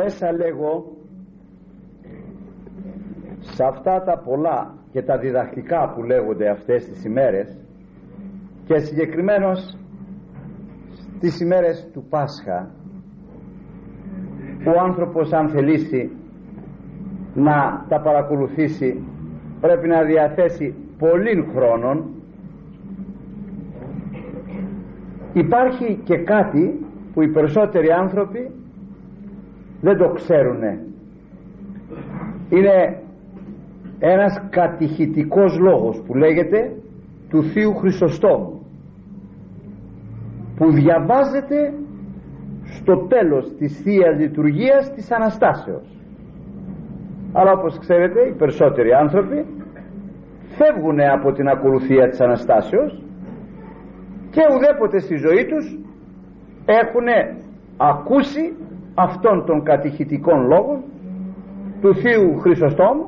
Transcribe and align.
μέσα 0.00 0.32
λέγω 0.32 0.96
σε 3.40 3.64
αυτά 3.64 4.02
τα 4.02 4.18
πολλά 4.18 4.74
και 4.92 5.02
τα 5.02 5.18
διδακτικά 5.18 5.92
που 5.94 6.02
λέγονται 6.02 6.48
αυτές 6.48 6.84
τις 6.84 7.04
ημέρες 7.04 7.58
και 8.66 8.78
συγκεκριμένως 8.78 9.78
στις 11.16 11.40
ημέρες 11.40 11.88
του 11.92 12.04
Πάσχα 12.10 12.70
ο 14.66 14.80
άνθρωπος 14.80 15.32
αν 15.32 15.48
θελήσει 15.48 16.10
να 17.34 17.84
τα 17.88 18.00
παρακολουθήσει 18.00 19.04
πρέπει 19.60 19.88
να 19.88 20.02
διαθέσει 20.02 20.74
πολλήν 20.98 21.44
χρόνων 21.54 22.04
υπάρχει 25.32 26.00
και 26.04 26.16
κάτι 26.16 26.86
που 27.12 27.22
οι 27.22 27.28
περισσότεροι 27.28 27.90
άνθρωποι 27.90 28.50
δεν 29.80 29.96
το 29.96 30.08
ξέρουν 30.08 30.62
είναι 32.48 33.00
ένας 33.98 34.42
κατηχητικός 34.50 35.58
λόγος 35.58 36.02
που 36.06 36.14
λέγεται 36.14 36.72
του 37.28 37.42
Θείου 37.42 37.74
Χρυσοστόμου 37.74 38.60
που 40.56 40.72
διαβάζεται 40.72 41.72
στο 42.64 42.96
τέλος 42.96 43.54
της 43.58 43.80
Θείας 43.80 44.18
Λειτουργίας 44.18 44.92
της 44.94 45.12
Αναστάσεως. 45.12 45.88
Αλλά 47.32 47.52
όπως 47.52 47.78
ξέρετε 47.78 48.20
οι 48.28 48.32
περισσότεροι 48.32 48.92
άνθρωποι 48.92 49.44
φεύγουν 50.56 51.00
από 51.00 51.32
την 51.32 51.48
ακολουθία 51.48 52.08
της 52.08 52.20
Αναστάσεως 52.20 53.02
και 54.30 54.42
ουδέποτε 54.54 54.98
στη 54.98 55.16
ζωή 55.16 55.46
τους 55.46 55.78
έχουν 56.64 57.06
ακούσει 57.76 58.56
αυτόν 58.96 59.44
τον 59.46 59.62
κατηχητικών 59.62 60.46
λόγων 60.46 60.78
του 61.80 61.94
Θείου 61.94 62.38
Χρυσοστόμου 62.38 63.06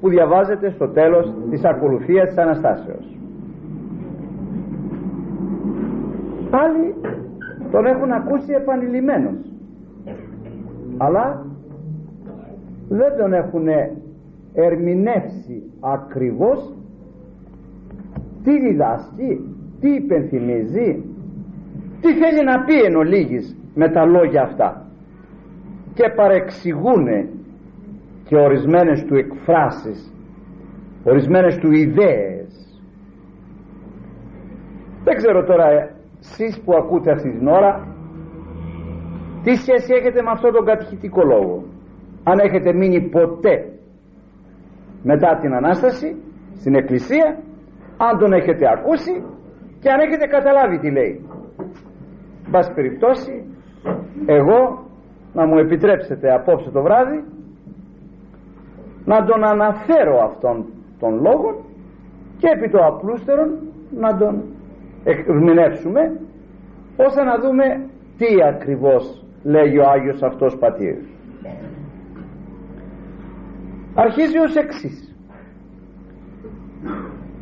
που 0.00 0.08
διαβάζεται 0.08 0.70
στο 0.70 0.88
τέλος 0.88 1.32
της 1.50 1.64
ακολουθίας 1.64 2.28
της 2.28 2.38
Αναστάσεως. 2.38 3.16
Άλλοι 6.50 6.94
τον 7.70 7.86
έχουν 7.86 8.12
ακούσει 8.12 8.52
επανειλημμένος 8.52 9.34
αλλά 10.96 11.46
δεν 12.88 13.16
τον 13.18 13.32
έχουν 13.32 13.66
ερμηνεύσει 14.54 15.62
ακριβώς 15.80 16.74
τι 18.44 18.60
διδάσκει 18.60 19.54
τι 19.80 19.90
υπενθυμίζει 19.90 21.04
τι 22.00 22.12
θέλει 22.12 22.44
να 22.44 22.64
πει 22.64 22.80
εν 22.82 22.96
ολίγης 22.96 23.56
με 23.74 23.88
τα 23.88 24.04
λόγια 24.04 24.42
αυτά 24.42 24.89
και 25.94 26.12
παρεξηγούν 26.16 27.06
και 28.24 28.36
ορισμένες 28.36 29.04
του 29.04 29.14
εκφράσεις 29.14 30.14
ορισμένες 31.04 31.56
του 31.56 31.72
ιδέες. 31.72 32.80
Δεν 35.04 35.16
ξέρω 35.16 35.44
τώρα 35.44 35.66
εσείς 36.20 36.60
που 36.60 36.74
ακούτε 36.74 37.10
αυτή 37.10 37.30
την 37.30 37.46
ώρα 37.48 37.86
τι 39.42 39.54
σχέση 39.54 39.92
έχετε 39.94 40.22
με 40.22 40.30
αυτόν 40.30 40.52
τον 40.52 40.64
κατηχητικό 40.64 41.24
λόγο; 41.24 41.64
Αν 42.22 42.38
έχετε 42.38 42.72
μείνει 42.72 43.00
ποτέ 43.00 43.68
μετά 45.02 45.38
την 45.40 45.54
Ανάσταση 45.54 46.16
στην 46.56 46.74
Εκκλησία 46.74 47.38
αν 47.96 48.18
τον 48.18 48.32
έχετε 48.32 48.68
ακούσει 48.68 49.24
και 49.80 49.90
αν 49.90 50.00
έχετε 50.00 50.26
καταλάβει 50.26 50.78
τι 50.78 50.90
λέει. 50.90 51.26
Μπας 52.50 52.72
περιπτώσει 52.74 53.44
εγώ 54.26 54.89
να 55.32 55.46
μου 55.46 55.58
επιτρέψετε 55.58 56.34
απόψε 56.34 56.70
το 56.70 56.82
βράδυ 56.82 57.24
να 59.04 59.24
τον 59.24 59.44
αναφέρω 59.44 60.22
αυτόν 60.24 60.64
τον 60.98 61.20
λόγο 61.20 61.64
και 62.38 62.48
επί 62.56 62.70
το 62.70 62.84
απλούστερον 62.84 63.58
να 63.90 64.16
τον 64.16 64.42
ερμηνεύσουμε 65.04 66.20
ώστε 66.96 67.22
να 67.22 67.38
δούμε 67.38 67.64
τι 68.16 68.42
ακριβώς 68.48 69.24
λέγει 69.42 69.78
ο 69.78 69.84
Άγιος 69.90 70.22
αυτός 70.22 70.56
πατήρ. 70.58 70.96
Αρχίζει 73.94 74.38
ως 74.38 74.56
εξής. 74.56 75.14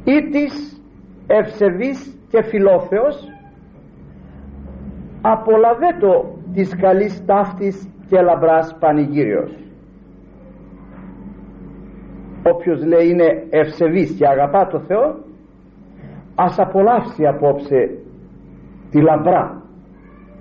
Ή 0.04 0.28
της 0.30 0.82
ευσεβής 1.26 2.18
και 2.28 2.42
φιλόθεος 2.42 3.28
απολαβέτο 5.20 6.37
της 6.54 6.76
καλής 6.76 7.24
ταύτης 7.26 7.88
και 8.08 8.20
λαμπράς 8.20 8.76
πανηγύριος. 8.80 9.52
Όποιος 12.42 12.84
λέει 12.84 13.08
είναι 13.08 13.46
ευσεβής 13.50 14.14
και 14.14 14.26
αγαπά 14.26 14.66
το 14.66 14.80
Θεό 14.80 15.16
ας 16.34 16.58
απολαύσει 16.58 17.26
απόψε 17.26 17.98
τη 18.90 19.00
λαμπρά 19.00 19.62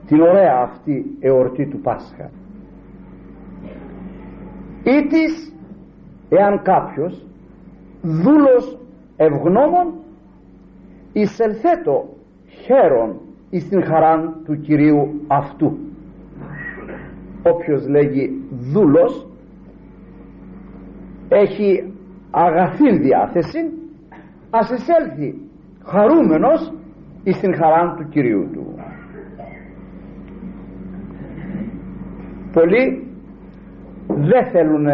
την 0.08 0.22
ωραία 0.22 0.60
αυτή 0.62 1.06
εορτή 1.20 1.68
του 1.68 1.80
Πάσχα. 1.80 2.30
Ή 4.84 5.08
της 5.08 5.54
εάν 6.30 6.62
κάποιος 6.62 7.26
δούλος 8.02 8.78
ευγνώμων 9.18 9.94
εισελθέτω 11.14 12.10
χαίρον 12.48 13.16
εις 13.50 13.70
την 13.70 13.84
χαράν 13.84 14.36
του 14.46 14.60
Κυρίου 14.60 15.22
αυτού 15.28 15.78
όποιος 17.54 17.88
λέγει 17.88 18.44
δούλος 18.50 19.28
έχει 21.30 21.94
αγαθή 22.32 22.98
διάθεση 22.98 23.60
ας 24.50 24.70
εισέλθει 24.70 25.36
χαρούμενος 25.86 26.74
εις 27.24 27.40
την 27.40 27.56
χαράν 27.56 27.96
του 27.96 28.10
Κυρίου 28.10 28.50
του. 28.54 28.76
Πολλοί 32.54 33.08
δεν 34.08 34.46
θέλουν 34.52 34.86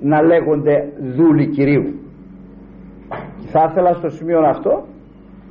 να 0.00 0.22
λέγονται 0.22 0.92
δούλοι 1.16 1.46
Κυρίου. 1.46 1.94
Θα 3.52 3.66
ήθελα 3.70 3.92
στο 3.92 4.08
σημείο 4.08 4.40
αυτό 4.40 4.84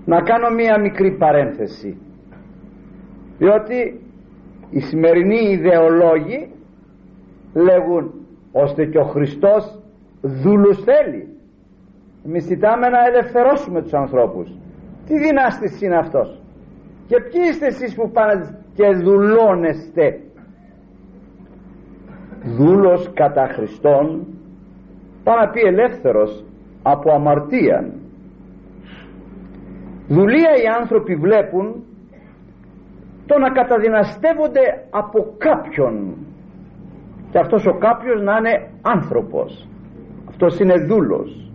να 0.05 0.21
κάνω 0.21 0.49
μία 0.49 0.79
μικρή 0.79 1.11
παρένθεση. 1.11 1.97
Διότι 3.37 4.01
οι 4.71 4.79
σημερινοί 4.79 5.49
ιδεολόγοι 5.49 6.51
λέγουν 7.53 8.13
ώστε 8.51 8.85
και 8.85 8.97
ο 8.97 9.03
Χριστός 9.03 9.79
δούλους 10.21 10.83
θέλει. 10.83 11.27
Εμείς 12.25 12.43
ζητάμε 12.43 12.89
να 12.89 13.05
ελευθερώσουμε 13.05 13.81
τους 13.81 13.93
ανθρώπους. 13.93 14.49
Τι 15.05 15.17
δυνάστης 15.17 15.81
είναι 15.81 15.97
αυτός; 15.97 16.41
Και 17.07 17.15
ποιοι 17.19 17.41
είστε 17.49 17.65
εσείς 17.65 17.95
που 17.95 18.11
πάνε 18.11 18.55
και 18.73 18.89
δουλώνεστε; 18.89 20.19
Δούλος 22.43 23.11
κατά 23.13 23.47
Χριστόν 23.47 24.27
πάει 25.23 25.37
να 25.37 25.49
πει 25.49 25.59
ελεύθερος 25.59 26.45
από 26.83 27.11
αμαρτία 27.11 27.93
δουλεία 30.09 30.49
οι 30.63 30.67
άνθρωποι 30.79 31.15
βλέπουν 31.15 31.83
το 33.29 33.35
να 33.39 33.49
καταδυναστεύονται 33.49 34.65
από 34.89 35.19
κάποιον. 35.37 35.93
Και 37.31 37.39
αυτός 37.39 37.65
ο 37.65 37.73
κάποιος 37.77 38.21
να 38.21 38.37
είναι 38.37 38.55
άνθρωπος. 38.81 39.67
Αυτός 40.29 40.59
είναι 40.59 40.77
δούλος. 40.89 41.51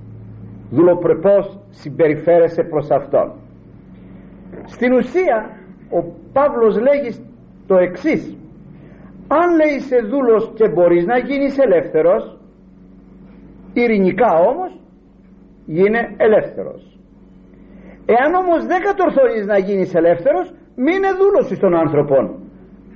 Δουλοπρεπώς 0.71 1.59
συμπεριφέρεσαι 1.71 2.63
προς 2.63 2.91
αυτόν. 2.91 3.33
Στην 4.65 4.93
ουσία 4.93 5.51
ο 5.91 5.99
Παύλος 6.33 6.75
λέγει 6.81 7.11
το 7.67 7.77
εξής. 7.77 8.37
Αν 9.29 9.57
λέει 9.57 9.75
είσαι 9.77 9.99
δούλος 10.11 10.53
και 10.55 10.69
μπορείς 10.69 11.05
να 11.07 11.19
γίνεις 11.19 11.59
ελεύθερος 11.59 12.39
ειρηνικά 13.73 14.33
όμως 14.51 14.81
γίνε 15.67 16.15
ελεύθερος. 16.17 16.99
Εάν 18.07 18.35
όμως 18.35 18.67
δεν 18.67 18.81
κατορθώνεις 18.83 19.47
να 19.47 19.59
γίνεις 19.59 19.95
ελεύθερος 19.95 20.53
μην 20.77 20.95
είναι 20.95 21.13
δούλος 21.19 21.59
των 21.59 21.75
άνθρωπων 21.75 22.31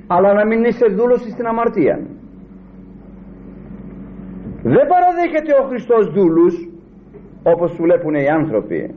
αλλά 0.07 0.33
να 0.33 0.47
μην 0.47 0.65
είσαι 0.65 0.87
δούλος 0.87 1.21
στην 1.21 1.47
αμαρτία. 1.47 2.01
Δεν 4.63 4.87
παραδέχεται 4.93 5.53
ο 5.63 5.65
Χριστός 5.69 6.13
δούλους 6.13 6.69
όπως 7.43 7.75
του 7.75 7.83
βλέπουν 7.83 8.15
οι 8.15 8.29
άνθρωποι. 8.29 8.95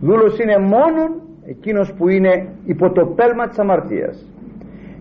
Δούλος 0.00 0.38
είναι 0.38 0.58
μόνο 0.58 1.00
εκείνος 1.46 1.92
που 1.92 2.08
είναι 2.08 2.48
υπό 2.64 2.92
το 2.92 3.06
πέλμα 3.06 3.48
της 3.48 3.58
αμαρτίας. 3.58 4.26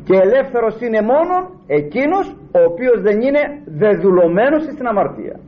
Και 0.03 0.15
ελεύθερος 0.17 0.81
είναι 0.81 1.01
μόνο 1.01 1.49
εκείνος 1.67 2.35
ο 2.51 2.59
οποίος 2.69 3.01
δεν 3.01 3.21
είναι 3.21 3.61
δεδουλωμένος 3.65 4.63
στην 4.63 4.87
αμαρτία. 4.87 5.39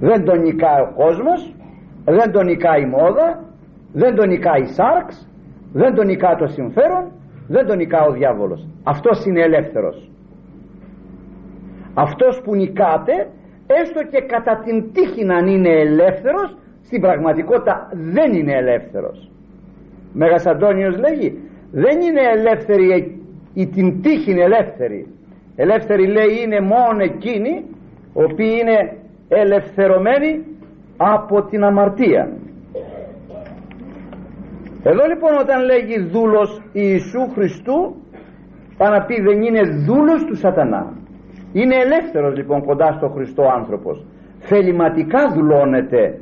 Δεν 0.00 0.24
τον 0.24 0.38
νικάει 0.42 0.80
ο 0.82 0.92
κόσμος 0.96 1.52
δεν 2.04 2.32
τον 2.32 2.44
νικάει 2.46 2.82
η 2.82 2.86
μόδα 2.86 3.44
δεν 3.92 4.14
τον 4.14 4.28
νικάει 4.28 4.62
η 4.62 4.66
σάρξ 4.66 5.28
δεν 5.72 5.94
τον 5.94 6.06
νικά 6.06 6.36
το 6.36 6.46
συμφέρον 6.46 7.12
δεν 7.48 7.66
τον 7.66 7.76
νικά 7.76 8.04
ο 8.04 8.12
διάβολος. 8.12 8.66
Αυτός 8.84 9.24
είναι 9.24 9.40
ελεύθερος. 9.40 10.10
Αυτός 11.94 12.40
που 12.44 12.54
νικάται 12.54 13.12
έστω 13.66 14.02
και 14.10 14.20
κατά 14.20 14.62
την 14.64 14.92
τύχη 14.92 15.24
να 15.24 15.38
είναι 15.38 15.68
ελεύθερος 15.68 16.56
στην 16.82 17.00
πραγματικότητα 17.00 17.88
δεν 17.92 18.32
είναι 18.32 18.52
ελεύθερος. 18.52 19.30
Μέγας 20.12 20.46
Αντώνιος 20.46 20.98
λέγει 20.98 21.38
δεν 21.70 22.00
είναι 22.00 22.20
ελεύθερη 22.36 23.20
η 23.54 23.66
την 23.66 24.02
τύχη 24.02 24.30
είναι 24.30 24.42
ελεύθερη. 24.42 25.06
Ελεύθερη 25.56 26.06
λέει 26.06 26.42
είναι 26.44 26.60
μόνο 26.60 27.02
εκείνοι 27.02 27.64
οι 28.14 28.22
οποίοι 28.22 28.58
είναι 28.60 28.96
ελευθερωμένοι 29.28 30.44
από 30.96 31.42
την 31.42 31.64
αμαρτία 31.64 32.32
εδώ 34.82 35.06
λοιπόν 35.06 35.38
όταν 35.40 35.64
λέγει 35.64 36.00
δούλος 36.00 36.62
Ιησού 36.72 37.28
Χριστού 37.34 37.94
πάει 38.76 38.90
να 38.90 39.04
πει 39.04 39.20
δεν 39.20 39.42
είναι 39.42 39.60
δούλος 39.86 40.24
του 40.24 40.36
σατανά. 40.36 40.92
Είναι 41.52 41.74
ελεύθερος 41.76 42.36
λοιπόν 42.36 42.64
κοντά 42.64 42.92
στο 42.92 43.08
Χριστό 43.08 43.42
άνθρωπος. 43.42 44.04
Θεληματικά 44.38 45.32
δουλώνεται. 45.34 46.18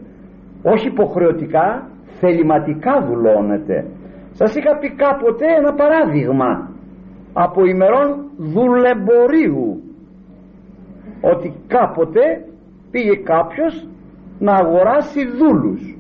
Όχι 0.62 0.86
υποχρεωτικά 0.86 1.88
θεληματικά 2.20 3.04
δουλώνεται. 3.06 3.84
Σας 4.32 4.54
είχα 4.54 4.76
πει 4.78 4.90
κάποτε 4.90 5.44
ένα 5.58 5.72
παράδειγμα 5.74 6.70
από 7.32 7.64
ημερών 7.64 8.24
δουλεμπορίου. 8.36 9.82
Ότι 11.20 11.54
κάποτε 11.66 12.44
πήγε 12.90 13.16
κάποιος 13.16 13.88
να 14.38 14.52
αγοράσει 14.54 15.26
δούλους. 15.26 15.96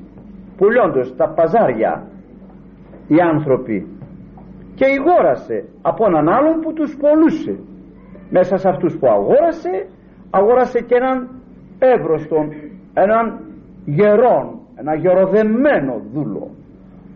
Πουλώντας 0.56 1.16
τα 1.16 1.28
παζάρια 1.28 2.02
οι 3.08 3.20
άνθρωποι. 3.20 3.86
Και 4.74 4.86
ηγόρασε 4.86 5.64
από 5.82 6.04
έναν 6.06 6.28
άλλον 6.28 6.60
που 6.60 6.72
τους 6.72 6.96
πολλούσε 6.96 7.58
μέσα 8.30 8.56
σε 8.56 8.68
αυτούς 8.68 8.96
που 8.98 9.06
αγόρασε 9.06 9.86
αγόρασε 10.30 10.80
και 10.80 10.94
έναν 10.94 11.28
εύρωστον 11.78 12.48
έναν 12.94 13.40
γερόν 13.84 14.58
ένα 14.76 14.94
γεροδεμένο 14.94 16.02
δούλο. 16.12 16.50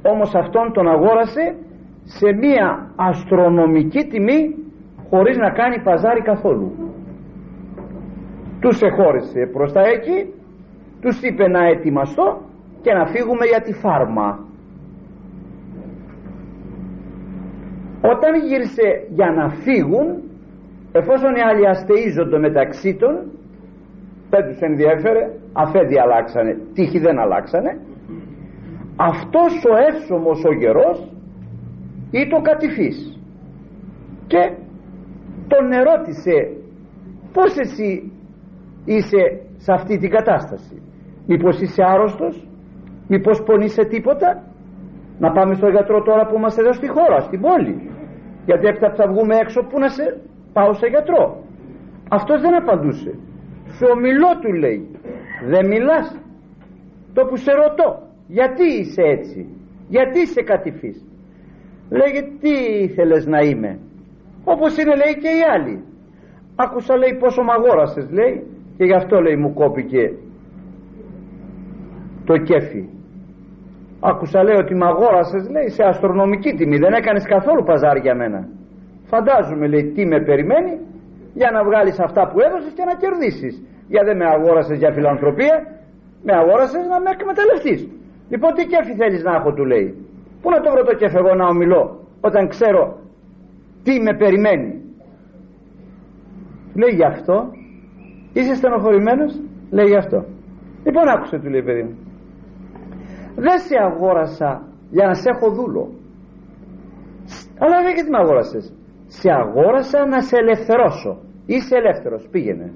Όμως 0.03 0.35
αυτόν 0.35 0.73
τον 0.73 0.89
αγόρασε 0.89 1.55
σε 2.05 2.33
μία 2.33 2.91
αστρονομική 2.97 4.05
τιμή 4.05 4.55
χωρίς 5.11 5.37
να 5.37 5.51
κάνει 5.51 5.83
παζάρι 5.83 6.23
καθόλου. 6.23 6.73
Τους 8.61 8.83
εχώρισε 8.83 9.47
προς 9.53 9.73
τα 9.73 9.81
εκεί 9.81 10.35
τους 11.01 11.23
είπε 11.23 11.49
να 11.49 11.67
ετοιμαστώ 11.67 12.41
και 12.83 12.93
να 12.93 13.07
φύγουμε 13.07 13.45
για 13.47 13.61
τη 13.61 13.73
φάρμα 13.73 14.39
όταν 18.03 18.33
γύρισε 18.47 19.07
για 19.09 19.31
να 19.31 19.49
φύγουν 19.49 20.23
εφόσον 20.93 21.35
οι 21.35 21.41
άλλοι 21.41 21.69
αστείζονται 21.69 22.39
μεταξύ 22.39 22.97
των 23.01 23.15
δεν 24.31 24.47
τους 24.47 24.61
ενδιέφερε 24.61 25.31
αφέντη 25.53 25.99
αλλάξανε 25.99 26.59
τύχη 26.75 26.99
δεν 26.99 27.19
αλλάξανε 27.19 27.79
αυτός 28.97 29.53
ο 29.71 29.77
εύσωμος 29.89 30.45
ο 30.45 30.53
γερός 30.53 30.99
ή 32.11 32.27
το 32.29 32.41
κατηφής. 32.41 33.19
Και 34.27 34.53
τον 35.49 35.73
ερώτησε 35.73 36.37
πως 37.33 37.57
εσύ 37.59 38.13
είσαι 38.85 39.23
σε 39.57 39.73
αυτή 39.73 39.99
την 39.99 40.11
κατάσταση; 40.11 40.83
Μήπως 41.27 41.61
είσαι 41.61 41.83
άρρωστος; 41.83 42.49
Μήπως 43.09 43.43
πονείσαι 43.43 43.85
τίποτα; 43.85 44.43
Να 45.19 45.33
πάμε 45.33 45.55
στο 45.55 45.69
γιατρό 45.69 46.03
τώρα 46.03 46.27
που 46.27 46.37
είμαστε 46.37 46.61
εδώ 46.61 46.73
στη 46.73 46.89
χώρα 46.89 47.21
στην 47.21 47.41
πόλη 47.41 47.90
γιατί 48.51 48.67
έπειτα 48.67 48.91
θα 48.99 49.07
βγούμε 49.13 49.35
έξω 49.45 49.61
που 49.69 49.79
να 49.79 49.89
σε 49.89 50.05
πάω 50.53 50.73
σε 50.73 50.87
γιατρό. 50.87 51.25
Αυτός 52.09 52.41
δεν 52.41 52.55
απαντούσε. 52.55 53.13
Σου 53.75 53.87
ομιλώ 53.95 54.31
του 54.41 54.53
λέει. 54.53 54.81
Δεν 55.53 55.67
μιλάς. 55.67 56.07
Το 57.15 57.25
που 57.29 57.37
σε 57.37 57.53
ρωτώ 57.53 57.89
γιατί 58.27 58.65
είσαι 58.79 59.03
έτσι; 59.17 59.41
Γιατί 59.89 60.21
είσαι 60.21 60.43
κατηφής; 60.43 60.99
Λέγε 61.91 62.21
τι 62.41 62.53
ήθελες 62.87 63.27
να 63.27 63.41
είμαι; 63.41 63.79
Όπως 64.45 64.77
είναι 64.79 64.95
λέει 65.03 65.15
και 65.23 65.29
οι 65.37 65.43
άλλοι. 65.55 65.85
Άκουσα 66.57 66.97
λέει 66.97 67.17
πόσο 67.21 67.43
μ' 67.43 67.51
αγόρασες 67.51 68.11
λέει 68.11 68.47
και 68.77 68.85
γι' 68.85 68.95
αυτό 68.95 69.21
λέει 69.21 69.37
μου 69.37 69.55
κόπηκε 69.55 70.05
το 72.25 72.37
κέφι 72.37 72.89
άκουσα 74.01 74.43
λέει 74.43 74.57
ότι 74.57 74.75
μ' 74.75 74.83
αγόρασες 74.83 75.49
λέει 75.55 75.69
σε 75.69 75.83
αστρονομική 75.83 76.51
τιμή. 76.59 76.77
Δεν 76.79 76.93
έκανες 76.93 77.25
καθόλου 77.27 77.63
παζάρι 77.65 78.01
για 78.01 78.15
μένα. 78.15 78.49
Φαντάζομαι 79.05 79.67
λέει 79.67 79.85
τι 79.95 80.07
με 80.07 80.19
περιμένει 80.29 80.75
για 81.35 81.51
να 81.51 81.65
βγάλεις 81.65 82.01
αυτά 82.01 82.23
που 82.31 82.41
έδωσες 82.41 82.73
και 82.77 82.85
να 82.85 82.95
κερδίσεις. 83.03 83.55
Για 83.89 84.03
δεν 84.05 84.17
με 84.17 84.27
αγόρασες 84.35 84.79
για 84.79 84.93
φιλανθρωπία 84.93 85.55
με 86.23 86.33
αγόρασες 86.41 86.85
να 86.93 87.01
με 87.01 87.11
εκμεταλλευτείς. 87.17 87.81
Λοιπόν 88.33 88.51
τι 88.57 88.67
κέφι 88.67 88.95
θέλεις 89.01 89.23
να 89.23 89.33
έχω 89.35 89.53
του 89.53 89.65
λέει. 89.65 89.89
Πού 90.43 90.51
να 90.51 90.61
το 90.61 90.71
βρω 90.71 90.83
το 90.85 90.95
κέφι 90.95 91.17
εγώ 91.17 91.35
να 91.35 91.47
ομιλώ 91.47 91.83
όταν 92.21 92.49
ξέρω 92.49 92.83
τι 93.83 94.01
με 94.01 94.13
περιμένει. 94.17 94.71
Λέει 96.81 96.95
γι' 96.95 97.05
αυτό. 97.05 97.37
Είσαι 98.33 98.55
στενοχωρημένος; 98.55 99.41
Λέει 99.71 99.87
γι' 99.87 99.97
αυτό 99.97 100.25
λοιπόν 100.85 101.09
άκουσε 101.09 101.39
του 101.39 101.49
λέει 101.51 101.63
παιδί 101.63 101.83
μου 101.83 102.10
δεν 103.37 103.59
σε 103.59 103.77
αγόρασα 103.83 104.63
για 104.91 105.07
να 105.07 105.15
σε 105.15 105.31
έχω 105.31 105.51
δούλο. 105.51 105.85
Αλλά 107.59 107.83
δεν 107.83 107.95
γιατί 107.95 108.11
με 108.11 108.19
αγόρασες; 108.19 108.73
Σε 109.07 109.31
αγόρασα 109.31 110.07
να 110.07 110.21
σε 110.21 110.37
ελευθερώσω. 110.37 111.19
Είσαι 111.47 111.77
ελεύθερος. 111.77 112.29
Πήγαινε. 112.31 112.73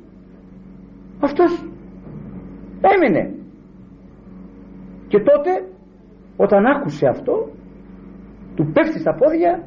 Αυτός 1.21 1.51
έμεινε. 2.93 3.35
Και 5.09 5.19
τότε 5.19 5.51
όταν 6.37 6.67
άκουσε 6.67 7.07
αυτό 7.07 7.49
του 8.55 8.71
πέφτει 8.73 8.99
στα 8.99 9.15
πόδια 9.15 9.63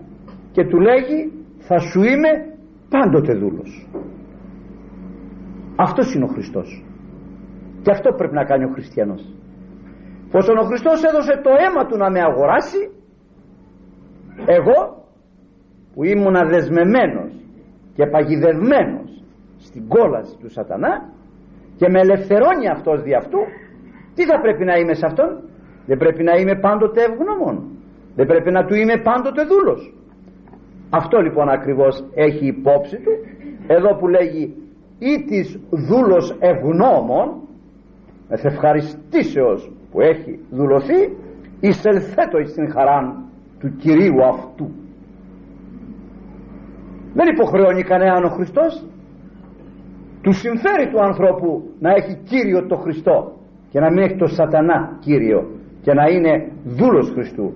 και 0.51 0.65
του 0.65 0.79
λέγει 0.79 1.31
θα 1.57 1.79
σου 1.79 2.03
είμαι 2.03 2.29
πάντοτε 2.89 3.33
δούλος 3.33 3.87
αυτός 5.77 6.13
είναι 6.13 6.23
ο 6.23 6.27
Χριστός. 6.27 6.85
Και 7.81 7.91
αυτό 7.91 8.13
πρέπει 8.13 8.33
να 8.33 8.43
κάνει 8.43 8.63
ο 8.63 8.69
χριστιανός 8.73 9.35
πως 10.31 10.47
ο 10.47 10.63
Χριστός 10.69 11.03
έδωσε 11.03 11.41
το 11.43 11.49
αίμα 11.49 11.85
του 11.85 11.97
να 11.97 12.09
με 12.09 12.19
αγοράσει 12.19 12.81
εγώ 14.45 15.05
που 15.93 16.03
ήμουνα 16.03 16.45
δεσμεμένος 16.45 17.31
και 17.95 18.05
παγιδευμένος 18.05 19.23
στην 19.57 19.87
κόλαση 19.87 20.37
του 20.39 20.49
σατανά 20.49 20.93
και 21.77 21.89
με 21.89 21.99
ελευθερώνει 21.99 22.67
αυτός 22.69 23.01
δι' 23.01 23.15
αυτού 23.15 23.39
τι 24.17 24.23
θα 24.25 24.39
πρέπει 24.41 24.63
να 24.65 24.75
είμαι 24.75 24.93
σε 24.93 25.05
αυτόν; 25.05 25.29
Δεν 25.85 25.97
πρέπει 25.97 26.23
να 26.23 26.35
είμαι 26.35 26.55
πάντοτε 26.59 27.01
ευγνώμων. 27.03 27.55
Δεν 28.15 28.25
πρέπει 28.25 28.51
να 28.51 28.65
του 28.65 28.75
είμαι 28.75 28.97
πάντοτε 28.97 29.43
δούλος. 29.43 29.93
Αυτό 30.89 31.17
λοιπόν 31.19 31.49
ακριβώς 31.49 32.03
έχει 32.13 32.45
υπόψη 32.45 32.97
του. 32.97 33.11
Εδώ 33.67 33.95
που 33.95 34.07
λέγει 34.07 34.43
ή 34.99 35.23
της 35.23 35.59
δούλος 35.69 36.37
ευγνώμων 36.39 37.25
με 38.29 38.39
ευχαριστήσεως 38.43 39.71
που 39.91 40.01
έχει 40.01 40.39
δουλωθεί 40.49 41.17
εισελθέτω 41.59 42.37
εις 42.37 42.53
την 42.53 42.71
χαράν 42.71 43.23
του 43.59 43.75
Κυρίου 43.77 44.23
αυτού. 44.23 44.71
Δεν 47.13 47.27
υποχρεώνει 47.27 47.83
κανέναν 47.83 48.23
ο 48.23 48.29
Χριστός. 48.29 48.85
Του 50.21 50.31
συμφέρει 50.31 50.89
του 50.91 51.01
ανθρώπου 51.01 51.69
να 51.79 51.89
έχει 51.89 52.17
Κύριο 52.23 52.67
το 52.67 52.75
Χριστό 52.75 53.31
και 53.69 53.79
να 53.79 53.89
μην 53.89 54.03
έχει 54.03 54.15
το 54.15 54.27
σατανά 54.27 54.97
Κύριο 54.99 55.47
και 55.81 55.93
να 55.93 56.09
είναι 56.09 56.51
δούλος 56.65 57.09
Χριστού. 57.09 57.53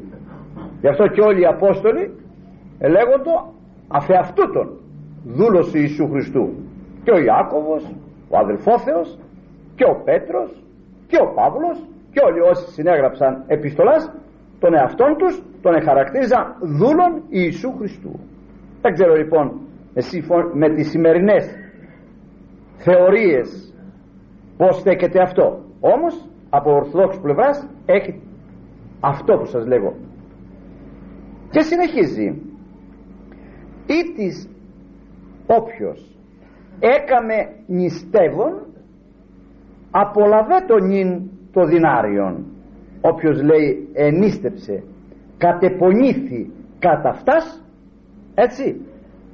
Γι' 0.81 0.87
αυτό 0.87 1.07
και 1.07 1.21
όλοι 1.21 1.41
οι 1.41 1.45
Απόστολοι 1.45 2.11
ελέγοντο 2.79 3.53
αφεαυτούτον 3.87 4.69
δούλος 5.25 5.73
Ιησού 5.73 6.09
Χριστού. 6.09 6.49
Και 7.03 7.11
ο 7.11 7.17
Ιάκωβος 7.17 7.83
ο 8.29 8.37
αδελφόθεος 8.37 9.17
και 9.75 9.83
ο 9.83 10.01
Πέτρος 10.03 10.63
και 11.07 11.17
ο 11.21 11.33
Παύλος 11.35 11.77
και 12.11 12.19
όλοι 12.27 12.39
όσοι 12.39 12.71
συνέγραψαν 12.71 13.43
επιστολάς 13.47 14.11
τον 14.59 14.73
εαυτόν 14.73 15.17
τους 15.17 15.43
τον 15.61 15.73
εχαρακτήριζαν 15.75 16.55
δούλων 16.61 17.23
Ιησού 17.29 17.71
Χριστού. 17.77 18.19
Δεν 18.81 18.93
ξέρω 18.93 19.15
λοιπόν 19.15 19.59
εσύ 19.93 20.23
με 20.53 20.69
τις 20.69 20.89
σημερινές 20.89 21.45
θεωρίες 22.77 23.73
πως 24.57 24.77
στέκεται 24.77 25.21
αυτό. 25.21 25.59
Όμως 25.79 26.29
από 26.49 26.71
ορθόδοξης 26.75 27.21
πλευράς 27.21 27.67
έχει 27.85 28.21
αυτό 28.99 29.37
που 29.37 29.45
σας 29.45 29.65
λέγω. 29.67 29.93
Και 31.49 31.61
συνεχίζει. 31.61 32.41
Ή 33.85 34.13
της 34.15 34.49
όποιος 35.47 36.17
έκαμε 36.79 37.35
νηστεύον 37.67 38.65
απολαβέ 39.91 40.65
το 40.67 40.77
νυν 40.79 41.29
το 41.51 41.65
δυνάριον 41.65 42.45
όποιος 43.01 43.41
λέει 43.41 43.89
ενίστεψε 43.93 44.83
κατεπονήθη 45.37 46.51
κατά 46.79 47.09
αυτάς 47.09 47.65
έτσι 48.33 48.81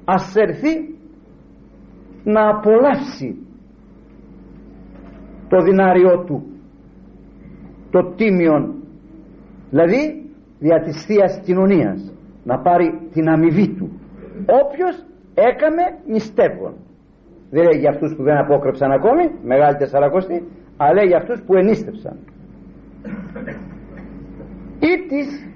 ας 0.05 0.35
έρθει 0.35 0.95
να 2.23 2.49
απολαύσει 2.49 3.45
το 5.49 5.61
δυνάριό 5.61 6.23
του 6.23 6.43
το 7.91 8.13
τίμιον 8.15 8.83
δηλαδή 9.69 10.27
δια 10.59 10.81
της 10.81 11.05
Θείας 11.05 11.41
Κοινωνίας 11.45 12.11
να 12.43 12.59
πάρει 12.59 12.87
την 13.13 13.29
αμοιβή 13.29 13.67
του. 13.77 13.87
Όποιος 14.63 15.05
έκαμε 15.33 15.83
νηστεύον. 16.07 16.73
Δεν 17.49 17.63
λέει 17.63 17.79
για 17.79 17.89
αυτούς 17.89 18.15
που 18.15 18.23
δεν 18.23 18.37
απόκρεψαν 18.37 18.91
ακόμη 18.91 19.23
μεγάλη 19.43 19.75
τεσσαρακοστή 19.77 20.43
αλλά 20.77 20.93
λέει 20.93 21.05
για 21.05 21.17
αυτούς 21.17 21.41
που 21.41 21.55
ενίστευσαν 21.55 22.17
ή 24.79 25.07
της 25.07 25.47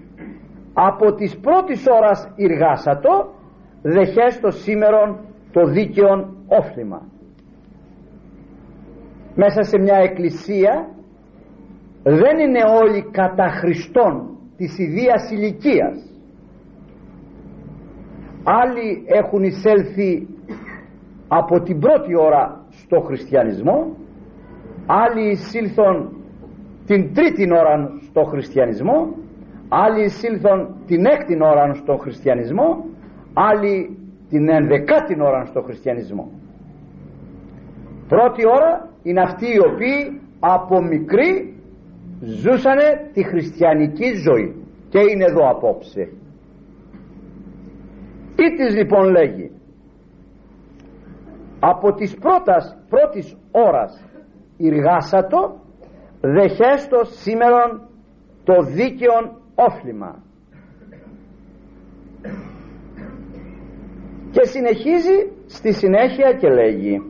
από 0.74 1.14
τις 1.14 1.40
πρώτης 1.40 1.86
ώρας 1.88 2.34
εργάσατο 2.36 3.34
δεχέστο 3.82 4.52
σήμερον 4.52 5.20
το 5.52 5.66
δίκαιον 5.66 6.38
όφλημα 6.48 7.02
μέσα 9.36 9.64
σε 9.64 9.78
μια 9.78 9.98
εκκλησία 9.98 10.90
δεν 12.04 12.40
είναι 12.40 12.64
όλοι 12.82 13.10
κατά 13.12 13.48
Χριστόν 13.50 14.38
της 14.58 14.78
ιδίας 14.78 15.32
ηλικίας. 15.32 15.98
άλλοι 18.44 19.04
έχουν 19.06 19.44
εισέλθει 19.44 20.28
από 21.28 21.62
την 21.62 21.80
πρώτη 21.80 22.16
ώρα 22.18 22.66
στο 22.70 23.00
χριστιανισμό 23.00 23.96
άλλοι 25.00 25.30
εισήλθον 25.30 25.96
την 26.86 27.14
τρίτη 27.14 27.48
ώρα 27.54 27.92
στο 28.10 28.24
χριστιανισμό 28.24 29.16
άλλοι 29.70 30.04
εισήλθον 30.04 30.76
την 30.86 31.06
έκτη 31.06 31.38
ώρα 31.42 31.74
στο 31.74 31.98
χριστιανισμό 31.98 32.86
άλλοι 33.34 33.98
την 34.30 34.50
ενδεκάτη 34.50 35.22
ώρα 35.22 35.46
στο 35.46 35.62
χριστιανισμό. 35.62 36.32
Πρώτη 38.08 38.48
ώρα 38.48 38.90
είναι 39.04 39.22
αυτοί 39.22 39.46
οι 39.46 39.60
οποίοι 39.72 40.22
από 40.40 40.82
μικροί 40.82 41.54
ζούσανε 42.22 43.10
τη 43.14 43.24
χριστιανική 43.24 44.14
ζωή. 44.14 44.56
Και 44.90 45.00
είναι 45.00 45.24
εδώ 45.24 45.50
απόψε. 45.50 46.10
Ήτης 48.36 48.76
λοιπόν 48.76 49.12
λέγει; 49.12 49.52
Από 51.60 51.94
τις 51.94 52.16
πρώτας, 52.16 52.78
πρώτης 52.90 53.38
ώρας 53.52 54.11
εργάσατο 54.68 55.60
δεχέστο 56.22 57.04
σήμερον 57.04 57.82
το 58.44 58.64
δίκαιον 58.64 59.38
όφλημα. 59.56 60.24
Και 64.32 64.46
συνεχίζει 64.46 65.32
στη 65.46 65.74
συνέχεια 65.74 66.34
και 66.34 66.50
λέγει 66.50 67.02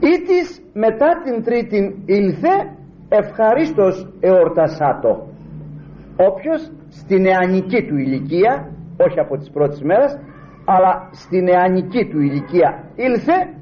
Ήτης 0.00 0.62
μετά 0.72 1.20
την 1.24 1.42
τρίτη 1.42 2.02
ήλθε 2.06 2.76
ευχαρίστως 3.08 4.12
εορτασάτο. 4.20 5.26
Όποιος 6.16 6.72
στην 6.88 7.22
νεανική 7.22 7.86
του 7.86 7.96
ηλικία 7.96 8.70
όχι 8.96 9.20
από 9.20 9.36
τις 9.36 9.50
πρώτες 9.50 9.82
μέρες 9.82 10.18
αλλά 10.64 11.08
στην 11.12 11.42
νεανική 11.42 12.08
του 12.10 12.20
ηλικία 12.20 12.84
ήλθε 12.94 13.54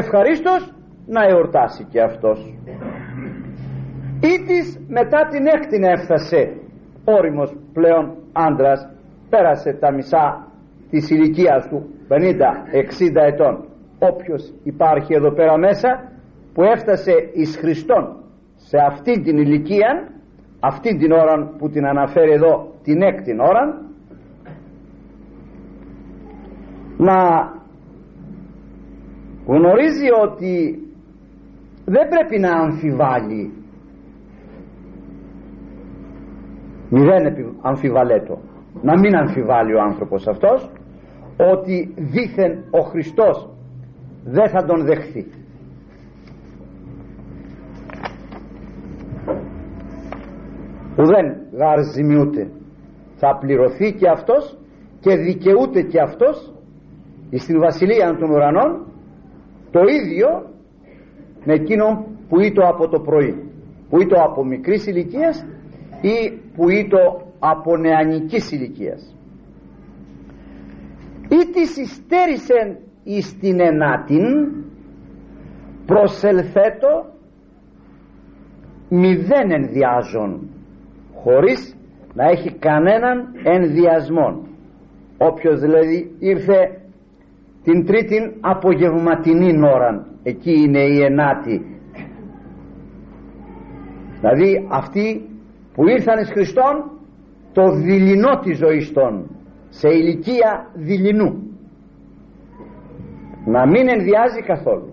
ευχαρίστως 0.00 0.72
να 1.06 1.22
εορτάσει 1.24 1.84
και 1.84 2.00
αυτός. 2.00 2.54
Ήτης 4.20 4.78
μετά 4.88 5.28
την 5.30 5.46
έκτη 5.46 5.76
έφτασε. 5.86 6.52
Όριμος 7.04 7.56
πλέον 7.72 8.16
άντρας 8.32 8.88
πέρασε 9.30 9.72
τα 9.72 9.92
μισά 9.92 10.46
της 10.90 11.10
ηλικίας 11.10 11.68
του 11.68 11.78
50-60 12.08 13.22
ετών. 13.26 13.64
Όποιος 13.98 14.52
υπάρχει 14.62 15.14
εδώ 15.14 15.32
πέρα 15.32 15.58
μέσα 15.58 16.12
που 16.54 16.62
έφτασε 16.62 17.12
εις 17.32 17.56
Χριστόν 17.56 18.16
σε 18.54 18.76
αυτή 18.90 19.20
την 19.20 19.36
ηλικία 19.38 20.08
αυτή 20.60 20.96
την 20.96 21.12
ώρα 21.12 21.54
που 21.58 21.68
την 21.68 21.86
αναφέρει 21.86 22.32
εδώ 22.32 22.72
την 22.82 23.02
έκτη 23.02 23.36
ώρα 23.40 23.82
να 26.96 27.16
γνωρίζει 29.46 30.08
ότι 30.22 30.78
δεν 31.84 32.08
πρέπει 32.08 32.38
να 32.38 32.52
αμφιβάλλει. 32.52 33.52
Μηδέν 36.90 37.54
αμφιβαλέτο. 37.60 38.38
Να 38.82 38.98
μην 38.98 39.16
αμφιβάλλει 39.16 39.74
ο 39.74 39.80
άνθρωπος 39.80 40.26
αυτός 40.26 40.70
ότι 41.36 41.94
δήθεν 41.96 42.64
ο 42.70 42.80
Χριστός 42.80 43.48
δεν 44.24 44.48
θα 44.48 44.64
τον 44.64 44.84
δεχθεί. 44.84 45.26
Ουδέν 50.98 51.36
γαρζημιούται 51.52 52.50
θα 53.16 53.38
πληρωθεί 53.40 53.92
και 53.92 54.08
αυτός 54.08 54.58
και 55.00 55.16
δικαιούται 55.16 55.82
και 55.82 56.00
αυτός 56.00 56.52
στην 57.32 57.58
βασιλεία 57.60 58.16
των 58.18 58.30
ουρανών 58.30 58.86
το 59.74 59.80
ίδιο 59.82 60.28
με 61.44 61.52
εκείνον 61.54 62.04
που 62.28 62.40
ήτο 62.40 62.62
από 62.68 62.88
το 62.88 63.00
πρωί 63.00 63.34
που 63.88 64.00
ήτο 64.00 64.16
από 64.22 64.44
μικρής 64.44 64.86
ηλικίας 64.86 65.46
ή 66.00 66.40
που 66.56 66.68
ήτο 66.70 67.32
από 67.38 67.76
νεανικής 67.76 68.52
ηλικίας. 68.52 69.16
Ή 71.28 71.50
της 71.52 71.72
συστέρισεν 71.72 72.76
εις 73.04 73.38
την 73.38 73.60
ενάτην 73.60 74.24
προσελθέτω 75.86 77.06
μηδέν 78.88 79.50
ενδιάζων 79.50 80.48
χωρίς 81.14 81.76
να 82.14 82.24
έχει 82.24 82.52
κανέναν 82.52 83.28
ενδιασμόν. 83.44 84.46
Όποιος 85.18 85.60
δηλαδή 85.60 86.16
ήρθε 86.18 86.83
την 87.64 87.86
τρίτη 87.86 88.36
απογευματινή 88.40 89.52
ώρα 89.74 90.06
εκεί 90.22 90.52
είναι 90.52 90.82
η 90.82 91.02
ενάτη. 91.02 91.66
Δηλαδή 94.20 94.66
αυτοί 94.70 95.28
που 95.74 95.88
ήρθαν 95.88 96.18
εις 96.18 96.30
Χριστόν 96.30 96.90
το 97.52 97.70
δειλινό 97.70 98.38
της 98.38 98.56
ζωής 98.58 98.92
των 98.92 99.30
σε 99.68 99.88
ηλικία 99.88 100.70
δειλινού. 100.74 101.42
Να 103.46 103.66
μην 103.66 103.88
ενδιάζει 103.88 104.42
καθόλου. 104.46 104.92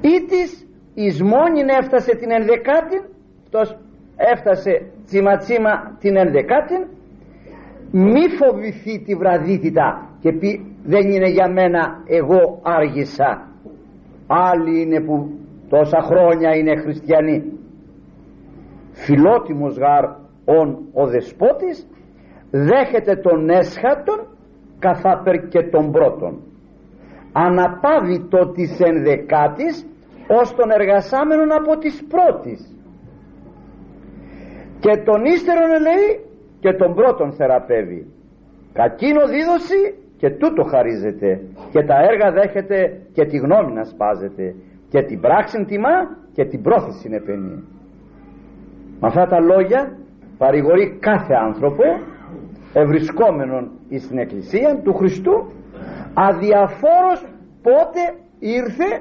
Ή 0.00 0.24
της 0.24 0.66
εις 0.94 1.22
μόνην 1.22 1.68
έφτασε 1.68 2.16
την 2.16 2.30
ενδεκάτη 2.30 2.96
αυτός 3.42 3.78
έφτασε 4.16 4.90
τσίμα 5.04 5.36
τσίμα 5.36 5.96
την 5.98 6.16
ενδεκάτη 6.16 6.74
μη 7.90 8.28
φοβηθεί 8.38 9.02
τη 9.04 9.14
βραδύτητα 9.14 10.09
και 10.20 10.32
πει 10.32 10.76
δεν 10.84 11.10
είναι 11.10 11.28
για 11.28 11.48
μένα 11.48 12.02
εγώ 12.06 12.60
άργησα. 12.62 13.48
Άλλοι 14.26 14.82
είναι 14.82 15.00
που 15.00 15.30
τόσα 15.68 16.00
χρόνια 16.00 16.56
είναι 16.56 16.76
χριστιανοί 16.76 17.60
φιλότιμος 18.92 19.76
γάρ 19.78 20.04
ον 20.44 20.78
ο 20.92 21.06
δεσπότης 21.06 21.86
δέχεται 22.50 23.16
τον 23.16 23.48
έσχατον 23.48 24.26
καθάπερ 24.78 25.48
και 25.48 25.62
τον 25.62 25.90
πρώτον. 25.90 26.42
Αναπάβει 27.32 28.28
το 28.28 28.50
της 28.50 28.80
ενδεκάτης 28.80 29.86
ως 30.28 30.54
τον 30.54 30.70
εργασάμενον 30.70 31.52
από 31.52 31.78
της 31.78 32.04
πρώτης. 32.08 32.74
Και 34.80 35.02
τον 35.04 35.24
ύστερον 35.24 35.68
λέει 35.68 36.08
και 36.60 36.72
τον 36.72 36.94
πρώτον 36.94 37.32
θεραπεύει. 37.32 38.06
Κακίνο 38.72 39.26
δίδωση 39.26 39.94
και 40.20 40.30
τούτο 40.30 40.62
χαρίζεται. 40.62 41.40
Και 41.70 41.82
τα 41.82 41.96
έργα 42.10 42.32
δέχεται 42.32 43.00
και 43.12 43.24
τη 43.24 43.36
γνώμη 43.36 43.72
να 43.72 43.84
σπάζεται. 43.84 44.54
Και 44.88 45.02
την 45.02 45.20
πράξη 45.20 45.64
τιμά 45.64 45.96
και 46.32 46.44
την 46.44 46.62
πρόθεση 46.62 47.08
επενεί. 47.12 47.64
Με 49.00 49.06
αυτά 49.06 49.26
τα 49.26 49.40
λόγια 49.40 49.98
παρηγορεί 50.38 50.98
κάθε 51.00 51.34
άνθρωπο 51.34 51.84
ευρισκόμενον 52.72 53.70
στην 53.98 54.18
εκκλησία 54.18 54.80
του 54.82 54.94
Χριστού 54.94 55.52
αδιαφόρος 56.14 57.20
πότε 57.62 58.00
ήρθε 58.38 59.00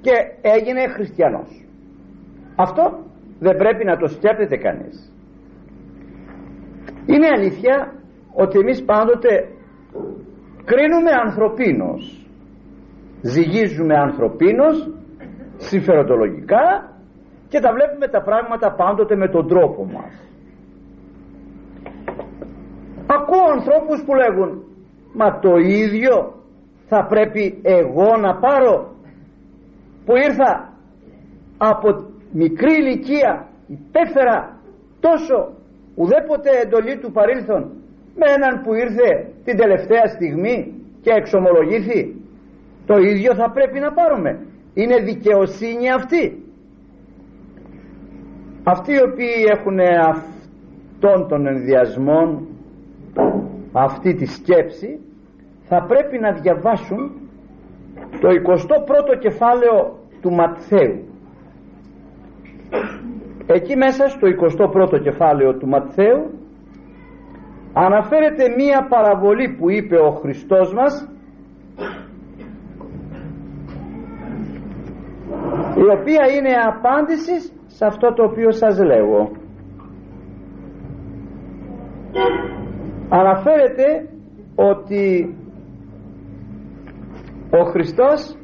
και 0.00 0.12
έγινε 0.40 0.88
χριστιανός. 0.88 1.64
Αυτό 2.56 2.98
δεν 3.38 3.56
πρέπει 3.56 3.84
να 3.84 3.96
το 3.96 4.06
σκέφτεται 4.06 4.56
κανείς. 4.56 5.12
Είναι 7.06 7.26
αλήθεια 7.36 7.94
ότι 8.32 8.58
εμείς 8.58 8.84
πάντοτε 8.84 9.48
κρίνουμε 10.64 11.10
ανθρωπίνος. 11.24 12.26
Ζυγίζουμε 13.22 13.94
ανθρωπίνος 13.94 14.90
συμφεροντολογικά 15.56 16.90
και 17.48 17.60
τα 17.60 17.72
βλέπουμε 17.72 18.08
τα 18.08 18.22
πράγματα 18.22 18.74
πάντοτε 18.74 19.16
με 19.16 19.28
τον 19.28 19.48
τρόπο 19.48 19.84
μας. 19.84 20.12
Ακούω 23.06 23.50
ανθρώπους 23.52 24.02
που 24.04 24.14
λέγουν 24.14 24.62
μα 25.12 25.38
το 25.38 25.56
ίδιο 25.56 26.34
θα 26.86 27.06
πρέπει 27.06 27.60
εγώ 27.62 28.16
να 28.16 28.36
πάρω 28.38 28.94
που 30.04 30.16
ήρθα 30.16 30.72
από 31.58 31.88
μικρή 32.32 32.74
ηλικία 32.74 33.48
υπέφερα 33.66 34.58
τόσο 35.00 35.52
ουδέποτε 35.94 36.50
εντολή 36.62 36.98
του 36.98 37.12
παρήλθον 37.12 37.79
με 38.14 38.26
έναν 38.36 38.62
που 38.62 38.74
ήρθε 38.74 39.32
την 39.44 39.56
τελευταία 39.56 40.06
στιγμή 40.06 40.74
και 41.00 41.10
εξομολογήθη 41.10 42.14
το 42.86 42.96
ίδιο 42.96 43.34
θα 43.34 43.50
πρέπει 43.50 43.78
να 43.78 43.92
πάρουμε. 43.92 44.38
Είναι 44.74 44.96
δικαιοσύνη 44.96 45.90
αυτή. 45.90 46.44
Αυτοί 48.64 48.92
οι 48.92 49.02
οποίοι 49.02 49.44
έχουν 49.56 49.78
αυτόν 49.80 51.28
τον 51.28 51.46
ενδιασμό 51.46 52.46
αυτή 53.72 54.14
τη 54.14 54.26
σκέψη 54.26 54.98
θα 55.62 55.82
πρέπει 55.82 56.18
να 56.18 56.32
διαβάσουν 56.32 57.12
το 58.20 58.28
21ο 58.28 59.18
κεφάλαιο 59.18 59.98
του 60.20 60.32
Ματθαίου. 60.32 61.04
Εκεί 63.46 63.76
μέσα 63.76 64.08
στο 64.08 64.28
21ο 64.58 65.00
κεφάλαιο 65.02 65.54
του 65.54 65.68
Ματθαίου 65.68 66.39
αναφέρεται 67.72 68.54
μία 68.56 68.86
παραβολή 68.88 69.48
που 69.58 69.70
είπε 69.70 69.96
ο 69.96 70.10
Χριστός 70.10 70.72
μας 70.74 71.08
η 75.76 75.88
οποία 75.98 76.26
είναι 76.36 76.54
απάντηση 76.66 77.52
σε 77.66 77.86
αυτό 77.86 78.12
το 78.12 78.24
οποίο 78.24 78.50
σας 78.50 78.78
λέγω. 78.78 79.30
Αναφέρεται 83.08 84.08
ότι 84.54 85.34
ο 87.50 87.64
Χριστός 87.64 88.36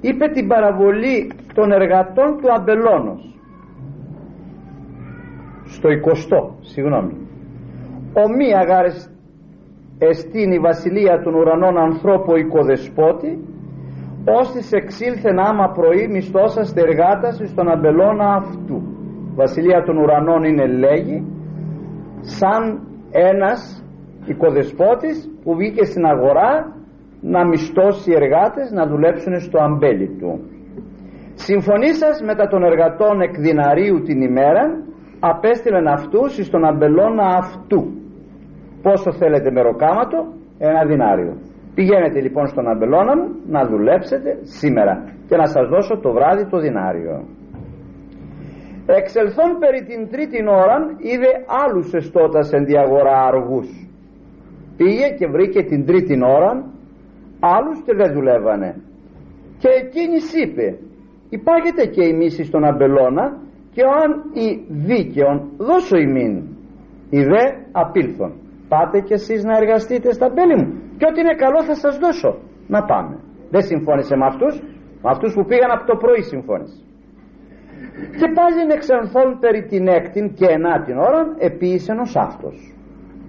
είπε 0.00 0.28
την 0.28 0.48
παραβολή 0.48 1.32
των 1.54 1.72
εργατών 1.72 2.40
του 2.40 2.52
αμπελώνος. 2.52 3.38
Στο 5.64 5.88
20 5.88 6.50
συγγνώμη 6.60 7.23
ο 8.22 8.28
μη 8.36 8.54
αγάρες 8.54 9.10
εστίν 9.98 10.52
η 10.52 10.58
βασιλεία 10.58 11.22
των 11.22 11.34
ουρανών 11.34 11.78
ανθρώπου 11.78 12.36
οικοδεσπότη 12.36 13.38
ώστις 14.24 14.72
εξήλθεν 14.72 15.38
άμα 15.38 15.68
πρωί 15.68 16.08
μισθώσας 16.08 16.74
εργάτας 16.74 17.40
στον 17.44 17.68
αμπελώνα 17.68 18.34
αυτού. 18.34 18.82
Βασιλεία 19.34 19.82
των 19.82 19.96
ουρανών 19.96 20.44
είναι 20.44 20.66
λέγει 20.66 21.24
σαν 22.20 22.80
ένας 23.10 23.84
οικοδεσπότης 24.26 25.30
που 25.42 25.54
βγήκε 25.54 25.84
στην 25.84 26.04
αγορά 26.04 26.72
να 27.20 27.46
μισθώσει 27.46 28.12
εργάτες 28.12 28.70
να 28.70 28.86
δουλέψουν 28.86 29.40
στο 29.40 29.58
αμπέλι 29.62 30.08
του. 30.18 30.40
Συμφωνήσας 31.34 32.22
μετά 32.22 32.46
των 32.46 32.62
εργατών 32.62 33.20
εκ 33.20 33.38
διναρίου 33.38 34.02
την 34.02 34.20
ημέρα 34.22 34.82
απέστειλεν 35.20 35.86
αυτούς 35.88 36.34
στον 36.46 36.64
αμπελώνα 36.64 37.26
αυτού 37.26 38.03
πόσο 38.86 39.12
θέλετε 39.12 39.50
μεροκάματο 39.50 40.18
ένα 40.58 40.84
δινάριο. 40.84 41.32
Πηγαίνετε 41.74 42.20
λοιπόν 42.20 42.46
στον 42.46 42.68
αμπελώνα 42.68 43.16
μου 43.16 43.26
να 43.46 43.60
δουλέψετε 43.70 44.38
σήμερα 44.42 44.94
και 45.28 45.36
να 45.36 45.46
σας 45.46 45.68
δώσω 45.68 45.94
το 46.04 46.12
βράδυ 46.12 46.44
το 46.50 46.58
δινάριο. 46.58 47.24
Εξελθών 48.86 49.50
περί 49.58 49.80
την 49.90 50.10
τρίτη 50.10 50.38
ώρα 50.48 50.76
είδε 51.10 51.32
άλλους 51.64 51.92
εστώτας 51.92 52.52
εν 52.52 52.64
διαγορά 52.64 53.16
αργούς. 53.30 53.68
Πήγε 54.76 55.08
και 55.18 55.26
βρήκε 55.26 55.62
την 55.62 55.86
τρίτη 55.86 56.14
ώρα 56.38 56.50
άλλους 57.40 57.78
και 57.84 57.94
δεν 58.00 58.12
δουλεύανε. 58.12 58.70
Και 59.58 59.68
εκείνης 59.82 60.26
είπε 60.42 60.78
υπάρχετε 61.28 61.86
και 61.86 62.04
η 62.04 62.12
μίση 62.12 62.44
στον 62.44 62.64
αμπελώνα 62.64 63.36
και 63.74 63.82
αν 64.02 64.10
η 64.46 64.48
δίκαιον 64.68 65.50
δώσω 65.56 65.96
ημίν 65.96 66.34
οι 67.10 67.20
δε 67.22 67.44
απήλθον 67.72 68.32
πάτε 68.74 69.00
κι 69.06 69.14
εσείς 69.20 69.40
να 69.48 69.54
εργαστείτε 69.60 70.08
στα 70.18 70.28
μπέλη 70.32 70.56
μου. 70.60 70.68
Και 70.98 71.06
ό,τι 71.10 71.18
είναι 71.20 71.34
καλό 71.44 71.60
θα 71.68 71.74
σας 71.82 71.94
δώσω. 72.02 72.30
Να 72.74 72.80
πάμε. 72.90 73.14
Δεν 73.54 73.62
συμφώνησε 73.70 74.14
με 74.20 74.26
αυτούς. 74.32 74.54
Με 75.02 75.08
αυτούς 75.14 75.30
που 75.34 75.44
πήγαν 75.48 75.70
από 75.76 75.84
το 75.90 75.96
πρωί 76.02 76.22
συμφώνησε. 76.32 76.78
Και 78.18 78.28
πάλι 78.38 78.58
εξανθών 78.78 79.28
περί 79.42 79.62
την 79.72 79.84
έκτην 79.98 80.34
και 80.38 80.46
ενάτην 80.56 80.96
ώρα 81.08 81.20
επίησε 81.48 81.92
ενός 81.92 82.16
αυτός. 82.16 82.56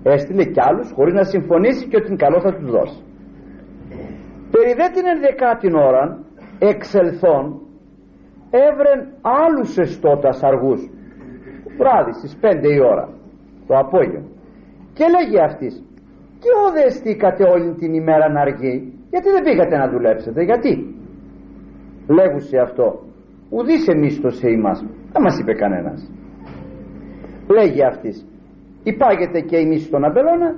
Έστειλε 0.03 0.45
κι 0.53 0.61
άλλους 0.67 0.91
χωρίς 0.95 1.13
να 1.13 1.23
συμφωνήσει 1.23 1.87
και 1.87 1.97
ότι 1.99 2.07
είναι 2.07 2.23
καλό 2.25 2.39
θα 2.45 2.51
τους 2.55 2.69
δώσει. 2.75 2.99
Περί 4.53 4.73
δε 4.79 4.87
την 4.95 5.05
ενδεκάτην 5.13 5.73
ώρα 5.89 6.03
εξελθών 6.59 7.45
έβρεν 8.65 8.99
άλλους 9.21 9.77
εστώτας 9.77 10.43
αργούς. 10.43 10.81
Βράδυ 11.77 12.11
στις 12.13 12.37
5 12.41 12.69
η 12.77 12.79
ώρα 12.91 13.05
το 13.67 13.73
απόγευμα 13.77 14.34
και 14.97 15.05
λέγει 15.15 15.39
αυτής 15.49 15.73
και 16.41 16.49
οδεστήκατε 16.67 17.43
όλη 17.53 17.69
την 17.81 17.93
ημέρα 17.93 18.29
να 18.29 18.41
αργεί 18.41 18.75
γιατί 19.09 19.27
δεν 19.35 19.43
πήγατε 19.43 19.77
να 19.77 19.89
δουλέψετε 19.89 20.43
γιατί; 20.43 20.73
Λέγουσε 22.07 22.57
αυτό 22.57 22.85
ουδής 23.49 23.87
εμίστοσε 23.87 24.49
ημάς 24.49 24.79
δεν 25.13 25.21
μας 25.21 25.39
είπε 25.39 25.53
κανένας 25.53 26.11
λέγει 27.47 27.83
αυτής 27.85 28.25
υπάγεται 28.83 29.39
και 29.39 29.57
η 29.57 29.65
μίση 29.65 29.85
στον 29.85 30.03
αμπελώνα 30.03 30.49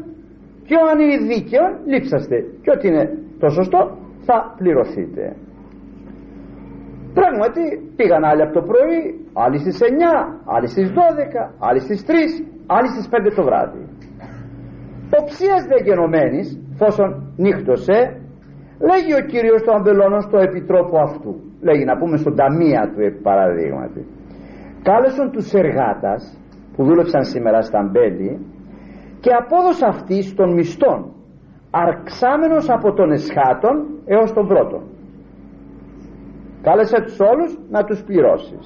και 0.68 0.76
αν 0.92 1.00
είναι 1.00 1.18
δίκαιο 1.34 1.66
λείψαστε 1.86 2.36
και 2.62 2.72
ό,τι 2.76 2.88
είναι 2.88 3.18
το 3.40 3.50
σωστό 3.50 3.98
θα 4.26 4.54
πληρωθείτε 4.58 5.36
πράγματι 7.14 7.64
πήγαν 7.96 8.24
άλλοι 8.24 8.42
από 8.42 8.54
το 8.54 8.62
πρωί 8.62 9.00
άλλοι 9.34 9.58
στις 9.60 9.78
9 9.82 9.84
άλλοι 10.46 10.68
στις 10.68 10.90
12 10.90 10.98
άλλοι 11.60 11.80
στις 11.80 12.06
3 12.08 12.12
άλλοι 12.68 12.88
στις 12.88 13.10
5 13.12 13.34
το 13.36 13.44
βράδυ 13.44 13.82
οψίας 15.22 15.62
δε 15.70 15.78
γενομένης 15.84 16.48
φόσον 16.80 17.10
νύχτωσε 17.38 17.98
λέγει 18.90 19.14
ο 19.22 19.24
Κύριος 19.32 19.62
του 19.62 19.74
αμπελώνων 19.76 20.22
στο 20.22 20.38
επιτρόπο 20.38 21.00
αυτού. 21.00 21.36
Λέγει 21.62 21.86
να 21.86 21.98
πούμε 21.98 22.18
στον 22.18 22.36
ταμεία 22.36 22.92
του 22.94 23.02
επί 23.02 23.22
παραδείγματι. 23.22 24.02
Κάλεσον 24.84 25.32
τους 25.32 25.54
εργάτας 25.54 26.22
που 26.74 26.84
δούλεψαν 26.84 27.24
σήμερα 27.24 27.62
στα 27.62 27.90
μπέλη 27.92 28.46
και 29.20 29.32
απόδοσε 29.42 29.86
αυτή 29.86 30.34
των 30.36 30.54
μισθών 30.54 31.12
αρξάμενος 31.72 32.70
από 32.70 32.94
τον 32.94 33.12
εσχάτων 33.12 33.76
έως 34.06 34.34
τον 34.34 34.48
πρώτον. 34.48 34.84
Κάλεσε 36.62 37.02
τους 37.02 37.20
όλους 37.20 37.60
να 37.70 37.84
τους 37.84 38.04
πληρώσεις. 38.04 38.66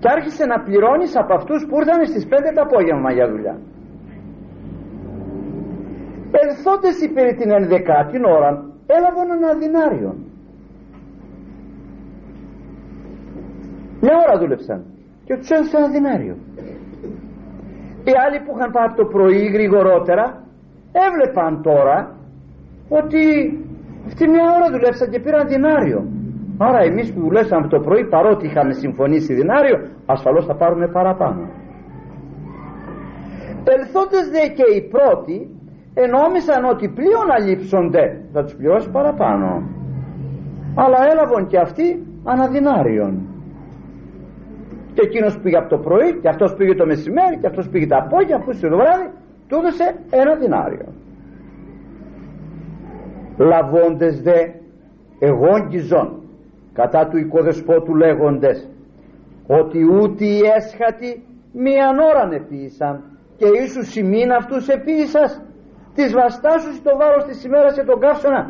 Και 0.00 0.08
άρχισε 0.10 0.44
να 0.46 0.60
πληρώνεις 0.60 1.16
από 1.16 1.34
αυτούς 1.34 1.66
που 1.66 1.76
ήρθαν 1.80 2.06
στις 2.06 2.26
5 2.26 2.52
το 2.54 2.60
απόγευμα 2.60 3.12
για 3.12 3.28
δουλειά 3.28 3.56
ελθόντες 6.30 7.00
υπέρ 7.00 7.34
την 7.34 7.50
ενδεκάτη 7.50 8.16
ώρα 8.36 8.64
έλαβαν 8.86 9.30
ένα 9.30 9.54
δινάριο. 9.54 10.14
Μια 14.00 14.16
ώρα 14.26 14.38
δούλεψαν 14.38 14.84
και 15.24 15.36
τους 15.36 15.50
έδωσε 15.50 15.76
ένα 15.76 15.88
δινάριο. 15.88 16.36
Οι 18.04 18.12
άλλοι 18.26 18.38
που 18.44 18.52
είχαν 18.56 18.70
πάει 18.70 18.88
το 18.96 19.04
πρωί 19.04 19.44
γρηγορότερα 19.46 20.44
έβλεπαν 21.06 21.62
τώρα 21.62 22.16
ότι 22.88 23.22
αυτή 24.06 24.28
μια 24.28 24.44
ώρα 24.56 24.70
δουλέψαν 24.70 25.10
και 25.10 25.20
πήραν 25.20 25.48
δινάριο. 25.48 26.00
Άρα 26.58 26.78
εμείς 26.78 27.12
που 27.12 27.20
δουλέψαμε 27.20 27.68
το 27.68 27.80
πρωί 27.80 28.04
παρότι 28.08 28.46
είχαμε 28.46 28.72
συμφωνήσει 28.72 29.34
δινάριο 29.34 29.76
ασφαλώς 30.06 30.46
θα 30.46 30.54
πάρουμε 30.54 30.88
παραπάνω. 30.88 31.48
Ελθόντες 33.64 34.28
δε 34.30 34.46
και 34.48 34.66
οι 34.74 34.88
πρώτοι 34.88 35.57
ενόμισαν 36.04 36.64
ότι 36.64 36.88
πλέον 36.88 37.26
αλείψονται. 37.36 38.04
Θα 38.32 38.42
τους 38.44 38.54
πληρώσει 38.54 38.90
παραπάνω. 38.90 39.48
Αλλά 40.74 40.98
έλαβαν 41.10 41.46
και 41.46 41.58
αυτοί 41.58 42.06
αναδινάριον 42.24 43.12
και 44.98 45.06
εκείνος 45.06 45.38
πήγε 45.42 45.56
από 45.56 45.68
το 45.68 45.78
πρωί 45.78 46.18
και 46.20 46.28
αυτός 46.28 46.54
πήγε 46.54 46.74
το 46.74 46.86
μεσημέρι 46.86 47.36
και 47.40 47.46
αυτός 47.46 47.68
πήγε 47.68 47.86
το 47.86 47.96
απόγευμα 47.96 48.36
αυτός 48.36 48.60
το 48.60 48.68
βράδυ 48.68 49.08
του 49.48 49.56
έδωσε 49.56 49.86
ένα 50.10 50.34
δινάριο 50.34 50.88
λαβώντες 53.36 54.20
δε 54.20 54.40
εγόγγιζον 55.18 56.22
κατά 56.72 57.08
του 57.08 57.16
οικοδεσπότου 57.16 57.94
λέγοντες 57.94 58.68
ότι 59.46 59.78
ούτε 59.84 60.24
οι 60.24 60.40
έσχατοι 60.56 61.22
μίαν 61.52 61.98
ώραν 61.98 62.32
επίησαν 62.32 63.02
και 63.36 63.46
ίσου 63.64 63.84
σημείν 63.84 64.32
αυτούς 64.32 64.68
επίησας 64.68 65.42
της 65.98 66.10
βαστάσου 66.18 66.72
το 66.86 66.92
βάρος 67.00 67.24
της 67.28 67.38
ημέρας 67.46 67.72
και 67.76 67.84
τον 67.90 67.98
καύσωνα. 68.04 68.42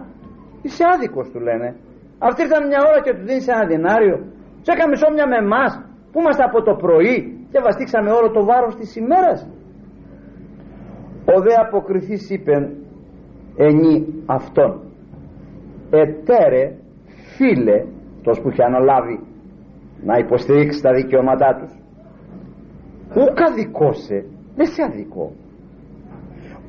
Είσαι 0.65 0.85
άδικος 0.95 1.27
του 1.33 1.41
λένε. 1.47 1.69
Αυτή 2.29 2.39
ήρθαν 2.43 2.63
μια 2.71 2.81
ώρα 2.89 3.01
και 3.05 3.13
του 3.17 3.25
δίνεις 3.29 3.49
ένα 3.55 3.65
δινάριο. 3.73 4.17
Σε 4.65 4.71
έκαμε 4.75 4.95
σώμια 5.03 5.27
με 5.33 5.37
εμάς 5.45 5.73
που 6.11 6.19
είμαστε 6.21 6.43
από 6.49 6.59
το 6.69 6.75
πρωί 6.85 7.17
και 7.51 7.59
βαστίξαμε 7.67 8.11
όλο 8.19 8.29
το 8.37 8.43
βάρος 8.51 8.75
της 8.81 8.91
ημέρας. 9.03 9.39
Ο 11.35 11.37
δε 11.45 11.53
αποκριθής 11.65 12.31
είπε 12.31 12.55
ενή 13.57 13.95
αυτόν. 14.27 14.71
Ετέρε 15.91 16.65
φίλε 17.35 17.79
τόσο 18.23 18.41
που 18.43 18.49
είχε 18.51 18.63
αναλάβει 18.63 19.17
να 20.09 20.15
υποστηρίξεις 20.25 20.83
τα 20.83 20.93
δικαιώματά 20.93 21.51
τους 21.59 21.73
ουκ 23.21 23.41
αδικώσε 23.49 24.19
δεν 24.57 24.67
σε 24.67 24.83
αδικό 24.83 25.33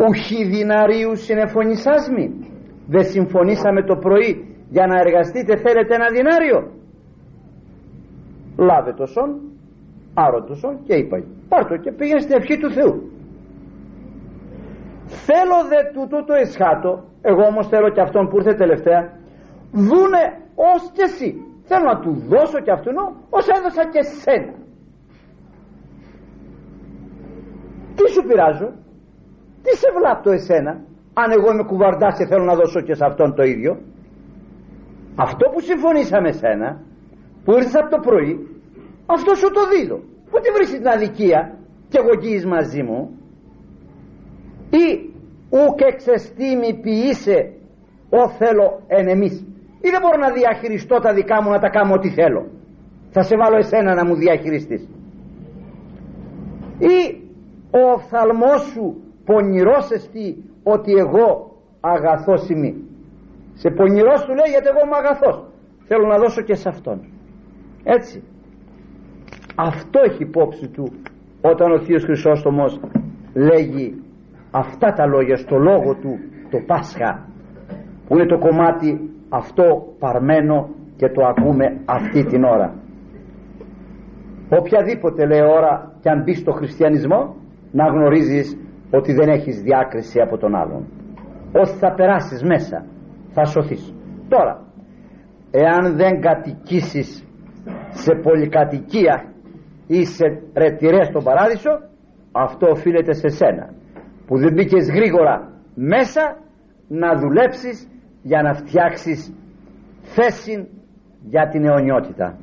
ουχή 0.08 0.44
δυναρίου 0.46 1.16
συνεφωνησάς 1.16 2.10
μη 2.10 2.26
δεν 2.88 3.04
συμφωνήσαμε 3.04 3.84
το 3.84 3.96
πρωί 3.96 4.56
για 4.70 4.88
να 4.88 5.00
εργαστείτε 5.00 5.58
θέλετε 5.58 5.96
ένα 5.96 6.10
δινάριο. 6.10 6.72
Λάβε 8.58 8.94
το 8.94 9.06
σον 9.06 9.30
άρω 10.14 10.44
το 10.44 10.56
σον 10.56 10.80
και 10.86 10.96
είπα 10.96 11.24
πάρ 11.50 11.66
το 11.68 11.78
και 11.78 11.92
πήγαινε 11.92 12.20
στην 12.20 12.36
ευχή 12.36 12.58
του 12.58 12.72
Θεού. 12.72 13.12
Θέλω 15.06 15.58
δε 15.70 15.80
τούτο 15.94 16.24
το 16.26 16.34
εσχάτο 16.34 17.04
εγώ 17.22 17.44
όμως 17.52 17.68
θέλω 17.68 17.90
και 17.90 18.02
αυτόν 18.02 18.28
που 18.28 18.38
ήρθε 18.38 18.54
τελευταία 18.54 19.02
δούνε 19.72 20.24
ως 20.56 20.92
και 20.92 21.04
εσύ. 21.04 21.44
Θέλω 21.64 21.86
να 21.86 22.00
του 22.00 22.12
δώσω 22.28 22.60
και 22.60 22.72
αυτόν 22.72 22.96
ως 23.30 23.48
έδωσα 23.48 23.84
και 23.94 24.02
σένα 24.02 24.54
τι 27.96 28.12
σου 28.12 28.24
πειράζω; 28.28 28.70
Τι 29.64 29.72
σε 29.82 29.90
βλάπτω 29.98 30.32
εσένα 30.32 30.72
αν 31.14 31.32
εγώ 31.32 31.52
είμαι 31.52 31.64
κουβαρντάς 31.64 32.18
και 32.18 32.26
θέλω 32.26 32.44
να 32.44 32.56
δώσω 32.56 32.82
και 32.82 32.94
σε 32.94 33.06
αυτόν 33.06 33.36
το 33.36 33.44
ίδιο; 33.44 33.72
Αυτό 35.16 35.50
που 35.50 35.60
συμφωνήσαμε 35.60 36.32
σένα 36.32 36.82
που 37.44 37.52
ήρθες 37.52 37.76
από 37.76 37.90
το 37.90 38.00
πρωί 38.08 38.50
αυτό 39.16 39.36
σου 39.36 39.52
το 39.52 39.62
δίδω. 39.72 39.98
Πού 40.30 40.40
τη 40.44 40.50
βρίσκεις 40.56 40.78
την 40.78 40.88
αδικία 40.88 41.58
και 41.90 41.98
εγώ 42.02 42.14
μαζί 42.48 42.84
μου; 42.84 43.00
Ή 44.70 44.86
ουκ 45.50 45.80
εξεστήμη 45.82 46.80
ποιήσε 46.82 47.54
ο 48.10 48.30
θέλω 48.30 48.82
εν 48.88 49.08
εμείς. 49.08 49.34
Ή 49.82 49.90
δεν 49.90 50.02
μπορώ 50.02 50.18
να 50.18 50.32
διαχειριστώ 50.32 51.00
τα 51.00 51.14
δικά 51.14 51.42
μου 51.42 51.50
να 51.50 51.60
τα 51.60 51.70
κάνω 51.70 51.94
ό,τι 51.94 52.10
θέλω. 52.10 52.46
Θα 53.12 53.22
σε 53.22 53.36
βάλω 53.38 53.58
εσένα 53.58 53.94
να 53.94 54.06
μου 54.06 54.16
διαχειριστείς. 54.16 54.88
Ή 56.80 56.98
ο 57.72 57.92
οφθαλμός 57.92 58.62
σου 58.62 59.02
πονηρός 59.30 59.88
ότι 60.64 60.92
εγώ 60.92 61.52
αγαθός 61.80 62.50
είμαι. 62.50 62.74
Σε 63.54 63.70
πονηρός 63.70 64.22
του 64.26 64.34
λέει 64.34 64.50
γιατί 64.50 64.68
εγώ 64.68 64.82
είμαι 64.86 64.98
αγαθός. 65.04 65.46
Θέλω 65.88 66.08
να 66.08 66.18
δώσω 66.18 66.42
και 66.42 66.56
σε 66.56 66.70
αυτόν. 66.70 67.00
Έτσι. 67.84 68.24
Αυτό 69.56 70.00
έχει 70.04 70.24
υπόψη 70.24 70.68
του 70.68 70.92
όταν 71.42 71.72
ο 71.72 71.80
Θείος 71.80 72.04
Χρυσόστομος 72.04 72.80
λέγει 73.34 74.02
αυτά 74.52 74.94
τα 74.94 75.06
λόγια 75.06 75.38
στο 75.38 75.58
λόγο 75.58 75.96
του 75.96 76.20
το 76.52 76.58
Πάσχα 76.68 77.28
που 78.08 78.16
είναι 78.16 78.26
το 78.26 78.38
κομμάτι 78.38 79.10
αυτό 79.30 79.94
παρμένο 80.00 80.70
και 80.96 81.10
το 81.10 81.26
ακούμε 81.26 81.66
αυτή 81.86 82.26
την 82.26 82.44
ώρα. 82.44 82.74
Οποιαδήποτε 84.50 85.26
λέει 85.26 85.42
ώρα 85.42 85.92
και 86.02 86.10
αν 86.10 86.24
μπει 86.24 86.34
στο 86.34 86.52
χριστιανισμό 86.52 87.36
να 87.72 87.86
γνωρίζεις 87.86 88.58
ότι 88.92 89.14
δεν 89.14 89.30
έχεις 89.30 89.62
διάκριση 89.62 90.20
από 90.20 90.38
τον 90.38 90.56
άλλον. 90.56 90.88
Ώστε 91.52 91.78
θα 91.78 91.94
περάσεις 91.94 92.44
μέσα 92.44 92.86
θα 93.32 93.46
σωθείς. 93.46 93.94
Τώρα 94.30 94.64
εάν 95.52 95.96
δεν 95.96 96.22
κατοικήσεις 96.22 97.24
σε 97.90 98.12
πολυκατοικία 98.24 99.34
ή 99.88 100.06
σε 100.06 100.26
ρετυρές 100.54 101.08
στον 101.08 101.24
παράδεισο 101.24 101.70
αυτό 102.32 102.68
οφείλεται 102.70 103.14
σε 103.14 103.28
σένα 103.28 103.74
που 104.26 104.38
δεν 104.38 104.54
μπήκες 104.54 104.90
γρήγορα 104.90 105.54
μέσα 105.76 106.38
να 106.88 107.20
δουλέψεις 107.20 107.88
για 108.22 108.42
να 108.42 108.54
φτιάξεις 108.54 109.34
θέση 110.02 110.70
για 111.24 111.48
την 111.48 111.66
αιωνιότητα. 111.66 112.38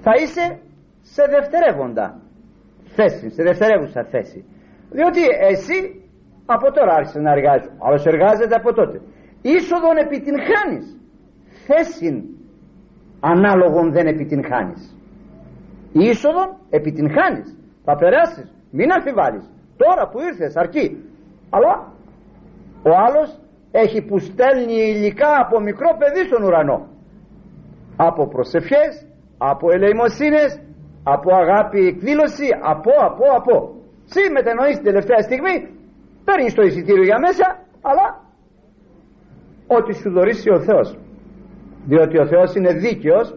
Θα 0.00 0.12
είσαι 0.22 0.58
σε 1.00 1.22
δευτερεύοντα 1.30 2.20
θέση, 2.84 3.30
σε 3.30 3.42
δευτερεύουσα 3.42 4.04
θέση 4.04 4.44
διότι 4.92 5.20
εσύ 5.50 5.76
από 6.46 6.72
τώρα 6.72 6.94
άρχισε 6.94 7.20
να 7.20 7.30
εργάζεσαι. 7.32 7.72
Άλλος 7.78 8.04
εργάζεται 8.06 8.54
από 8.54 8.72
τότε. 8.74 9.00
Είσοδον 9.42 9.96
επιτυγχάνεις. 9.96 10.86
Θέση 11.66 12.24
ανάλογον 13.20 13.92
δεν 13.92 14.06
επιτυγχάνεις. 14.06 14.96
Είσοδον 15.92 16.56
επιτυγχάνεις. 16.70 17.56
Θα 17.84 17.96
περάσεις. 17.96 18.52
Μην 18.70 18.92
αμφιβάλλεις 18.92 19.50
τώρα 19.76 20.08
που 20.08 20.20
ήρθες 20.20 20.56
αρκεί. 20.56 21.04
Αλλά 21.50 21.92
ο 22.82 22.90
άλλος 23.06 23.38
έχει 23.70 24.02
που 24.02 24.18
στέλνει 24.18 24.80
υλικά 24.92 25.40
από 25.40 25.60
μικρό 25.60 25.96
παιδί 25.98 26.24
στον 26.26 26.42
ουρανό. 26.42 26.88
Από 27.96 28.26
προσευχές 28.28 29.06
από 29.38 29.70
ελεημοσύνες 29.72 30.60
από 31.02 31.34
αγάπη 31.34 31.86
εκδήλωση 31.86 32.48
από 32.62 32.90
από 33.00 33.24
από 33.36 33.81
Συ 34.12 34.30
μετανοείς 34.32 34.74
την 34.76 34.84
τελευταία 34.84 35.20
στιγμή 35.28 35.54
παίρνεις 36.24 36.54
το 36.54 36.62
εισιτήριο 36.62 37.02
για 37.02 37.18
μέσα 37.18 37.46
αλλά 37.82 38.06
ό,τι 39.66 39.94
σου 39.94 40.10
δωρήσει 40.10 40.50
ο 40.50 40.60
Θεός. 40.60 40.98
Διότι 41.86 42.18
ο 42.18 42.26
Θεός 42.26 42.54
είναι 42.54 42.72
δίκαιος 42.72 43.34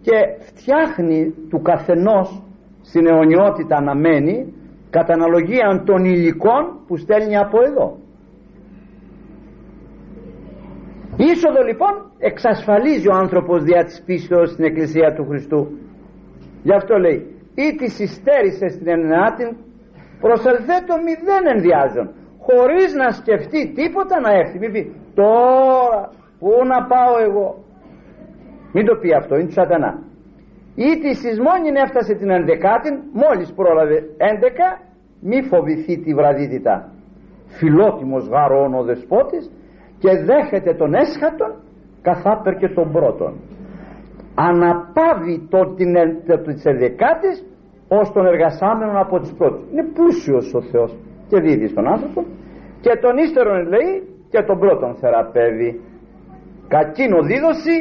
και 0.00 0.16
φτιάχνει 0.38 1.34
του 1.50 1.62
καθενός 1.62 2.42
στην 2.82 3.06
αιωνιότητα 3.06 3.80
να 3.80 3.94
μένει 3.94 4.54
κατά 4.90 5.12
αναλογία 5.12 5.82
των 5.86 6.04
υλικών 6.04 6.62
που 6.86 6.96
στέλνει 6.96 7.36
από 7.36 7.58
εδώ. 7.62 7.98
Είσοδο 11.16 11.62
λοιπόν 11.62 12.10
εξασφαλίζει 12.18 13.08
ο 13.08 13.14
άνθρωπος 13.14 13.62
δια 13.62 13.84
της 13.84 14.02
πίστεως 14.06 14.50
στην 14.50 14.64
Εκκλησία 14.64 15.14
του 15.14 15.26
Χριστού. 15.28 15.78
Γι' 16.62 16.74
αυτό 16.74 16.98
λέει 16.98 17.36
ή 17.54 17.74
τη 17.76 17.90
συστέρισε 17.90 18.68
στην 18.68 18.88
εννεάτην 20.16 20.20
προσελθέτω 20.20 20.94
μηδέν 21.04 21.46
ενδιάζων 21.54 22.06
χωρίς 22.46 22.94
να 22.94 23.10
σκεφτεί 23.10 23.72
τίποτα 23.72 24.20
να 24.20 24.30
έρθει. 24.40 24.58
Μην 24.58 24.72
πει 24.72 24.82
τώρα 25.14 26.10
πού 26.38 26.50
να 26.72 26.86
πάω 26.86 27.14
εγώ; 27.28 27.48
Μην 28.72 28.84
το 28.86 28.94
πει 29.00 29.12
αυτό 29.14 29.34
είναι 29.36 29.46
του 29.46 29.52
σατανά. 29.52 29.92
Ή 30.74 30.98
τη 31.02 31.14
σεισμόνιν 31.14 31.76
έφτασε 31.76 32.14
την 32.14 32.30
ενδεκάτην 32.30 32.94
μόλις 33.12 33.52
πρόλαβε 33.52 33.96
έντεκα 34.16 34.68
μη 35.20 35.42
φοβηθεί 35.42 35.98
τη 35.98 36.14
βραδύτητα. 36.14 36.90
Φιλότιμος 37.46 38.28
γάρον 38.28 38.74
ο 38.74 38.82
δεσπότης 38.82 39.50
και 39.98 40.10
δέχεται 40.28 40.74
τον 40.74 40.94
έσχατον 40.94 41.52
καθάπερ 42.02 42.56
και 42.56 42.68
τον 42.68 42.92
πρώτον. 42.92 43.32
Αναπάβει 44.34 45.46
το, 45.50 45.74
την, 45.74 45.94
της 46.44 46.64
ενδεκάτης 46.64 47.44
ως 47.88 48.12
τον 48.12 48.26
εργασάμενο 48.26 49.00
από 49.00 49.20
τις 49.20 49.32
πρώτες. 49.32 49.60
Είναι 49.72 49.84
πλούσιος 49.94 50.54
ο 50.54 50.60
Θεός 50.62 50.96
και 51.28 51.40
δίδει 51.40 51.68
στον 51.68 51.86
άνθρωπο 51.86 52.24
και 52.80 52.98
τον 53.00 53.16
ύστερον 53.16 53.68
λέει 53.68 53.92
και 54.30 54.42
τον 54.42 54.58
πρώτον 54.58 54.94
θεραπεύει. 54.94 55.80
Κακίνο 56.68 57.22
δίδωση 57.22 57.76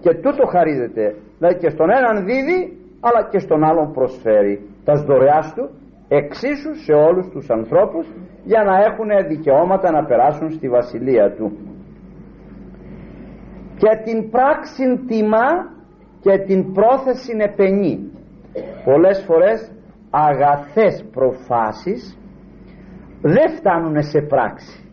και 0.00 0.14
τούτο 0.14 0.46
χαρίζεται. 0.46 1.14
Δηλαδή 1.38 1.56
και 1.58 1.70
στον 1.70 1.90
έναν 1.90 2.24
δίδει 2.24 2.78
αλλά 3.00 3.28
και 3.30 3.38
στον 3.38 3.64
άλλον 3.64 3.92
προσφέρει. 3.92 4.68
Τα 4.84 4.94
δωρεάς 4.94 5.54
του 5.54 5.68
εξίσου 6.08 6.74
σε 6.84 6.92
όλους 6.92 7.28
τους 7.28 7.50
ανθρώπους 7.50 8.06
για 8.44 8.62
να 8.62 8.76
έχουν 8.76 9.28
δικαιώματα 9.28 9.90
να 9.90 10.04
περάσουν 10.04 10.50
στη 10.50 10.68
βασιλεία 10.68 11.34
του. 11.34 11.52
Και 13.76 13.90
την 14.04 14.30
πράξη 14.30 14.84
τιμά 15.06 15.48
και 16.20 16.38
την 16.38 16.72
πρόθεση 16.72 17.36
επενεί 17.38 18.10
πολλές 18.84 19.24
φορές 19.26 19.72
αγαθές 20.10 21.04
προφάσεις 21.12 22.18
δεν 23.22 23.56
φτάνουν 23.56 24.02
σε 24.02 24.20
πράξη. 24.20 24.84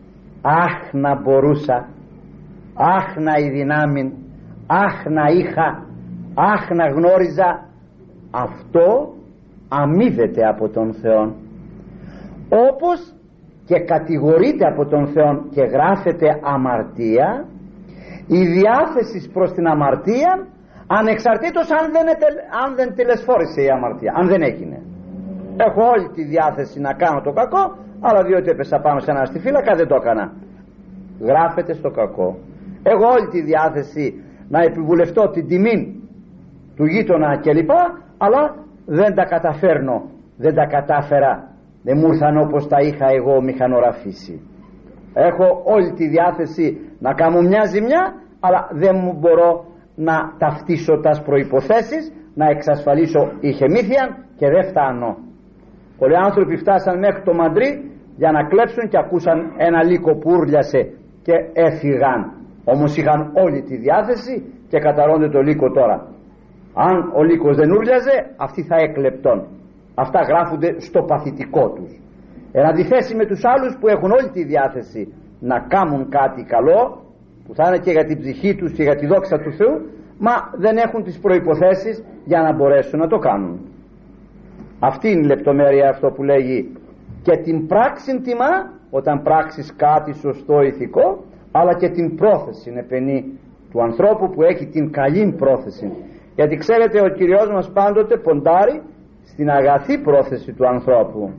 Αχ 0.42 0.92
να 0.92 1.20
μπορούσα. 1.20 1.88
Αχ 2.74 3.16
να 3.16 3.32
η 3.38 3.50
δυνάμει 3.50 4.12
αχ 4.66 5.04
να 5.06 5.26
είχα. 5.26 5.86
Αχ 6.34 6.70
να 6.70 6.86
γνώριζα. 6.86 7.68
Αυτό 8.30 9.14
αμείβεται 9.68 10.46
από 10.46 10.68
τον 10.68 10.92
Θεό 10.94 11.34
όπως 12.48 13.14
και 13.64 13.78
κατηγορείται 13.78 14.66
από 14.66 14.86
τον 14.86 15.06
Θεό 15.06 15.44
και 15.50 15.62
γράφεται 15.62 16.40
αμαρτία 16.42 17.46
η 18.26 18.46
διάθεσης 18.46 19.30
προς 19.32 19.52
την 19.52 19.66
αμαρτία 19.66 20.46
ανεξαρτήτως 20.88 21.70
αν 21.78 21.84
δεν, 21.94 22.06
αν 22.62 22.74
δεν 22.78 22.94
τελεσφόρησε 22.94 23.60
η 23.62 23.68
αμαρτία 23.76 24.12
αν 24.18 24.26
δεν 24.28 24.42
έγινε. 24.42 24.78
Έχω 25.56 25.82
όλη 25.94 26.08
τη 26.16 26.22
διάθεση 26.24 26.80
να 26.80 26.92
κάνω 26.92 27.20
το 27.20 27.32
κακό 27.32 27.76
αλλά 28.00 28.22
διότι 28.22 28.50
έπεσα 28.50 28.78
πάνω 28.80 28.98
σε 29.00 29.10
ένα 29.10 29.24
στη 29.24 29.38
φύλακα 29.38 29.74
δεν 29.74 29.86
το 29.88 29.94
έκανα. 29.94 30.32
Γράφεται 31.20 31.72
στο 31.74 31.90
κακό. 31.90 32.38
Έχω 32.82 33.04
όλη 33.14 33.26
τη 33.28 33.40
διάθεση 33.42 34.24
να 34.48 34.62
επιβουλευτώ 34.62 35.30
την 35.30 35.46
τιμή 35.46 36.02
του 36.76 36.84
γείτονα 36.84 37.38
κλπ 37.40 37.70
αλλά 38.18 38.54
δεν 38.86 39.14
τα 39.14 39.24
καταφέρνω. 39.24 40.02
Δεν 40.36 40.54
τα 40.54 40.66
κατάφερα. 40.66 41.48
Δεν 41.82 41.98
μου 41.98 42.06
ήρθαν 42.12 42.36
όπως 42.38 42.68
τα 42.68 42.78
είχα 42.80 43.06
εγώ 43.08 43.42
μηχανογραφήσει. 43.42 44.40
Έχω 45.14 45.62
όλη 45.64 45.92
τη 45.92 46.08
διάθεση 46.08 46.66
να 46.98 47.14
κάνω 47.14 47.40
μια 47.40 47.64
ζημιά 47.64 48.14
αλλά 48.40 48.68
δεν 48.72 48.96
μου 48.96 49.12
μπορώ 49.18 49.64
να 50.06 50.16
ταυτίσω 50.38 51.00
τας 51.04 51.22
προϋποθέσεις 51.22 52.12
να 52.34 52.46
εξασφαλίσω 52.54 53.20
ηχεμήθεια 53.40 54.02
και 54.38 54.46
δεν 54.54 54.64
φτάνω. 54.70 55.10
Πολλοί 55.98 56.16
άνθρωποι 56.16 56.56
φτάσαν 56.56 56.98
μέχρι 56.98 57.22
το 57.22 57.32
Μαντρί 57.34 57.70
για 58.16 58.30
να 58.32 58.42
κλέψουν 58.50 58.88
και 58.88 58.98
ακούσαν 58.98 59.38
ένα 59.56 59.84
λύκο 59.84 60.12
που 60.18 60.30
ούρλιασε 60.30 60.80
και 61.22 61.34
έφυγαν. 61.52 62.20
Όμως 62.64 62.96
είχαν 62.96 63.20
όλη 63.44 63.62
τη 63.62 63.76
διάθεση 63.76 64.34
και 64.68 64.78
καταρώνται 64.78 65.28
το 65.28 65.40
λύκο 65.40 65.70
τώρα. 65.70 65.96
Αν 66.74 67.12
ο 67.18 67.22
λύκος 67.22 67.56
δεν 67.56 67.70
ούρλιαζε 67.70 68.16
αυτοί 68.36 68.62
θα 68.62 68.76
έκλεπτον 68.76 69.46
αυτά 70.02 70.20
γράφονται 70.30 70.80
στο 70.80 71.00
παθητικό 71.02 71.70
τους. 71.70 71.90
Εν 72.52 72.64
αντιθέσει 72.66 73.14
με 73.14 73.26
τους 73.26 73.40
άλλους 73.44 73.76
που 73.80 73.88
έχουν 73.88 74.10
όλη 74.10 74.28
τη 74.30 74.44
διάθεση 74.44 75.14
να 75.40 75.60
κάνουν 75.60 76.08
κάτι 76.08 76.42
καλό 76.42 76.80
που 77.48 77.54
θα 77.54 77.64
είναι 77.68 77.78
και 77.78 77.90
για 77.90 78.04
την 78.04 78.18
ψυχή 78.20 78.54
τους 78.54 78.72
και 78.72 78.82
για 78.82 78.96
τη 78.96 79.06
δόξα 79.06 79.38
του 79.38 79.52
Θεού 79.52 79.74
μα 80.18 80.32
δεν 80.56 80.76
έχουν 80.76 81.02
τις 81.02 81.18
προϋποθέσεις 81.18 82.04
για 82.24 82.40
να 82.42 82.52
μπορέσουν 82.52 82.98
να 82.98 83.06
το 83.06 83.18
κάνουν. 83.18 83.60
Αυτή 84.80 85.10
είναι 85.10 85.20
η 85.20 85.26
λεπτομέρεια 85.26 85.88
αυτό 85.88 86.10
που 86.10 86.22
λέγει 86.22 86.72
και 87.22 87.36
την 87.36 87.66
πράξη 87.66 88.20
τιμά 88.20 88.72
όταν 88.90 89.22
πράξεις 89.22 89.74
κάτι 89.76 90.12
σωστό 90.14 90.62
ηθικό 90.62 91.24
αλλά 91.52 91.74
και 91.74 91.88
την 91.88 92.16
πρόθεση 92.16 92.70
είναι 92.70 92.82
παινή 92.82 93.38
του 93.70 93.82
ανθρώπου 93.82 94.30
που 94.30 94.42
έχει 94.42 94.66
την 94.66 94.90
καλή 94.92 95.34
πρόθεση. 95.38 95.92
Γιατί 96.34 96.56
ξέρετε 96.56 97.00
ο 97.00 97.08
Κυριός 97.08 97.48
μας 97.50 97.70
πάντοτε 97.70 98.16
ποντάρει 98.16 98.82
στην 99.24 99.50
αγαθή 99.50 99.98
πρόθεση 99.98 100.52
του 100.52 100.66
ανθρώπου. 100.68 101.30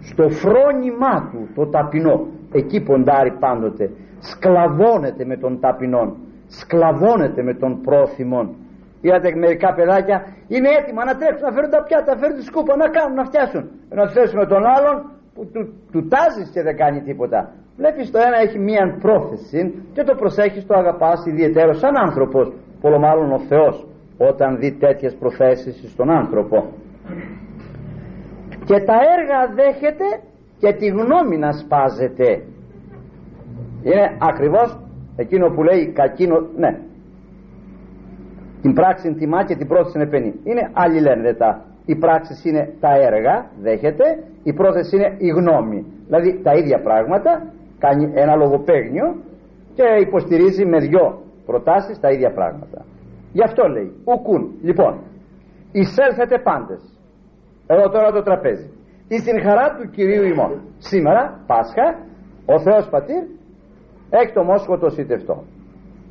Στο 0.00 0.28
φρόνημά 0.28 1.28
του 1.30 1.48
το 1.54 1.66
ταπεινό. 1.66 2.26
Εκεί 2.52 2.80
ποντάρει 2.80 3.30
πάντοτε 3.38 3.90
σκλαβώνεται 4.30 5.24
με 5.24 5.36
τον 5.36 5.60
ταπεινόν. 5.60 6.08
Σκλαβώνεται 6.48 7.42
με 7.42 7.54
τον 7.54 7.80
πρόθυμον. 7.80 8.46
Είδατε 9.00 9.34
μερικά 9.36 9.74
παιδάκια 9.74 10.18
είναι 10.54 10.68
έτοιμα 10.78 11.04
να 11.04 11.14
τρέξουν 11.16 11.44
να 11.48 11.52
φέρουν 11.54 11.70
τα 11.70 11.82
πιάτα 11.86 12.14
να 12.14 12.18
φέρουν 12.20 12.36
τη 12.36 12.44
σκούπα 12.50 12.76
να 12.76 12.88
κάνουν 12.96 13.14
να 13.20 13.24
φτιάσουν 13.24 13.62
να 13.98 14.04
θέσουμε 14.14 14.44
τον 14.46 14.62
άλλον 14.74 14.96
που 15.34 15.42
του, 15.52 15.62
του 15.92 16.08
τάζεις 16.12 16.48
και 16.54 16.62
δεν 16.62 16.76
κάνει 16.76 17.00
τίποτα. 17.08 17.40
Βλέπεις 17.76 18.10
το 18.10 18.18
ένα 18.26 18.36
έχει 18.44 18.58
μία 18.58 18.84
πρόθεση 19.04 19.60
και 19.94 20.02
το 20.02 20.14
προσέχεις 20.14 20.66
το 20.66 20.74
αγαπάς 20.74 21.26
ιδιαίτερο 21.26 21.72
σαν 21.72 21.94
άνθρωπος. 22.06 22.52
Πολλο 22.80 22.98
μάλλον 22.98 23.32
ο 23.32 23.38
Θεός 23.38 23.86
όταν 24.18 24.58
δει 24.58 24.72
τέτοιες 24.72 25.14
προθέσεις 25.14 25.90
στον 25.92 26.10
άνθρωπο. 26.10 26.56
Και 28.64 28.78
τα 28.88 28.96
έργα 29.16 29.38
δέχεται 29.54 30.08
και 30.58 30.72
τη 30.72 30.86
γνώμη 30.86 31.36
να 31.38 31.52
σπάζεται 31.52 32.42
είναι 33.82 34.16
ακριβώς 34.20 34.78
εκείνο 35.16 35.48
που 35.48 35.62
λέει 35.62 35.92
κακίνο 35.92 36.46
ναι. 36.56 36.78
Την 38.62 38.72
πράξη 38.72 39.14
τιμά 39.14 39.44
και 39.44 39.56
την 39.56 39.68
πρόθεση 39.68 39.98
είναι 39.98 40.08
παινή 40.08 40.34
είναι 40.44 40.70
αλληλένδετα 40.72 41.64
η 41.84 41.96
πράξη 41.96 42.48
είναι 42.48 42.74
τα 42.80 42.90
έργα 42.94 43.46
δέχεται. 43.60 44.04
Η 44.42 44.52
πρόθεση 44.52 44.96
είναι 44.96 45.14
η 45.18 45.28
γνώμη. 45.28 45.86
Δηλαδή 46.06 46.40
τα 46.42 46.52
ίδια 46.54 46.80
πράγματα 46.80 47.52
κάνει 47.78 48.10
ένα 48.14 48.34
λογοπαίγνιο 48.34 49.16
και 49.74 49.82
υποστηρίζει 50.00 50.64
με 50.66 50.78
δυο 50.78 51.22
προτάσεις 51.46 52.00
τα 52.00 52.10
ίδια 52.10 52.32
πράγματα. 52.32 52.84
Γι' 53.32 53.42
αυτό 53.42 53.68
λέει 53.68 53.92
ουκούν. 54.04 54.52
Λοιπόν 54.62 54.98
εισέλθετε 55.72 56.38
πάντες. 56.38 56.80
Εδώ 57.66 57.88
τώρα 57.88 58.12
το 58.12 58.22
τραπέζι. 58.22 58.70
Ή 59.08 59.18
στην 59.18 59.40
χαρά 59.42 59.76
του 59.76 59.90
Κυρίου 59.90 60.24
ημών. 60.24 60.60
Σήμερα 60.78 61.40
Πάσχα 61.46 61.98
ο 62.46 62.60
Θεός 62.60 62.88
Πατήρ 62.88 63.22
έχει 64.18 64.32
το 64.32 64.42
μόσχο 64.42 64.78
το 64.78 64.88
σιτευτό. 64.90 65.42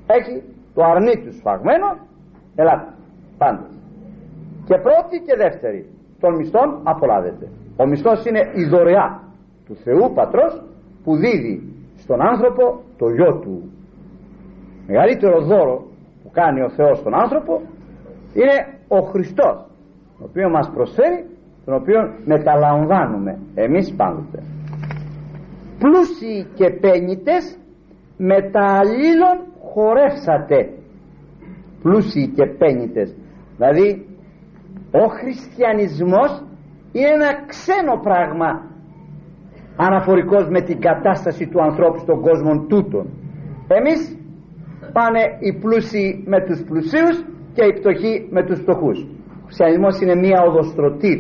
Έχει 0.08 0.44
το 0.74 0.84
αρνί 0.84 1.16
τους 1.24 1.36
σφαγμένο 1.36 1.88
ελάτε 2.56 2.94
πάντες 3.38 3.72
και 4.66 4.76
πρώτη 4.78 5.16
και 5.26 5.36
δεύτερη 5.36 5.90
των 6.20 6.36
μισθών 6.36 6.80
απολάβετε 6.84 7.48
ο 7.78 7.86
μισθός 7.86 8.26
είναι 8.26 8.52
η 8.54 8.64
δωρεά 8.66 9.22
του 9.66 9.76
Θεού 9.76 10.12
Πατρός 10.14 10.62
που 11.04 11.16
δίδει 11.16 11.74
στον 11.98 12.22
άνθρωπο 12.22 12.82
το 12.98 13.10
γιο 13.10 13.40
του. 13.40 13.72
Μεγαλύτερο 14.88 15.42
δώρο 15.42 15.86
που 16.24 16.30
κάνει 16.32 16.62
ο 16.62 16.70
Θεός 16.70 16.98
στον 16.98 17.14
άνθρωπο 17.14 17.62
είναι 18.34 18.78
ο 18.88 19.00
Χριστός 19.00 19.66
ο 20.20 20.24
οποίος 20.24 20.52
μας 20.52 20.72
προσφέρει 20.74 21.26
τον 21.66 21.74
οποίο 21.74 22.00
μεταλαμβάνουμε 22.26 23.40
εμείς 23.56 23.94
πάντοτε. 23.96 24.44
Πλούσιοι 25.80 26.48
και 26.54 26.70
πένιτες 26.70 27.58
μεταλλήλων 28.30 29.38
χορεύσατε. 29.72 30.70
Πλούσιοι 31.82 32.28
και 32.36 32.46
πένιτες. 32.46 33.16
Δηλαδή 33.56 34.06
ο 34.92 35.06
χριστιανισμός 35.08 36.44
είναι 36.92 37.14
ένα 37.20 37.46
ξένο 37.46 37.96
πράγμα. 38.04 38.50
Αναφορικός 39.76 40.50
με 40.50 40.62
την 40.62 40.80
κατάσταση 40.80 41.48
του 41.48 41.62
ανθρώπου 41.62 41.98
στον 41.98 42.22
κόσμο 42.22 42.66
τούτον. 42.70 43.06
Εμείς 43.68 44.18
πάνε 44.94 45.22
οι 45.40 45.54
πλούσιοι 45.54 46.24
με 46.28 46.46
τους 46.46 46.64
πλουσίους 46.64 47.26
και 47.54 47.64
οι 47.66 47.74
φτωχοί 47.80 48.28
με 48.32 48.46
τους 48.46 48.60
φτωχούς. 48.60 49.00
Ο 49.42 49.44
χριστιανισμός 49.46 50.02
είναι 50.02 50.16
μια 50.16 50.42
οδοστρωτή. 50.48 51.16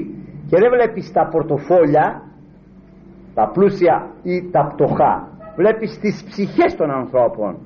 Και 0.50 0.58
δεν 0.58 0.70
βλέπεις 0.76 1.12
τα 1.12 1.28
πορτοφόλια 1.28 2.22
τα 3.34 3.50
πλούσια 3.54 4.10
ή 4.24 4.50
τα 4.52 4.74
πτωχά 4.74 5.31
βλέπεις 5.56 6.00
τις 6.00 6.24
ψυχές 6.30 6.76
των 6.76 6.92
ανθρώπων. 6.92 7.58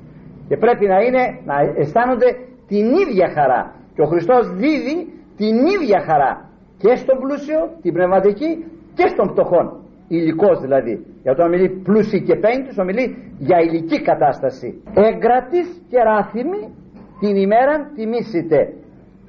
Και 0.48 0.58
πρέπει 0.58 0.86
να 0.88 1.00
είναι 1.02 1.24
να 1.46 1.56
αισθάνονται 1.82 2.30
την 2.68 2.86
ίδια 3.04 3.30
χαρά. 3.30 3.74
Και 3.94 4.02
ο 4.02 4.06
Χριστός 4.06 4.50
δίδει 4.50 4.98
την 5.38 5.56
ίδια 5.76 6.00
χαρά 6.08 6.50
και 6.78 6.96
στον 6.96 7.18
πλούσιο 7.20 7.60
την 7.82 7.94
πνευματική 7.94 8.66
και 8.94 9.08
στον 9.08 9.30
φτωχόν. 9.30 9.80
Υλικός 10.08 10.60
δηλαδή. 10.62 11.06
Για 11.22 11.32
όταν 11.32 11.50
μιλεί 11.50 11.70
πλούσιοι 11.70 12.22
και 12.22 12.36
πέμπτους 12.36 12.78
ομιλεί 12.78 13.34
για 13.38 13.58
υλική 13.62 14.02
κατάσταση. 14.02 14.82
Εγκρατής 14.94 15.82
και 15.90 15.98
ράθυμη 16.04 16.74
την 17.20 17.36
ημέρα 17.36 17.92
τιμήσετε. 17.96 18.74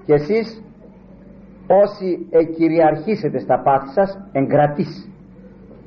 Και 0.05 0.13
εσείς 0.13 0.63
όσοι 1.67 2.27
εκυριαρχήσετε 2.31 3.39
στα 3.39 3.63
πάθη 3.63 3.89
σας 3.89 4.29
εγκρατείς. 4.33 5.11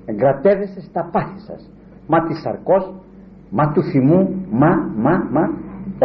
Εγκρατεύεστε 0.05 0.81
στα 0.81 1.09
πάθη 1.11 1.39
σας 1.39 1.69
μα 2.09 2.19
της 2.27 2.41
σαρκός 2.41 2.93
μα 3.49 3.71
του 3.73 3.83
θυμού 3.83 4.45
μα 4.51 4.71
μα 4.95 5.13
μα 5.31 5.43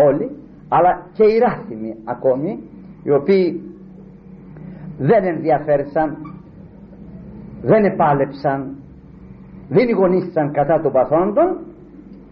όλοι. 0.07 0.31
Αλλά 0.69 1.07
και 1.13 1.25
οι 1.25 1.39
ράθυμοι 1.39 1.95
ακόμη 2.05 2.59
οι 3.03 3.11
οποίοι 3.11 3.61
δεν 4.99 5.25
ενδιαφέρθησαν 5.25 6.17
δεν 7.63 7.85
επάλεψαν 7.85 8.77
δεν 9.69 9.95
γονίστησαν 9.97 10.53
κατά 10.53 10.81
των 10.81 10.93
παθόντων 10.93 11.59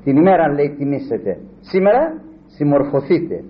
την 0.05 0.17
ημέρα 0.17 0.49
λέει 0.49 0.75
τιμήσετε. 0.79 1.39
Σήμερα 1.61 2.15
συμμορφωθείτε 2.47 3.45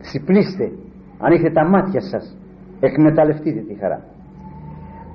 ξυπνήστε 0.00 0.70
ανοίξτε 1.18 1.50
τα 1.50 1.68
μάτια 1.68 2.00
σας 2.00 2.36
εκμεταλλευτείτε 2.80 3.60
τη 3.60 3.74
χαρά. 3.74 4.00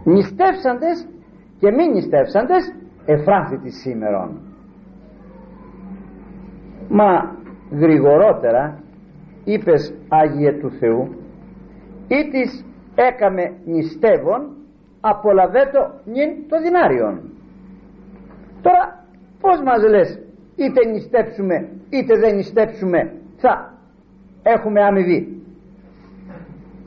Νηστεύσαντες 0.04 1.08
και 1.60 1.72
μη 1.72 1.88
νηστεύσαντες 1.94 2.74
εφράθητη 3.06 3.70
σήμερον. 3.72 4.40
Μα 6.90 7.36
γρηγορότερα 7.72 8.84
είπες 9.44 9.94
Άγιε 10.08 10.52
του 10.54 10.72
Θεού 10.72 11.08
ή 12.08 12.30
της 12.30 12.66
έκαμε 12.96 13.54
νηστεύον 13.66 14.56
απολαβέτο 15.02 15.92
νυν 16.06 16.48
το 16.48 16.62
δυνάριον 16.62 17.32
τώρα 18.62 19.06
πως 19.42 19.62
μας 19.66 19.90
λες 19.90 20.20
είτε 20.56 20.90
νηστέψουμε 20.90 21.70
είτε 21.90 22.18
δεν 22.18 22.36
νηστέψουμε 22.36 23.14
θα 23.38 23.74
έχουμε 24.44 24.82
αμοιβή. 24.84 25.42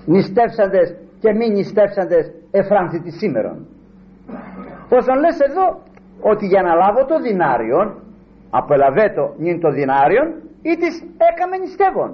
Νηστεύσαντες 0.07 0.97
και 1.21 1.33
μη 1.33 1.49
νηστεύσαντες 1.51 2.33
εφράνθητη 2.51 3.11
σήμερον. 3.11 3.67
Πόσον 4.89 5.19
λες 5.19 5.39
εδώ 5.41 5.83
ότι 6.31 6.47
για 6.47 6.63
να 6.63 6.75
λάβω 6.75 7.05
το 7.05 7.21
δυνάριον 7.21 7.87
απολαβέτο 8.51 9.35
νυν 9.39 9.61
το 9.61 9.71
δυνάριον 9.71 10.27
ή 10.63 10.73
της 10.77 10.95
έκαμε 11.31 11.57
νηστεύον. 11.57 12.11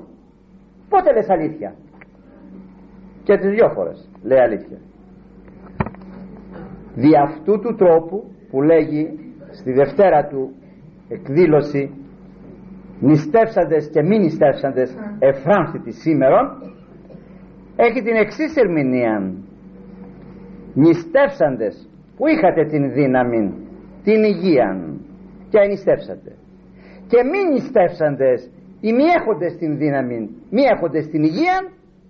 Πότε 0.89 1.13
λες 1.13 1.29
αλήθεια; 1.31 1.75
Και 3.23 3.37
τις 3.37 3.51
δυο 3.51 3.69
φορές 3.75 4.11
λέει 4.23 4.39
αλήθεια. 4.39 4.79
Δι' 6.95 7.17
αυτού 7.17 7.59
του 7.61 7.75
τρόπου 7.75 8.19
που 8.51 8.63
λέγει 8.63 9.03
στη 9.51 9.73
δευτέρα 9.73 10.27
του 10.27 10.55
εκδήλωση 11.09 11.95
νηστεύσαντες 13.01 13.91
και 13.93 14.03
μη 14.03 14.19
νηστεύσαντες 14.19 14.97
εφράνθητη 15.19 15.93
σήμερον 15.93 16.47
έχει 17.77 18.03
την 18.03 18.15
εξής 18.15 18.57
ερμηνεία. 18.57 19.33
Νηστεύσαντες 20.75 21.89
που 22.17 22.27
είχατε 22.27 22.65
την 22.65 22.93
δύναμη 22.93 23.70
την 24.05 24.23
υγεία 24.23 24.69
και 25.51 25.59
ανιστεύσατε 25.59 26.33
και 27.07 27.23
μην 27.23 27.53
νηστεύσαντες 27.53 28.51
οι 28.81 28.93
μη 28.93 29.05
έχοντες 29.19 29.57
την 29.57 29.77
δύναμη 29.79 30.31
μη 30.51 30.63
έχοντες 30.63 31.09
την 31.09 31.23
υγεία 31.23 31.69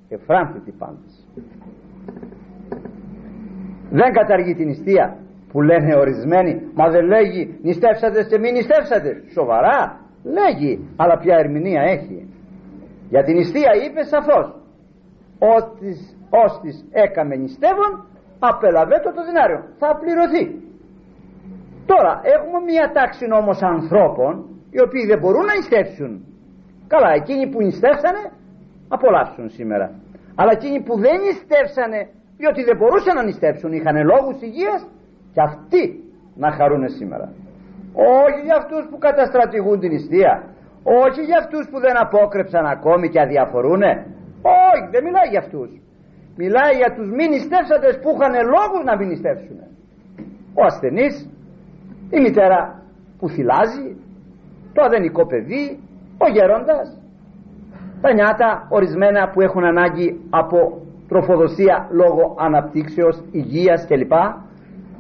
εφράνθητη 0.08 0.70
πάντως 0.78 1.26
δεν 3.90 4.12
καταργεί 4.12 4.54
την 4.54 4.66
νηστεία 4.66 5.16
που 5.52 5.62
λένε 5.62 5.96
ορισμένοι 5.96 6.62
μα 6.74 6.88
δεν 6.90 7.04
λέγει 7.06 7.58
νηστεύσατε 7.62 8.24
και 8.24 8.38
μην 8.38 8.52
νηστεύσατε 8.52 9.22
σοβαρά 9.32 10.00
λέγει 10.24 10.88
αλλά 10.96 11.18
ποια 11.18 11.36
ερμηνεία 11.36 11.82
έχει. 11.82 12.28
Για 13.08 13.24
την 13.24 13.36
νηστεία 13.36 13.70
είπε 13.84 14.02
σαφώς 14.02 14.54
ως 16.30 16.60
της 16.60 16.84
έκαμε 16.90 17.36
νηστεύον 17.36 18.06
απελαβέτω 18.38 19.12
το 19.12 19.24
δυνάριο 19.24 19.64
θα 19.78 19.98
πληρωθεί 20.00 20.69
τώρα 21.92 22.12
έχουμε 22.36 22.58
μια 22.70 22.86
τάξη 22.98 23.24
όμως 23.40 23.58
ανθρώπων 23.74 24.32
οι 24.74 24.78
οποίοι 24.86 25.04
δεν 25.10 25.18
μπορούν 25.20 25.44
να 25.50 25.54
νηστεύσουν 25.58 26.12
καλά 26.92 27.10
εκείνοι 27.20 27.44
που 27.50 27.58
νηστεύσανε 27.66 28.22
απολαύσουν 28.96 29.46
σήμερα. 29.58 29.86
Αλλά 30.40 30.50
εκείνοι 30.58 30.78
που 30.86 30.94
δεν 31.04 31.16
νηστεύσανε 31.24 32.00
διότι 32.40 32.60
δεν 32.68 32.76
μπορούσαν 32.80 33.14
να 33.18 33.24
νηστεύσουν 33.28 33.70
είχαν 33.72 33.96
λόγους 34.12 34.36
υγείας 34.48 34.80
και 35.34 35.40
αυτοί 35.48 35.82
να 36.42 36.48
χαρούν 36.58 36.84
σήμερα. 36.98 37.26
Όχι 38.22 38.40
για 38.46 38.56
αυτούς 38.60 38.82
που 38.90 38.98
καταστρατηγούν 39.06 39.80
την 39.80 39.90
νηστεία. 39.94 40.32
Όχι 41.04 41.20
για 41.28 41.38
αυτούς 41.42 41.64
που 41.70 41.78
δεν 41.84 41.94
απόκρεψαν 42.04 42.64
ακόμη 42.66 43.06
και 43.12 43.20
αδιαφορούνε. 43.20 43.90
Όχι 44.68 44.84
δεν 44.94 45.02
μιλάει 45.06 45.28
για 45.32 45.40
αυτούς. 45.44 45.70
Μιλάει 46.40 46.74
για 46.80 46.90
τους 46.96 47.08
μη 47.16 47.24
νηστεύσαντες 47.32 47.94
που 48.02 48.08
είχαν 48.14 48.34
λόγους 48.54 48.82
να 48.88 48.94
μην 48.98 49.08
νηστεύσουν 49.08 49.58
ο 50.54 50.64
ασθενής 50.64 51.14
η 52.10 52.20
μητέρα 52.20 52.82
που 53.18 53.28
θυλάζει 53.28 53.96
το 54.72 54.82
αδενικό 54.82 55.26
παιδί 55.26 55.78
ο 56.18 56.28
γέροντας 56.32 57.00
τα 58.00 58.12
νιάτα 58.14 58.66
ορισμένα 58.68 59.28
που 59.28 59.40
έχουν 59.40 59.64
ανάγκη 59.64 60.20
από 60.30 60.82
τροφοδοσία 61.08 61.88
λόγω 61.90 62.36
αναπτύξεως, 62.38 63.22
υγείας 63.30 63.86
κλπ. 63.86 64.12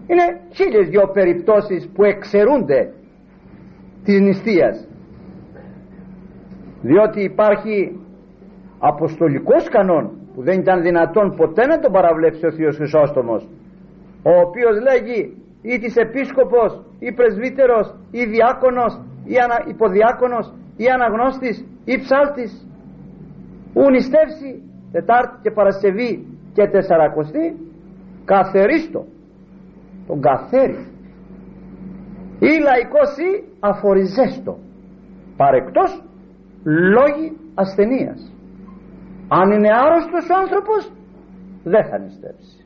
Είναι 0.06 0.40
χίλιες 0.52 0.88
δυο 0.88 1.10
περιπτώσεις 1.12 1.88
που 1.94 2.04
εξαιρούνται 2.04 2.92
της 4.04 4.20
νηστείας. 4.20 4.88
Διότι 6.82 7.20
υπάρχει 7.22 8.00
αποστολικός 8.78 9.68
κανόν 9.68 10.10
που 10.34 10.42
δεν 10.42 10.58
ήταν 10.58 10.82
δυνατόν 10.82 11.36
ποτέ 11.36 11.66
να 11.66 11.78
τον 11.78 11.92
παραβλέψει 11.92 12.46
ο 12.46 12.52
Θείος 12.52 12.76
Χρυσόστομος 12.76 13.48
ο 14.22 14.30
οποίος 14.40 14.80
λέγει 14.80 15.36
ή 15.62 15.78
της 15.78 15.96
επίσκοπος 15.96 16.70
ή 16.98 17.12
πρεσβύτερος 17.12 17.94
ή 18.10 18.24
διάκονος 18.24 19.00
ή 19.24 19.34
ανα, 19.44 19.64
υποδιάκονος 19.68 20.52
ή 20.76 20.86
αναγνώστης 20.94 21.64
ή 21.84 21.98
ψάλτης. 21.98 22.66
Ου 23.74 23.90
νηστεύσει 23.90 24.62
Τετάρτη 24.92 25.36
και 25.42 25.50
Παρασκευή 25.50 26.26
και 26.52 26.68
Τεσσαρακοστή 26.68 27.56
καθερίστο. 28.24 29.04
Τον 30.06 30.20
καθέρι. 30.20 30.86
Ή 32.38 32.52
λαϊκός 32.66 33.10
ή 33.28 33.44
αφοριζέστο. 33.60 34.58
Παρεκτός 35.36 36.02
λόγοι 36.64 37.36
ασθενείας. 37.54 38.32
Αν 39.28 39.50
είναι 39.50 39.68
άρρωστος 39.82 40.28
ο 40.30 40.34
άνθρωπος 40.42 40.92
δεν 41.64 41.84
θα 41.88 41.98
νηστεύσει. 41.98 42.64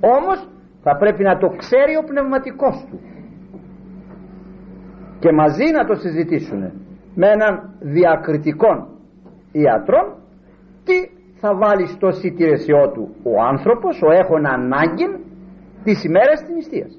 Όμως 0.00 0.48
θα 0.86 0.96
πρέπει 0.96 1.22
να 1.22 1.38
το 1.38 1.48
ξέρει 1.62 1.94
ο 2.02 2.04
πνευματικός 2.10 2.76
του 2.88 2.98
και 5.18 5.32
μαζί 5.32 5.66
να 5.76 5.84
το 5.88 5.94
συζητήσουν 5.94 6.60
με 7.14 7.26
έναν 7.36 7.52
διακριτικό 7.80 8.72
ιατρό 9.52 10.02
τι 10.86 10.96
θα 11.40 11.50
βάλει 11.62 11.86
στο 11.86 12.10
σιτηρεσιό 12.10 12.90
του 12.94 13.04
ο 13.22 13.32
άνθρωπος, 13.52 14.02
ο 14.02 14.10
έχων 14.20 14.46
ανάγκη 14.46 15.06
τις 15.84 16.04
ημέρες 16.04 16.38
της 16.40 16.54
νηστείας. 16.54 16.92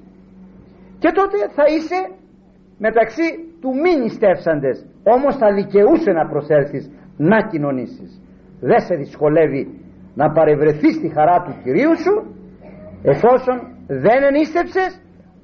Και 0.98 1.10
τότε 1.18 1.36
θα 1.56 1.64
είσαι 1.74 1.98
μεταξύ 2.78 3.26
του 3.60 3.70
μη 3.82 3.92
νηστεύσαντες, 4.02 4.86
όμως 5.14 5.36
θα 5.36 5.48
δικαιούσε 5.54 6.10
να 6.18 6.28
προσέλθεις 6.28 6.90
να 7.16 7.38
κοινωνήσεις. 7.50 8.10
Δεν 8.60 8.80
σε 8.80 8.94
δυσκολεύει 8.94 9.62
να 10.14 10.32
παρευρεθείς 10.32 10.94
στη 10.94 11.08
χαρά 11.08 11.42
του 11.44 11.54
Κυρίου 11.62 11.96
σου, 12.04 12.14
εφόσον 13.02 13.77
δεν 13.88 14.22
ενίστεψες, 14.22 15.00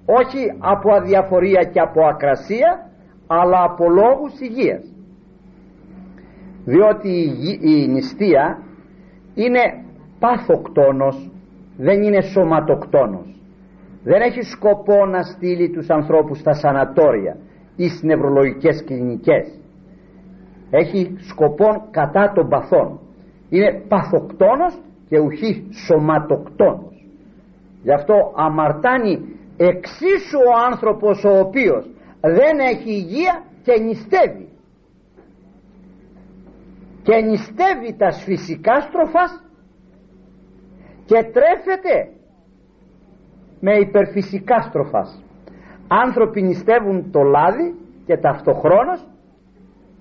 όχι 0.07 0.53
από 0.59 0.95
αδιαφορία 0.95 1.63
και 1.73 1.81
από 1.81 2.07
ακρασία, 2.07 2.91
αλλά 3.27 3.63
από 3.63 3.85
λόγους 3.89 4.41
υγείας. 4.41 4.85
Διότι 6.65 7.09
η 7.61 7.87
νηστεία 7.89 8.59
είναι 9.35 9.61
πάθοκτόνος 10.19 11.31
δεν 11.77 12.03
είναι 12.03 12.21
σωματοκτόνος. 12.21 13.41
Δεν 14.05 14.21
έχει 14.21 14.43
σκοπό 14.43 15.07
να 15.07 15.23
στείλει 15.23 15.71
τους 15.71 15.91
ανθρώπους 15.91 16.39
στα 16.39 16.53
σανατόρια 16.53 17.37
ή 17.77 17.89
στις 17.89 18.03
νευρολογικές 18.03 18.85
κλινικές. 18.85 19.61
Έχει 20.71 21.15
σκοπό 21.19 21.89
κατά 21.91 22.33
των 22.35 22.49
παθών 22.49 22.99
είναι 23.49 23.83
παθοκτόνος 23.89 24.81
και 25.09 25.19
ουχή 25.19 25.67
σωματοκτόνος 25.87 26.94
γι' 27.85 27.93
αυτό 27.93 28.33
αμαρτάνει 28.37 29.15
εξίσου 29.57 30.39
ο 30.39 30.65
άνθρωπος 30.71 31.25
ο 31.25 31.39
οποίος 31.39 31.91
δεν 32.21 32.59
έχει 32.59 32.91
υγεία 32.91 33.43
και 33.63 33.81
νηστεύει. 33.81 34.49
Και 37.03 37.17
νηστεύει 37.21 37.97
τα 37.99 38.13
φυσικά 38.13 38.81
στροφάς 38.81 39.43
και 41.05 41.15
τρέφεται 41.15 42.11
με 43.61 43.73
υπερφυσικά 43.79 44.61
στροφάς. 44.63 45.23
Άνθρωποι 45.89 46.43
νηστεύουν 46.43 47.11
το 47.11 47.23
λάδι 47.23 47.75
και 48.07 48.17
ταυτοχρόνως 48.17 49.07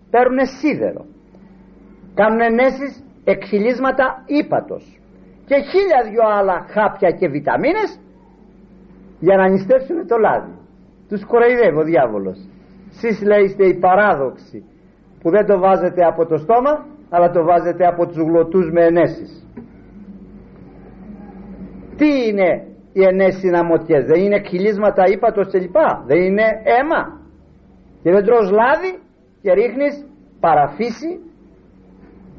παίρνουν 0.10 0.46
σίδερο. 0.46 1.06
Κάνουν 2.14 2.42
ενέσεις 2.42 3.04
εκχυλίσματα 3.24 4.24
ύπατος 4.26 5.03
και 5.46 5.56
χίλια 5.70 6.00
δυο 6.10 6.26
άλλα 6.38 6.66
χάπια 6.74 7.10
και 7.20 7.28
βιταμίνες 7.28 8.00
για 9.20 9.36
να 9.38 9.50
νηστεύσουν 9.50 10.08
το 10.08 10.18
λάδι. 10.18 10.54
Τους 11.10 11.26
κοροϊδεύει 11.26 11.78
ο 11.78 11.84
διάβολος. 11.84 12.38
Σεις 12.90 13.22
λέει 13.22 13.44
είστε 13.44 13.66
οι 13.68 13.80
παράδοξοι 13.80 14.64
που 15.20 15.30
δεν 15.30 15.46
το 15.46 15.60
βάζετε 15.60 16.06
από 16.06 16.26
το 16.26 16.38
στόμα 16.38 16.86
αλλά 17.10 17.30
το 17.30 17.44
βάζετε 17.44 17.86
από 17.86 18.08
τους 18.08 18.18
γλωτούς 18.18 18.72
με 18.72 18.86
ενέσεις. 18.86 19.48
Τι 21.96 22.10
είναι 22.28 22.68
οι 22.94 23.04
ενέσεις 23.04 23.40
συναμωτιές 23.40 24.06
δεν 24.06 24.22
είναι 24.22 24.42
χιλίσματα 24.48 25.04
ύπατος 25.08 25.48
και 25.52 25.60
λοιπά 25.60 26.04
δεν 26.08 26.22
είναι 26.22 26.46
αίμα. 26.64 27.22
Και 28.04 28.12
δεν 28.12 28.26
τρως 28.26 28.52
λάδι 28.52 29.00
και 29.42 29.54
ρίχνεις 29.54 30.06
παραφύση 30.40 31.20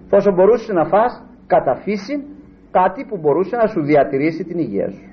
πόσο 0.09 0.33
μπορούσες 0.33 0.75
να 0.75 0.85
φας 0.85 1.23
καταφύση 1.47 2.25
κάτι 2.79 3.01
που 3.09 3.17
μπορούσε 3.21 3.57
να 3.57 3.67
σου 3.67 3.81
διατηρήσει 3.91 4.43
την 4.45 4.59
υγεία 4.59 4.89
σου 4.91 5.07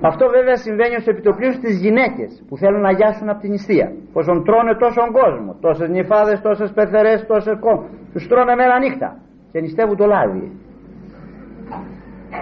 αυτό 0.00 0.24
βέβαια 0.36 0.56
συμβαίνει 0.56 0.94
ως 1.00 1.06
επιτοπλίου 1.06 1.52
στις 1.52 1.74
γυναίκες 1.84 2.30
που 2.48 2.56
θέλουν 2.56 2.80
να 2.80 2.92
γιάσουν 2.98 3.28
από 3.28 3.40
την 3.40 3.50
νηστεία. 3.50 3.88
Πόσον 4.12 4.44
τρώνε 4.44 4.74
τόσον 4.84 5.08
κόσμο, 5.20 5.50
τόσες 5.60 5.88
νυφάδες, 5.88 6.40
τόσες 6.40 6.70
πεθερές, 6.72 7.26
τόσες 7.26 7.56
κόμμα. 7.60 7.84
Τους 8.12 8.26
τρώνε 8.28 8.54
μέρα 8.54 8.78
νύχτα 8.78 9.08
και 9.52 9.60
νηστεύουν 9.60 9.96
το 9.96 10.06
λάδι. 10.06 10.44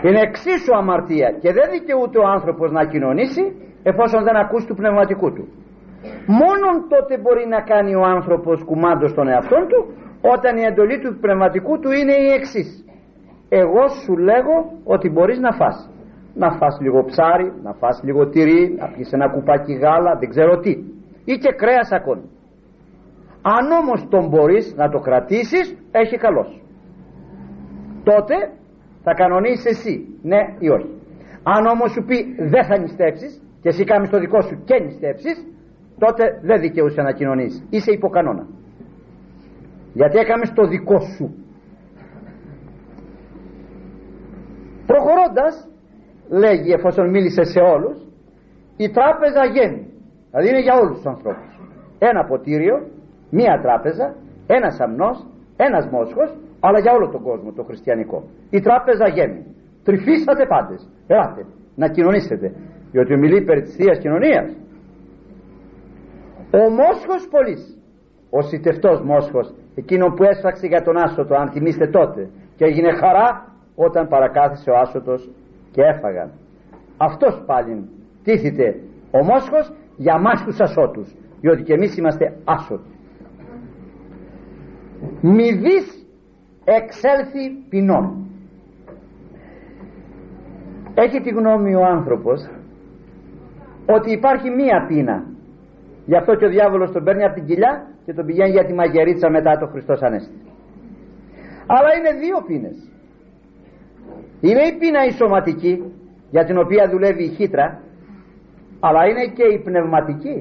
Είναι 0.02 0.20
εξίσου 0.28 0.76
αμαρτία 0.80 1.28
και 1.42 1.50
δεν 1.52 1.66
δικαιούται 1.74 2.18
ο 2.18 2.26
άνθρωπος 2.36 2.68
να 2.72 2.82
κοινωνήσει 2.92 3.42
εφόσον 3.82 4.20
δεν 4.26 4.36
ακούσει 4.36 4.66
του 4.66 4.74
πνευματικού 4.74 5.32
του. 5.32 5.44
Μόνον 6.40 6.74
τότε 6.92 7.18
μπορεί 7.22 7.44
να 7.54 7.60
κάνει 7.60 7.94
ο 7.94 8.02
άνθρωπος 8.16 8.64
κουμάντο 8.68 9.06
στον 9.08 9.28
εαυτό 9.28 9.58
του 9.70 9.80
όταν 10.32 10.56
η 10.56 10.62
εντολή 10.70 10.98
του 10.98 11.18
πνευματικού 11.20 11.78
του 11.78 11.90
είναι 11.90 12.12
η 12.12 12.28
εξής. 12.38 12.84
Εγώ 13.48 13.88
σου 13.88 14.16
λέγω 14.16 14.56
ότι 14.84 15.10
μπορείς 15.10 15.38
να 15.38 15.52
φας 15.52 15.88
να 16.34 16.50
φας 16.50 16.78
λίγο 16.80 17.04
ψάρι, 17.04 17.52
να 17.62 17.72
φας 17.72 18.00
λίγο 18.02 18.28
τυρί, 18.28 18.76
να 18.78 18.88
πεις 18.88 19.12
ένα 19.12 19.28
κουπάκι 19.28 19.72
γάλα, 19.72 20.16
δεν 20.20 20.28
ξέρω 20.28 20.58
τι. 20.58 20.70
Ή 21.24 21.34
και 21.38 21.52
κρέας 21.52 21.92
ακόμη. 21.92 22.22
Αν 23.42 23.70
όμως 23.70 24.06
τον 24.08 24.28
μπορείς 24.28 24.74
να 24.76 24.88
το 24.88 24.98
κρατήσεις, 24.98 25.76
έχει 25.90 26.16
καλός. 26.16 26.62
Τότε 28.04 28.34
θα 29.02 29.14
κανονίσεις 29.14 29.64
εσύ, 29.64 30.18
ναι 30.22 30.40
ή 30.58 30.68
όχι. 30.68 30.90
Αν 31.42 31.66
όμως 31.66 31.90
σου 31.92 32.04
πει 32.04 32.16
δεν 32.38 32.64
θα 32.64 32.78
νηστέψεις 32.78 33.42
και 33.60 33.68
εσύ 33.68 33.84
κάνεις 33.84 34.10
το 34.10 34.18
δικό 34.18 34.40
σου 34.40 34.62
και 34.64 34.82
νηστέψεις, 34.84 35.46
τότε 35.98 36.40
δεν 36.42 36.60
δικαιούσε 36.60 37.02
να 37.02 37.12
κοινωνείς. 37.12 37.66
Είσαι 37.70 37.90
υποκανόνα. 37.90 38.46
Γιατί 39.94 40.18
έκαμες 40.18 40.52
το 40.52 40.66
δικό 40.66 41.00
σου. 41.00 41.26
Προχωρώντας 44.86 45.68
λέγει 46.28 46.72
εφόσον 46.72 47.10
μίλησε 47.10 47.44
σε 47.44 47.60
όλους 47.60 47.96
η 48.76 48.90
τράπεζα 48.90 49.44
γέμει 49.44 49.86
δηλαδή 50.30 50.48
είναι 50.48 50.60
για 50.60 50.74
όλους 50.80 50.96
τους 50.96 51.06
ανθρώπους. 51.06 51.58
Ένα 51.98 52.24
ποτήριο 52.24 52.76
μία 53.30 53.60
τράπεζα 53.62 54.14
ένας 54.46 54.80
αμνός 54.80 55.26
ένας 55.56 55.88
μόσχος 55.90 56.36
αλλά 56.60 56.78
για 56.78 56.92
όλο 56.92 57.08
τον 57.10 57.22
κόσμο 57.22 57.52
το 57.52 57.62
χριστιανικό. 57.62 58.24
Η 58.50 58.60
τράπεζα 58.60 59.08
γέμει 59.08 59.42
τρυφίσατε 59.84 60.46
πάντες. 60.46 60.90
Ελάτε 61.06 61.46
να 61.74 61.88
κοινωνήσετε. 61.88 62.52
Διότι 62.90 63.16
μιλεί 63.16 63.44
περί 63.44 63.62
της 63.62 63.74
Θείας 63.74 63.98
Κοινωνίας. 63.98 64.56
Ο 66.50 66.70
μόσχος 66.70 67.28
πολύς 67.30 67.78
ο 68.36 68.42
σιτευτός 68.42 69.00
μόσχος 69.00 69.54
εκείνο 69.74 70.06
που 70.14 70.22
έσφαξε 70.24 70.66
για 70.66 70.82
τον 70.82 70.96
άσωτο 70.96 71.34
αν 71.34 71.50
θυμίστε 71.50 71.86
τότε 71.86 72.30
και 72.56 72.64
έγινε 72.64 72.92
χαρά 72.92 73.28
όταν 73.74 74.08
παρακάθισε 74.08 74.70
ο 74.70 74.76
άσωτος 74.76 75.30
και 75.70 75.82
έφαγαν. 75.82 76.30
Αυτός 76.96 77.42
πάλι 77.46 77.88
τίθεται 78.24 78.80
ο 79.10 79.24
μόσχος 79.24 79.72
για 79.96 80.18
μας 80.18 80.44
τους 80.44 80.60
ασώτους 80.60 81.14
διότι 81.40 81.62
και 81.62 81.72
εμείς 81.72 81.96
είμαστε 81.96 82.36
άσωτοι. 82.44 82.90
Μη 85.20 85.52
δεις 85.52 86.06
εξέλθει 86.64 87.44
ποινών. 87.68 88.26
Έχει 90.94 91.20
τη 91.20 91.30
γνώμη 91.30 91.74
ο 91.74 91.84
άνθρωπος 91.84 92.50
ότι 93.86 94.12
υπάρχει 94.12 94.50
μία 94.50 94.86
πείνα. 94.88 95.24
Γι' 96.06 96.16
αυτό 96.16 96.34
και 96.34 96.44
ο 96.44 96.48
διάβολος 96.48 96.92
τον 96.92 97.04
παίρνει 97.04 97.24
από 97.24 97.34
την 97.34 97.44
κοιλιά 97.44 97.93
και 98.04 98.12
τον 98.12 98.26
πηγαίνει 98.26 98.50
για 98.50 98.64
τη 98.64 98.72
μαγερίτσα 98.74 99.30
μετά 99.30 99.58
το 99.58 99.66
Χριστός 99.66 100.02
Ανέστη. 100.02 100.38
Αλλά 101.66 101.88
είναι 101.96 102.18
δύο 102.22 102.38
πίνες. 102.46 102.76
Είναι 104.40 104.62
η 104.62 104.76
πείνα 104.78 105.04
η 105.04 105.10
σωματική 105.10 105.92
για 106.30 106.44
την 106.44 106.58
οποία 106.58 106.88
δουλεύει 106.90 107.24
η 107.24 107.28
χύτρα 107.28 107.80
αλλά 108.80 109.06
είναι 109.08 109.24
και 109.36 109.46
η 109.54 109.58
πνευματική. 109.58 110.36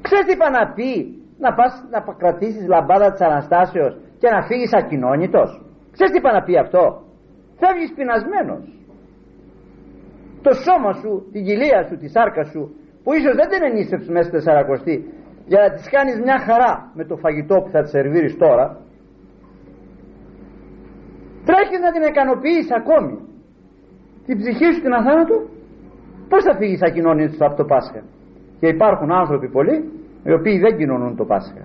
Ξέρεις 0.00 0.24
τι 0.26 0.32
είπα 0.32 0.50
να 0.50 0.72
πει 0.74 0.90
να 1.38 1.54
πας 1.54 1.72
να 1.90 2.00
κρατήσεις 2.22 2.66
λαμπάδα 2.66 3.12
της 3.12 3.20
Αναστάσεως 3.20 3.92
και 4.18 4.28
να 4.30 4.42
φύγεις 4.42 4.72
ακοινώνητος. 4.74 5.50
Ξέρεις 5.92 6.12
τι 6.12 6.18
είπα 6.18 6.32
να 6.32 6.42
πει 6.42 6.58
αυτό; 6.58 6.82
Φεύγεις 7.60 7.92
πεινασμένος. 7.96 8.64
Το 10.42 10.52
σώμα 10.66 10.92
σου, 11.00 11.28
την 11.32 11.44
κοιλία 11.44 11.80
σου, 11.88 11.96
τη 11.96 12.08
σάρκα 12.08 12.44
σου 12.44 12.62
που 13.02 13.12
ίσως 13.18 13.34
δεν 13.40 13.48
την 13.48 13.62
ενίσχυψες 13.68 14.08
μέσα 14.08 14.26
στη 14.28 14.32
τεσσαρακοστή 14.36 14.96
για 15.46 15.58
να 15.62 15.68
της 15.74 15.88
κάνεις 15.94 16.16
μια 16.20 16.38
χαρά 16.46 16.90
με 16.94 17.04
το 17.04 17.16
φαγητό 17.16 17.54
που 17.62 17.70
θα 17.70 17.80
της 17.82 17.90
σερβίρεις 17.90 18.36
τώρα 18.36 18.66
τρέχεις 21.48 21.80
να 21.84 21.90
την 21.92 22.02
ικανοποιείς 22.10 22.68
ακόμη. 22.80 23.16
Την 24.26 24.38
ψυχή 24.38 24.68
σου 24.72 24.80
την 24.80 24.92
αθάνατο 24.92 25.36
πως 26.28 26.42
θα 26.46 26.54
φύγεις 26.58 26.82
ακοινώνητος 26.82 27.40
από 27.40 27.56
το 27.56 27.64
Πάσχα; 27.64 28.00
Και 28.60 28.66
υπάρχουν 28.66 29.12
άνθρωποι 29.12 29.48
πολλοί 29.48 29.76
οι 30.24 30.32
οποίοι 30.32 30.58
δεν 30.58 30.76
κοινωνούν 30.76 31.16
το 31.16 31.24
Πάσχα. 31.24 31.64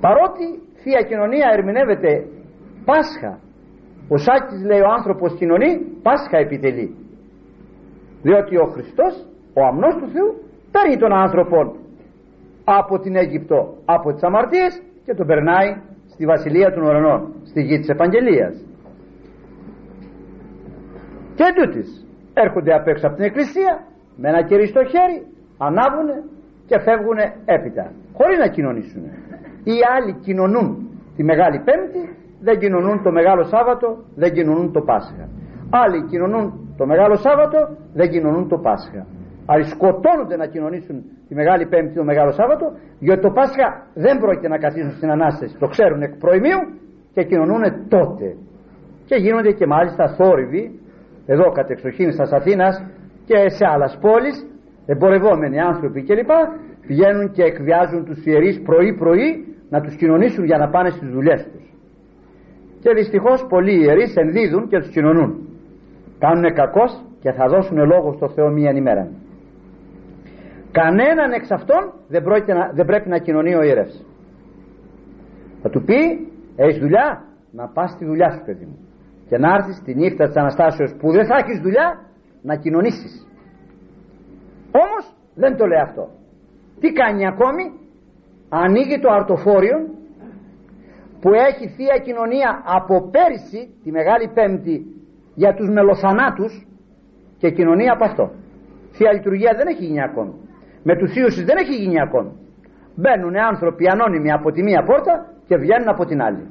Παρότι 0.00 0.44
Θεία 0.82 1.02
Κοινωνία 1.08 1.48
ερμηνεύεται 1.56 2.10
Πάσχα 2.84 3.38
ο 4.08 4.16
Σάκης 4.16 4.64
λέει 4.64 4.80
ο 4.80 4.90
άνθρωπος 4.98 5.34
κοινωνεί 5.34 5.70
Πάσχα 6.02 6.38
επιτελεί. 6.38 6.96
Διότι 8.22 8.56
ο 8.56 8.66
Χριστός 8.66 9.26
ο 9.54 9.64
αμνός 9.64 9.94
του 9.94 10.08
Θεού 10.12 10.30
παίρνει 10.72 10.96
τον 10.96 11.12
άνθρωπο 11.12 11.76
από 12.64 12.98
την 12.98 13.16
Αίγυπτο 13.16 13.74
από 13.84 14.12
τις 14.12 14.22
αμαρτίες 14.22 14.82
και 15.04 15.14
τον 15.14 15.26
περνάει 15.26 15.76
στη 16.06 16.24
βασιλεία 16.26 16.72
των 16.72 16.82
ουρανών 16.82 17.34
στη 17.44 17.62
γη 17.62 17.78
της 17.78 17.88
Επαγγελίας 17.88 18.64
και 21.34 21.44
τούτης 21.56 22.06
έρχονται 22.34 22.74
απ' 22.74 22.88
έξω 22.88 23.06
από 23.06 23.16
την 23.16 23.24
εκκλησία 23.24 23.86
με 24.16 24.28
ένα 24.28 24.42
κερί 24.42 24.66
στο 24.66 24.84
χέρι 24.84 25.26
ανάβουν 25.58 26.08
και 26.66 26.78
φεύγουν 26.78 27.18
έπειτα 27.44 27.92
χωρίς 28.12 28.38
να 28.38 28.48
κοινωνήσουν 28.48 29.02
οι 29.64 29.76
άλλοι 29.96 30.12
κοινωνούν 30.12 30.88
τη 31.16 31.22
Μεγάλη 31.24 31.58
Πέμπτη 31.58 32.16
δεν 32.40 32.58
κοινωνούν 32.58 33.02
το 33.02 33.10
Μεγάλο 33.12 33.44
Σάββατο 33.44 34.04
δεν 34.14 34.32
κοινωνούν 34.32 34.72
το 34.72 34.80
Πάσχα. 34.80 35.28
Άλλοι 35.70 36.06
κοινωνούν 36.06 36.74
το 36.76 36.86
Μεγάλο 36.86 37.16
Σάββατο 37.16 37.76
δεν 37.92 38.10
κοινωνούν 38.10 38.48
το 38.48 38.58
Πάσχα 38.58 39.06
άλλοι 39.52 39.64
σκοτώνονται 39.74 40.36
να 40.36 40.46
κοινωνήσουν 40.46 40.96
τη 41.28 41.34
Μεγάλη 41.34 41.66
Πέμπτη 41.66 41.94
το 41.94 42.04
Μεγάλο 42.04 42.32
Σάββατο 42.32 42.64
γιατί 42.98 43.20
το 43.26 43.30
Πάσχα 43.30 43.66
δεν 43.94 44.18
πρόκειται 44.18 44.48
να 44.48 44.58
καθίσουν 44.58 44.92
στην 44.98 45.10
Ανάσταση. 45.10 45.54
Το 45.58 45.66
ξέρουν 45.66 46.02
εκ 46.02 46.14
προημίου 46.22 46.60
και 47.14 47.22
κοινωνούν 47.30 47.62
τότε. 47.88 48.26
Και 49.08 49.16
γίνονται 49.24 49.52
και 49.52 49.66
μάλιστα 49.66 50.14
θόρυβοι 50.16 50.80
εδώ 51.26 51.50
κατεξοχήν 51.58 52.12
στα 52.12 52.36
Αθήνας 52.36 52.74
και 53.24 53.38
σε 53.48 53.64
άλλες 53.72 53.98
πόλεις 54.00 54.46
εμπορευόμενοι 54.86 55.58
άνθρωποι 55.60 56.02
κλπ. 56.02 56.30
Πηγαίνουν 56.86 57.30
και 57.30 57.42
εκβιάζουν 57.42 58.04
τους 58.04 58.24
ιερείς 58.24 58.62
πρωί 58.62 58.94
πρωί 58.94 59.30
να 59.68 59.80
τους 59.80 59.94
κοινωνήσουν 59.94 60.44
για 60.44 60.58
να 60.58 60.68
πάνε 60.68 60.90
στις 60.90 61.08
δουλειές 61.10 61.48
τους. 61.52 61.64
Και 62.80 62.90
δυστυχώς 62.94 63.46
πολλοί 63.48 63.74
ιερείς 63.82 64.16
ενδίδουν 64.16 64.68
και 64.68 64.78
τους 64.78 64.88
κοινωνούν. 64.88 65.30
Κάνουν 66.18 66.54
κακός 66.54 67.04
και 67.20 67.32
θα 67.32 67.46
δώσουν 67.48 67.76
λόγο 67.86 68.12
στο 68.12 68.28
Θεό 68.28 68.48
μία 68.50 68.70
ημέρα 68.70 69.08
κανέναν 70.72 71.32
εξ 71.32 71.50
αυτών 71.50 71.92
δεν, 72.08 72.22
να, 72.46 72.72
δεν 72.72 72.86
πρέπει 72.86 73.08
να 73.08 73.18
κοινωνεί 73.18 73.54
ο 73.54 73.62
ιερεύς. 73.62 74.04
Θα 75.62 75.70
του 75.70 75.82
πει 75.84 76.28
έχεις 76.56 76.78
δουλειά; 76.78 77.24
Να 77.50 77.68
πας 77.68 77.90
στη 77.90 78.04
δουλειά 78.04 78.30
σου 78.30 78.42
παιδί 78.44 78.64
μου. 78.64 78.78
Και 79.28 79.38
να 79.38 79.54
έρθεις 79.54 79.82
τη 79.84 79.94
νύχτα 79.94 80.26
της 80.26 80.36
Αναστάσεως 80.36 80.94
που 80.98 81.12
δεν 81.12 81.26
θα 81.26 81.36
έχεις 81.36 81.60
δουλειά 81.60 82.00
να 82.42 82.56
κοινωνήσεις 82.56 83.26
όμως 84.72 85.16
δεν 85.34 85.56
το 85.56 85.66
λέει 85.66 85.80
αυτό. 85.80 86.08
Τι 86.80 86.92
κάνει 86.92 87.26
ακόμη; 87.26 87.64
Ανοίγει 88.48 88.98
το 88.98 89.08
αρτοφόριο 89.12 89.78
που 91.20 91.30
έχει 91.32 91.68
θεία 91.68 91.98
κοινωνία 92.04 92.62
από 92.64 93.10
πέρσι 93.10 93.74
τη 93.82 93.90
Μεγάλη 93.90 94.28
Πέμπτη 94.34 94.86
για 95.34 95.54
τους 95.54 95.68
μελοθανάτους 95.68 96.66
και 97.38 97.50
κοινωνία 97.50 97.92
από 97.92 98.04
αυτό. 98.04 98.30
Θεία 98.92 99.12
λειτουργία 99.12 99.52
δεν 99.56 99.66
έχει 99.66 99.84
γίνει 99.84 100.02
ακόμη 100.02 100.41
με 100.82 100.96
τους 100.96 101.14
ίους 101.16 101.44
δεν 101.44 101.56
έχει 101.56 101.74
γίνει 101.74 102.00
ακόμη. 102.00 102.32
Μπαίνουν 102.94 103.36
άνθρωποι 103.36 103.88
ανώνυμοι 103.88 104.32
από 104.32 104.50
τη 104.52 104.62
μία 104.62 104.82
πόρτα 104.82 105.26
και 105.46 105.56
βγαίνουν 105.56 105.88
από 105.88 106.04
την 106.04 106.22
άλλη. 106.22 106.46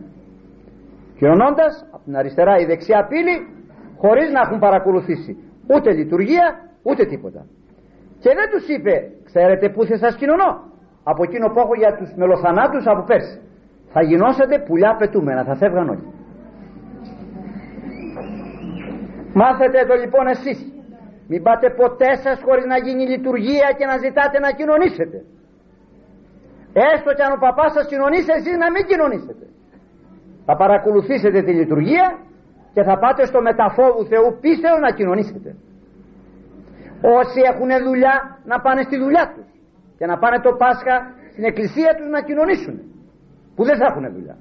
Κοινωνώντας 1.17 1.85
από 1.91 2.03
την 2.03 2.15
αριστερά 2.15 2.57
ή 2.57 2.65
δεξιά 2.65 3.07
πύλη 3.09 3.35
χωρίς 3.97 4.31
να 4.31 4.39
έχουν 4.39 4.59
παρακολουθήσει 4.59 5.37
ούτε 5.67 5.91
λειτουργία 5.91 6.45
ούτε 6.83 7.05
τίποτα. 7.05 7.45
Και 8.19 8.29
δεν 8.37 8.47
τους 8.51 8.67
είπε 8.67 9.11
ξέρετε 9.23 9.69
που 9.69 9.85
θα 9.85 9.97
σας 9.97 10.15
κοινωνώ; 10.15 10.49
Από 11.03 11.23
εκείνο 11.23 11.47
που 11.47 11.59
έχω 11.59 11.75
για 11.75 11.95
τους 11.95 12.13
μελοθανάτους 12.15 12.87
από 12.87 13.03
πέρσι. 13.03 13.39
Θα 13.93 14.01
γινώσετε 14.01 14.63
πουλιά 14.65 14.95
πετούμενα 14.99 15.43
θα 15.43 15.55
φεύγαν 15.55 15.89
όλοι 15.89 16.05
μάθετε 19.33 19.85
το 19.87 19.95
λοιπόν 19.95 20.27
εσείς 20.27 20.70
μην 21.31 21.41
πάτε 21.47 21.67
ποτέ 21.81 22.11
σας 22.25 22.37
χωρίς 22.45 22.65
να 22.73 22.77
γίνει 22.85 23.03
λειτουργία 23.13 23.67
και 23.77 23.85
να 23.91 23.95
ζητάτε 24.05 24.37
να 24.45 24.49
κοινωνήσετε. 24.59 25.17
Έστω 26.91 27.09
και 27.15 27.23
αν 27.27 27.31
ο 27.37 27.39
παπάς 27.45 27.69
σας 27.77 27.85
κοινωνήσει 27.91 28.29
εσείς 28.37 28.55
να 28.63 28.67
μην 28.73 28.83
κοινωνήσετε. 28.89 29.45
Θα 30.47 30.53
παρακολουθήσετε 30.61 31.39
τη 31.47 31.51
λειτουργία 31.61 32.05
και 32.75 32.83
θα 32.87 32.95
πάτε 33.03 33.23
στο 33.31 33.39
μεταφόβου 33.49 34.03
Θεού 34.11 34.27
πίστεως 34.43 34.79
να 34.85 34.91
κοινωνήσετε. 34.97 35.49
Όσοι 37.19 37.39
έχουν 37.51 37.69
δουλειά 37.87 38.15
να 38.51 38.55
πάνε 38.65 38.81
στη 38.87 38.97
δουλειά 39.03 39.25
τους 39.33 39.47
και 39.97 40.05
να 40.11 40.15
πάνε 40.21 40.37
το 40.45 40.51
Πάσχα 40.61 40.95
στην 41.33 41.43
εκκλησία 41.49 41.91
τους 41.97 42.09
να 42.15 42.19
κοινωνήσουν 42.27 42.75
που 43.55 43.63
δεν 43.67 43.75
θα 43.79 43.85
έχουν 43.89 44.03
δουλειά. 44.15 44.37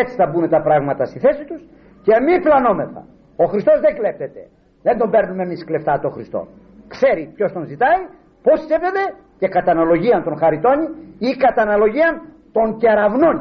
Έτσι 0.00 0.12
θα 0.20 0.26
μπουν 0.26 0.44
τα 0.54 0.60
πράγματα 0.66 1.02
στη 1.10 1.18
θέση 1.24 1.44
τους 1.50 1.62
και 2.04 2.14
μη 2.26 2.34
πλανόμεθα. 2.44 3.02
Ο 3.42 3.44
Χριστός 3.52 3.78
δεν 3.84 3.92
κλέπτεται 3.98 4.42
δεν 4.86 4.98
τον 4.98 5.10
παίρνουμε 5.10 5.42
εμείς 5.42 5.64
κλεφτά 5.64 5.98
το 6.02 6.08
Χριστό. 6.08 6.40
Ξέρει 6.88 7.32
ποιος 7.34 7.52
τον 7.52 7.64
ζητάει 7.66 8.00
πως 8.42 8.58
σέβεται 8.68 9.02
και 9.38 9.48
κατά 9.48 9.70
αναλογία 9.70 10.22
τον 10.24 10.36
χαριτώνει 10.36 10.86
ή 11.18 11.30
κατά 11.44 11.62
αναλογία 11.62 12.22
των 12.52 12.66
κεραυνών 12.78 13.36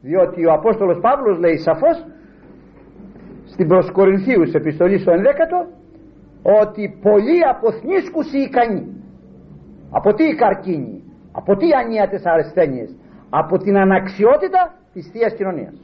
διότι 0.00 0.46
ο 0.46 0.52
Απόστολος 0.52 0.98
Παύλος 1.00 1.38
λέει 1.38 1.56
σαφώς 1.58 1.96
στην 3.44 3.68
προς 3.68 3.90
Κορινθίους 3.92 4.52
επιστολή 4.52 4.98
στο 4.98 5.12
11ο 5.12 5.60
ότι 6.62 6.98
πολλοί 7.02 7.40
αποθνίσκους 7.54 8.32
οι 8.32 8.38
ικανοί 8.38 8.84
από 9.90 10.14
τι 10.14 10.24
η 10.24 10.34
καρκίνη 10.34 11.02
από 11.32 11.56
τι 11.56 11.66
ανία 11.80 12.08
αρεσθένειες 12.24 12.96
από 13.30 13.58
την 13.58 13.76
αναξιότητα 13.76 14.74
της 14.92 15.10
Θείας 15.12 15.34
Κοινωνίας. 15.34 15.74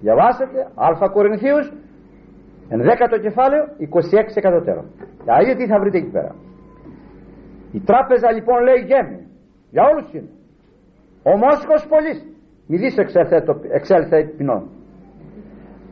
Διαβάσετε 0.00 0.58
Α 0.74 1.10
Κορινθίους 1.12 1.72
11ο 2.74 3.20
κεφάλαιο 3.20 3.64
26 3.64 4.36
εκατοτέρων. 4.40 4.86
Τα 5.24 5.34
ίδια 5.40 5.56
τι 5.56 5.66
θα 5.66 5.78
βρείτε 5.80 5.98
εκεί 5.98 6.10
πέρα. 6.10 6.34
Η 7.72 7.80
τράπεζα 7.80 8.32
λοιπόν 8.32 8.62
λέει 8.62 8.80
γέμι. 8.90 9.20
Για 9.70 9.82
όλους 9.90 10.12
είναι. 10.12 10.30
Ο 11.22 11.36
Μόσχος 11.36 11.86
πολύς. 11.88 12.18
Μη 12.66 12.76
δεις 12.76 12.96
εξέλθε, 12.96 13.40
το, 13.40 13.60
εξέλθε 13.78 14.16
ποινών 14.36 14.62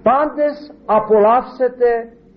πάντες 0.02 0.72
απολαύσετε 0.86 1.88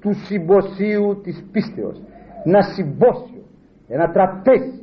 του 0.01 0.13
συμποσίου 0.13 1.21
της 1.23 1.47
πίστεως. 1.51 1.97
Ένα 2.43 2.61
συμπόσιο. 2.61 3.43
Ένα 3.87 4.11
τραπέζι. 4.11 4.81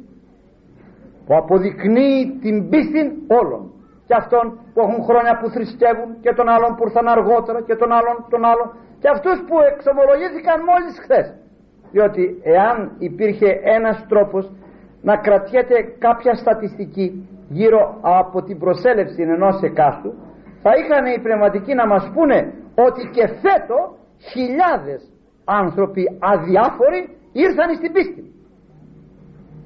Που 1.27 1.37
αποδεικνύει 1.37 2.39
την 2.41 2.69
πίστη 2.69 3.01
όλων. 3.41 3.63
Και 4.07 4.15
αυτών 4.23 4.45
που 4.73 4.81
έχουν 4.85 5.01
χρόνια 5.09 5.33
που 5.41 5.47
θρησκεύουν 5.55 6.11
και 6.21 6.33
των 6.39 6.49
άλλων 6.55 6.71
που 6.77 6.83
ήρθαν 6.87 7.07
αργότερα 7.09 7.61
και 7.69 7.77
των 7.81 7.93
άλλων 7.99 8.17
των 8.33 8.41
άλλων 8.51 8.69
και 9.01 9.09
αυτούς 9.15 9.39
που 9.47 9.57
εξομολογήθηκαν 9.73 10.59
μόλις 10.71 10.95
χθες. 11.03 11.27
Διότι 11.93 12.25
εάν 12.43 12.77
υπήρχε 12.99 13.51
ένας 13.77 14.07
τρόπος 14.09 14.45
να 15.03 15.17
κρατιέται 15.17 15.77
κάποια 15.99 16.35
στατιστική 16.35 17.07
γύρω 17.49 17.99
από 18.01 18.43
την 18.43 18.59
προσέλευση 18.59 19.23
ενός 19.23 19.63
εκάστου 19.63 20.11
θα 20.63 20.71
είχαν 20.81 21.07
οι 21.07 21.21
πνευματικοί 21.23 21.75
να 21.75 21.87
μας 21.87 22.11
πούνε 22.15 22.39
ότι 22.87 23.03
και 23.15 23.27
φέτο 23.43 23.79
χιλιάδες 24.33 25.01
άνθρωποι 25.45 26.03
αδιάφοροι 26.19 27.01
ήρθαν 27.33 27.75
στην 27.75 27.93
πίστη. 27.93 28.23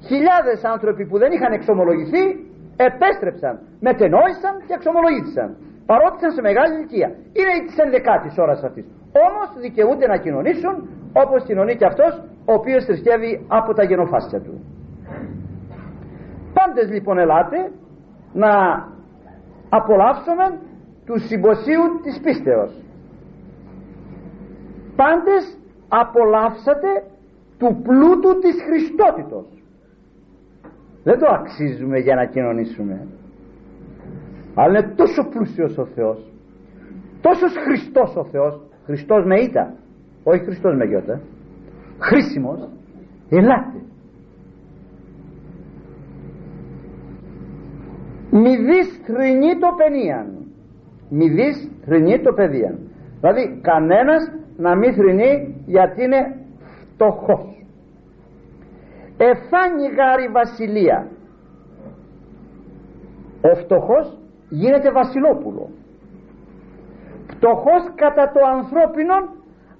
Χιλιάδες 0.09 0.63
άνθρωποι 0.63 1.05
που 1.07 1.17
δεν 1.17 1.31
είχαν 1.31 1.53
εξομολογηθεί 1.53 2.23
επέστρεψαν, 2.89 3.59
μετενόησαν 3.79 4.55
και 4.67 4.73
εξομολογήθησαν 4.73 5.49
παρότι 5.85 6.15
ήταν 6.17 6.31
σε 6.31 6.41
μεγάλη 6.41 6.73
ηλικία. 6.75 7.07
Είναι 7.39 7.53
της 7.65 7.77
ενδεκάτης 7.77 8.37
ώρας 8.37 8.63
αυτής. 8.63 8.85
Όμως 9.25 9.47
δικαιούνται 9.61 10.07
να 10.07 10.17
κοινωνήσουν 10.17 10.89
όπως 11.13 11.43
κοινωνεί 11.43 11.75
και 11.75 11.85
αυτός 11.85 12.23
ο 12.45 12.53
οποίος 12.53 12.85
θρησκεύει 12.85 13.45
από 13.47 13.73
τα 13.73 13.83
γενοφάσια 13.83 14.41
του. 14.41 14.53
Πάντες 16.53 16.89
λοιπόν 16.89 17.17
ελάτε 17.17 17.71
να 18.33 18.51
απολαύσουμε 19.69 20.59
του 21.05 21.19
συμποσίου 21.19 21.83
της 22.03 22.19
πίστεως. 22.23 22.71
Πάντες 24.95 25.57
απολαύσατε 25.87 27.03
του 27.57 27.81
πλούτου 27.83 28.39
της 28.39 28.55
Χριστότητος. 28.67 29.45
Δεν 31.03 31.19
το 31.19 31.27
αξίζουμε 31.31 31.99
για 31.99 32.15
να 32.15 32.25
κοινωνήσουμε 32.25 33.07
αλλά 34.55 34.79
είναι 34.79 34.93
τόσο 34.95 35.29
πλούσιος 35.29 35.77
ο 35.77 35.85
Θεός. 35.85 36.33
Τόσος 37.21 37.53
Χριστός 37.65 38.15
ο 38.15 38.23
Θεός. 38.23 38.61
Χριστός 38.85 39.25
με 39.25 39.39
ήττα. 39.39 39.73
Όχι 40.23 40.43
Χριστός 40.43 40.75
με 40.75 40.85
γιώτα. 40.85 41.21
Χρήσιμος. 41.99 42.69
Ελάτε. 43.29 43.79
Μη 48.31 48.55
δεις 48.55 49.01
θρηνή 49.05 49.59
το 49.59 49.67
πενίαν 49.77 50.45
μη 51.09 51.29
δεις 51.29 51.71
θρηνή 51.85 52.21
το 52.21 52.33
παιδίαν 52.33 52.79
δηλαδή 53.19 53.59
κανένας 53.61 54.31
να 54.57 54.75
μην 54.75 54.93
θρηνεί 54.93 55.63
γιατί 55.65 56.03
είναι 56.03 56.35
φτωχός. 56.93 57.65
Εφάνει 59.17 59.87
γάρη 59.97 60.27
βασιλεία. 60.31 61.07
Ο 63.41 63.55
φτωχός 63.55 64.17
γίνεται 64.61 64.91
βασιλόπουλο. 64.91 65.69
Φτωχός 67.31 67.83
κατά 67.95 68.31
το 68.35 68.41
ανθρώπινο 68.57 69.15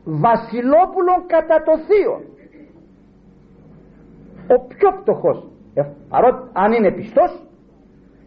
βασιλόπουλο 0.04 1.14
κατά 1.34 1.58
το 1.68 1.74
θείο 1.88 2.16
ο 4.54 4.56
πιο 4.68 4.90
φτωχός 5.00 5.38
ε, 5.74 5.82
αν 6.54 6.72
είναι 6.72 6.92
πιστός 6.92 7.32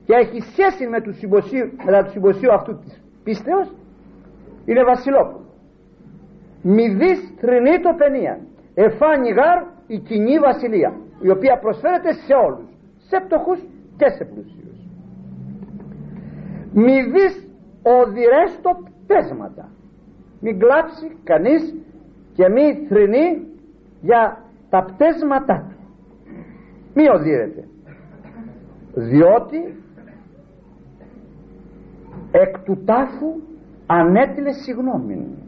και 0.05 0.15
έχει 0.15 0.41
σχέση 0.41 0.87
με 0.89 1.01
τους 1.01 1.17
συμποσίου, 1.19 1.67
με 1.85 2.05
του 2.05 2.11
συμποσίου 2.11 2.53
αυτού 2.53 2.79
της 2.79 3.03
πίστεως 3.25 3.69
είναι 4.65 4.85
βασιλόπουλο. 4.85 5.47
Μη 6.63 6.89
δεις 6.89 7.19
θρηνή 7.41 7.81
το 7.81 7.95
παινία. 7.99 8.39
Εφάνει 8.75 9.31
γάρ 9.31 9.59
η 9.87 9.99
κοινή 9.99 10.39
βασιλεία 10.39 10.93
η 11.21 11.31
οποία 11.31 11.59
προσφέρεται 11.59 12.13
σε 12.13 12.35
όλους. 12.47 12.69
Σε 13.09 13.21
πτωχούς 13.25 13.59
και 13.97 14.09
σε 14.17 14.25
πλούσιους 14.25 14.68
μη 16.85 17.03
δεις 17.13 17.35
οδηρέστο 17.83 18.71
πέσματα. 19.07 19.69
Μην 20.41 20.59
κλάψει 20.59 21.17
κανείς 21.25 21.75
και 22.33 22.49
μη 22.49 22.87
θρηνεί 22.89 23.47
για 24.01 24.45
τα 24.71 24.85
πτέσματά 24.85 25.67
του. 25.69 25.77
Μη 26.95 27.09
οδύρεται. 27.09 27.69
Διότι 28.95 29.61
εκ 32.31 32.59
του 32.59 32.83
τάφου 32.85 33.31
ανέτειλε 33.87 34.53
συγγνώμη 34.53 35.39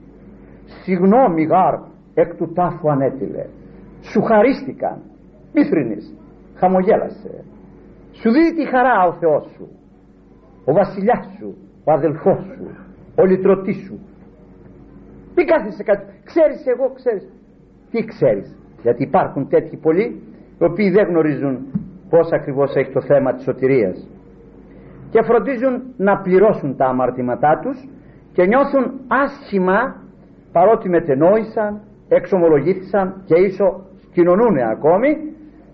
συγγνώμη 0.82 1.42
γάρ 1.42 1.74
εκ 2.14 2.34
του 2.34 2.52
τάφου 2.52 2.90
ανέτειλε. 2.90 3.46
Σου 4.00 4.22
χαρίστηκαν. 4.22 5.02
Μη 5.52 5.64
θρυνείς. 5.64 6.14
Χαμογέλασε. 6.54 7.44
Σου 8.12 8.30
δίνει 8.30 8.52
τη 8.52 8.68
χαρά 8.68 9.02
ο 9.08 9.12
Θεός 9.12 9.50
σου 9.56 9.68
ο 10.64 10.72
βασιλιάς 10.72 11.26
σου 11.38 11.56
ο 11.84 11.92
αδελφός 11.92 12.38
σου 12.38 12.70
ο 13.20 13.24
λυτρωτής 13.24 13.76
σου. 13.76 13.98
Μη 15.36 15.44
κάθεσαι 15.44 15.82
κάτι. 15.82 16.04
Ξέρεις 16.24 16.66
εγώ 16.66 16.92
ξέρεις. 16.94 17.28
Τι 17.90 18.04
ξέρεις. 18.04 18.56
Γιατί 18.82 19.02
υπάρχουν 19.02 19.48
τέτοιοι 19.48 19.76
πολλοί 19.76 20.22
οι 20.58 20.64
οποίοι 20.64 20.90
δεν 20.90 21.06
γνωρίζουν 21.08 21.58
πως 22.10 22.32
ακριβώς 22.32 22.74
έχει 22.74 22.92
το 22.92 23.00
θέμα 23.00 23.34
της 23.34 23.42
σωτηρίας. 23.42 24.08
Και 25.10 25.22
φροντίζουν 25.22 25.82
να 25.96 26.18
πληρώσουν 26.18 26.76
τα 26.76 26.86
αμαρτήματά 26.86 27.58
τους 27.62 27.88
και 28.32 28.46
νιώθουν 28.46 29.00
άσχημα 29.08 29.96
παρότι 30.52 30.88
μετενόησαν, 30.88 31.80
εξομολογήθησαν 32.08 33.22
και 33.24 33.34
ίσο 33.34 33.86
κοινωνούν 34.12 34.58
ακόμη 34.58 35.16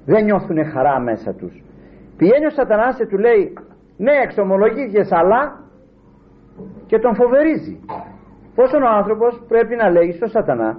δεν 0.06 0.24
νιώθουν 0.24 0.64
χαρά 0.64 1.00
μέσα 1.00 1.34
τους. 1.34 1.62
Πηγαίνει 2.16 2.46
ο 2.46 2.50
σατανάς 2.50 2.96
και 2.96 3.06
του 3.06 3.18
λέει 3.18 3.52
ναι 3.96 4.12
εξομολογήθηκες 4.22 5.12
αλλά 5.12 5.60
και 6.86 6.98
τον 6.98 7.14
φοβερίζει. 7.14 7.80
Πόσο 8.54 8.76
ο 8.76 8.88
άνθρωπος 8.88 9.42
πρέπει 9.48 9.76
να 9.76 9.90
λέει 9.90 10.12
στο 10.12 10.26
σατανά 10.26 10.78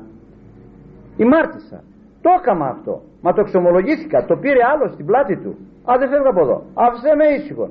η 1.17 1.23
μάρτυσα 1.23 1.83
το 2.21 2.29
έκαμα 2.39 2.67
αυτό. 2.67 3.01
Μα 3.21 3.33
το 3.33 3.41
εξομολογήθηκα. 3.41 4.25
Το 4.25 4.35
πήρε 4.35 4.59
άλλος 4.73 4.91
στην 4.93 5.05
πλάτη 5.05 5.37
του. 5.37 5.57
Α 5.91 5.95
δεν 5.99 6.09
φεύγω 6.09 6.29
από 6.29 6.41
εδώ. 6.41 6.63
Άφησε 6.73 7.15
με 7.15 7.25
ήσυχο 7.25 7.69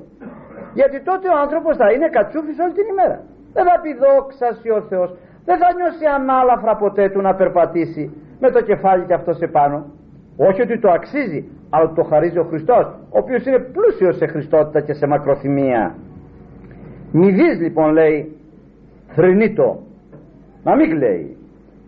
γιατί 0.73 1.01
τότε 1.01 1.27
ο 1.29 1.37
άνθρωπος 1.43 1.77
θα 1.77 1.91
είναι 1.91 2.09
κατσούφις 2.09 2.57
όλη 2.63 2.73
την 2.73 2.87
ημέρα. 2.93 3.17
Δεν 3.53 3.63
θα 3.65 3.75
πει 3.81 3.91
δόξα 4.03 4.47
ο 4.79 4.81
Θεός 4.81 5.09
δεν 5.47 5.57
θα 5.61 5.67
νιώσει 5.77 6.05
ανάλαφρα 6.17 6.75
ποτέ 6.75 7.09
του 7.09 7.21
να 7.21 7.35
περπατήσει 7.35 8.03
με 8.39 8.51
το 8.51 8.61
κεφάλι 8.61 9.05
και 9.05 9.13
αυτό 9.13 9.33
σε 9.33 9.47
πάνω. 9.47 9.85
Όχι 10.37 10.61
ότι 10.61 10.79
το 10.79 10.89
αξίζει 10.91 11.49
αλλά 11.69 11.93
το 11.93 12.03
χαρίζει 12.03 12.37
ο 12.37 12.43
Χριστός 12.43 12.85
ο 12.85 13.17
οποίος 13.17 13.45
είναι 13.45 13.59
πλούσιος 13.59 14.17
σε 14.17 14.25
χριστότητα 14.25 14.81
και 14.81 14.93
σε 14.93 15.07
μακροθυμία. 15.07 15.95
Μη 17.11 17.31
δεις 17.31 17.59
λοιπόν 17.59 17.93
λέει 17.93 18.35
θρυνήτο 19.07 19.79
να 20.63 20.75
μην 20.75 20.97
λέει 20.97 21.37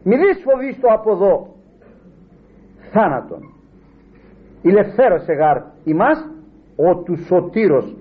μη 0.03 0.15
δεις 0.15 0.43
φοβείς 0.43 0.79
το 0.79 0.87
από 0.93 1.11
εδώ. 1.11 1.47
Θάνατον. 2.91 3.53
Ηλευθέρωσε 4.61 5.33
γάρ 5.33 5.57
ημάς 5.83 6.29
ο 6.75 6.95
του 6.95 7.15
σωτήρος 7.25 7.95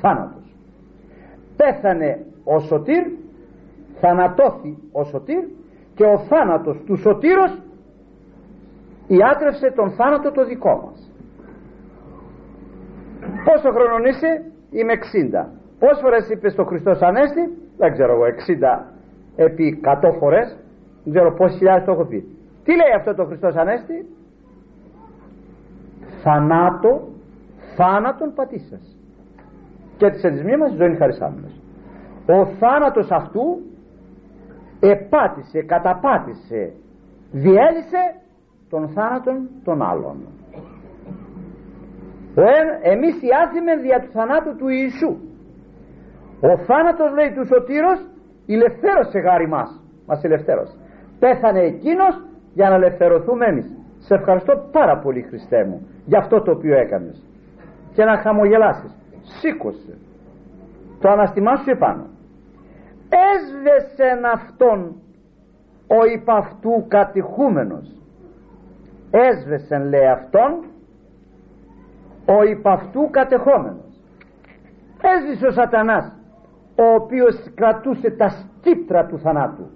θάνατος. 0.00 0.56
Πέθανε 1.56 2.24
ο 2.44 2.60
σωτήρ 2.60 3.02
θανατώθη 4.00 4.78
ο 4.92 5.04
σωτήρ 5.04 5.44
και 5.94 6.04
ο 6.04 6.18
θάνατος 6.18 6.82
του 6.86 6.96
σωτήρος 6.96 7.58
ιάτρευσε 9.06 9.70
τον 9.70 9.90
θάνατο 9.90 10.32
το 10.32 10.44
δικό 10.44 10.82
μας 10.86 11.11
πόσο 13.44 13.70
χρόνο 13.72 13.96
είσαι; 14.08 14.30
Είμαι 14.70 14.92
60 14.92 15.46
πόσες 15.78 16.00
φορές 16.00 16.28
είπες 16.28 16.52
στο 16.52 16.64
Χριστός 16.64 17.00
Ανέστη; 17.00 17.42
Δεν 17.76 17.92
ξέρω 17.92 18.12
εγώ 18.12 18.24
60 18.24 18.84
επί 19.36 19.80
100 19.84 20.12
φορές. 20.18 20.56
Δεν 21.04 21.12
ξέρω 21.12 21.34
πόσες 21.34 21.56
χιλιάδες 21.56 21.84
το 21.84 21.92
έχω 21.92 22.04
πει. 22.04 22.20
Τι 22.64 22.70
λέει 22.70 22.92
αυτό 22.96 23.14
το 23.14 23.24
Χριστός 23.24 23.54
Ανέστη; 23.54 24.06
Θανάτο 26.22 27.08
θάνατον 27.76 28.32
πατήσας. 28.34 28.96
Και 29.96 30.10
της 30.10 30.22
εντισμοί 30.22 30.56
μας 30.56 30.72
ζωή 30.72 30.96
χαρισάμενος. 30.96 31.60
Ο 32.26 32.46
θάνατος 32.46 33.10
αυτού 33.10 33.60
επάτησε, 34.80 35.62
καταπάτησε 35.62 36.72
διέλυσε 37.32 38.16
τον 38.70 38.88
θάνατον 38.88 39.48
των 39.64 39.82
άλλων 39.82 40.16
εμείς 42.82 43.14
οι 43.22 43.28
άθιμεν 43.44 43.80
δια 43.80 44.00
του 44.00 44.10
θανάτου 44.12 44.56
του 44.56 44.68
Ιησού 44.68 45.12
ο 46.40 46.58
θάνατος 46.66 47.12
λέει 47.12 47.32
του 47.34 47.46
σωτήρος 47.46 47.98
ηλευθέρωσε 48.46 49.18
γάρι 49.18 49.48
μας 49.48 49.80
μας 50.06 50.24
ελευθέρωσε 50.24 50.76
πέθανε 51.18 51.60
εκείνος 51.60 52.14
για 52.54 52.68
να 52.68 52.74
ελευθερωθούμε 52.74 53.46
εμείς. 53.46 53.66
Σε 53.98 54.14
ευχαριστώ 54.14 54.68
πάρα 54.72 54.98
πολύ 54.98 55.22
Χριστέ 55.22 55.64
μου 55.64 55.88
για 56.04 56.18
αυτό 56.18 56.42
το 56.42 56.50
οποίο 56.50 56.74
έκανες. 56.78 57.26
Και 57.94 58.04
να 58.04 58.16
χαμογελάσεις. 58.16 58.92
Σήκωσε. 59.22 59.98
Το 61.00 61.08
αναστημά 61.08 61.56
σου 61.56 61.70
επάνω. 61.70 62.06
Έσβεσεν 63.30 64.24
αυτόν 64.24 64.78
ο 65.86 66.04
υπ' 66.16 66.30
αυτού 66.30 66.86
κατηχούμενος. 66.88 67.86
Έσβεσεν 69.10 69.88
λέει 69.88 70.06
αυτόν 70.06 70.64
ο 72.26 72.42
υπ' 72.42 72.68
αυτού 72.68 73.10
κατεχόμενος. 73.10 73.90
Έσβησε 75.02 75.46
ο 75.46 75.50
σατανάς 75.50 76.12
ο 76.76 76.94
οποίος 76.94 77.34
κρατούσε 77.54 78.10
τα 78.10 78.28
σκύπτρα 78.28 79.06
του 79.06 79.18
θανάτου. 79.18 79.66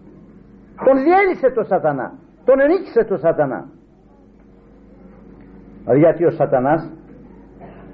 Τον 0.84 0.96
διέλυσε 1.02 1.50
το 1.54 1.62
σατανά 1.64 2.12
τον 2.46 2.60
ενίκησε 2.60 3.04
το 3.04 3.16
σατανά. 3.16 3.68
Δηλαδή 5.82 6.00
γιατί 6.00 6.24
ο 6.24 6.30
σατανάς 6.30 6.90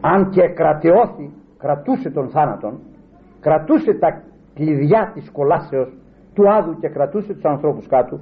αν 0.01 0.31
και 0.31 0.49
κρατεώθη 0.49 1.35
κρατούσε 1.59 2.11
τον 2.11 2.29
θάνατον 2.29 2.81
κρατούσε 3.41 3.93
τα 3.95 4.23
κλειδιά 4.55 5.11
της 5.15 5.31
κολάσεως 5.31 5.97
του 6.35 6.53
άδου 6.53 6.79
και 6.79 6.89
κρατούσε 6.89 7.33
τους 7.33 7.45
ανθρώπους 7.45 7.87
κάτω 7.87 8.21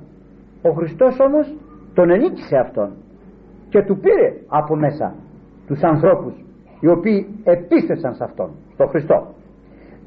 ο 0.62 0.70
Χριστός 0.70 1.20
όμως 1.20 1.56
τον 1.94 2.10
ενίκησε 2.10 2.56
αυτόν 2.56 2.90
και 3.68 3.82
του 3.82 3.98
πήρε 3.98 4.32
από 4.48 4.76
μέσα 4.76 5.14
τους 5.70 5.82
ανθρώπους 5.82 6.34
οι 6.80 6.88
οποίοι 6.88 7.26
επίστεσαν 7.44 8.14
σε 8.14 8.24
αυτόν 8.24 8.50
στον 8.72 8.88
Χριστό. 8.88 9.26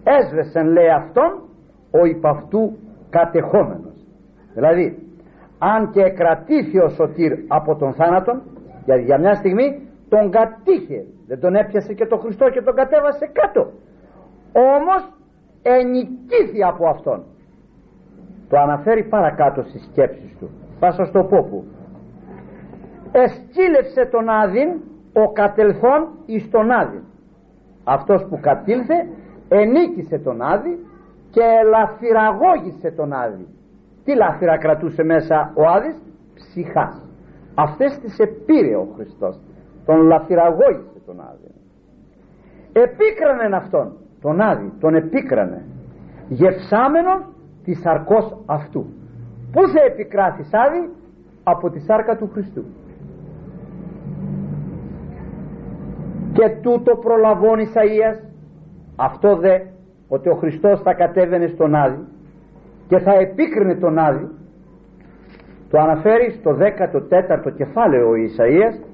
Έσβεσεν 0.03 0.68
λέει 0.68 0.89
αυτόν 0.89 1.32
ο 1.91 2.05
υπ' 2.05 2.26
αυτού 2.26 2.78
κατεχόμενος. 3.09 3.97
Δηλαδή 4.53 4.86
αν 5.59 5.91
και 5.91 6.09
κρατήθη 6.09 6.80
ο 6.80 6.89
σωτήρ 6.89 7.32
από 7.47 7.76
τον 7.76 7.93
θάνατον 7.93 8.41
γιατί 8.86 9.01
για 9.01 9.20
μια 9.20 9.34
στιγμή 9.34 9.88
τον 10.09 10.32
κατήχε. 10.32 11.05
Δεν 11.28 11.39
τον 11.39 11.55
έπιασε 11.55 11.93
και 11.93 12.05
τον 12.05 12.20
Χριστό 12.20 12.49
και 12.49 12.61
τον 12.61 12.76
κατέβασε 12.76 13.26
κάτω. 13.34 13.72
Όμως 14.76 15.01
ενικήθη 15.61 16.64
από 16.64 16.88
αυτόν. 16.88 17.24
Το 18.49 18.57
αναφέρει 18.57 19.03
παρακάτω 19.03 19.61
στις 19.61 19.84
σκέψεις 19.91 20.38
του. 20.39 20.49
Θα 20.80 20.91
σας 20.91 21.11
το 21.11 21.24
πω 21.24 21.47
που 21.49 21.64
εσκύλευσε 23.11 24.05
τον 24.11 24.30
Άδην 24.30 24.70
ο 25.14 25.32
κατελθόν 25.32 26.07
εις 26.26 26.49
τον 26.49 26.72
Άδην 26.72 27.03
αυτός 27.84 28.26
που 28.30 28.39
κατήλθε 28.41 29.07
ενίκησε 29.47 30.18
τον 30.18 30.41
Άδη 30.41 30.86
και 31.30 31.41
λαφυραγώγησε 31.70 32.91
τον 32.91 33.14
Άδη. 33.14 33.47
Τι 34.03 34.16
λάφυρα 34.16 34.57
κρατούσε 34.57 35.03
μέσα 35.03 35.51
ο 35.55 35.68
Άδης; 35.68 36.01
Ψυχάς. 36.34 37.07
Αυτές 37.55 37.99
τις 37.99 38.20
επήρε 38.20 38.76
ο 38.76 38.88
Χριστός. 38.95 39.39
Τον 39.86 40.01
λαφυραγώγησε 40.01 40.99
τον 41.05 41.20
Άδη. 41.20 41.51
Επίκρανε 42.74 43.55
αυτόν 43.55 43.93
τον 44.22 44.41
Άδη 44.41 44.74
τον 44.80 44.95
επίκρανε. 44.95 45.66
Γευσάμενο 46.28 47.26
της 47.64 47.80
σαρκός 47.80 48.38
αυτού. 48.45 48.86
Πού 49.51 49.68
θα 49.68 49.84
επικράθεις 49.86 50.49
Άδη; 50.53 50.89
Από 51.43 51.70
τη 51.70 51.80
σάρκα 51.80 52.18
του 52.18 52.30
Χριστού 52.34 52.64
και 56.34 56.50
τούτο 56.62 56.96
προλαβών 56.96 57.60
Ισαΐας 57.60 58.18
αυτό 58.96 59.36
δε 59.36 59.60
ότι 60.08 60.30
ο 60.30 60.36
Χριστός 60.36 60.82
θα 60.82 60.94
κατέβαινε 60.94 61.48
στον 61.48 61.76
Άδη 61.76 62.04
και 62.88 63.00
θα 63.00 63.14
επίκρινε 63.14 63.76
τον 63.76 63.98
Άδη. 63.98 64.28
Το 65.70 65.80
αναφέρει 65.80 66.32
στο 66.40 66.58
14ο 66.60 67.54
κεφάλαιο 67.56 68.10
ο 68.10 68.14
Ισαΐας 68.14 68.86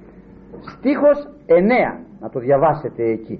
στίχος 0.62 1.28
9 1.48 2.00
να 2.20 2.30
το 2.30 2.40
διαβάσετε 2.40 3.04
εκεί. 3.04 3.40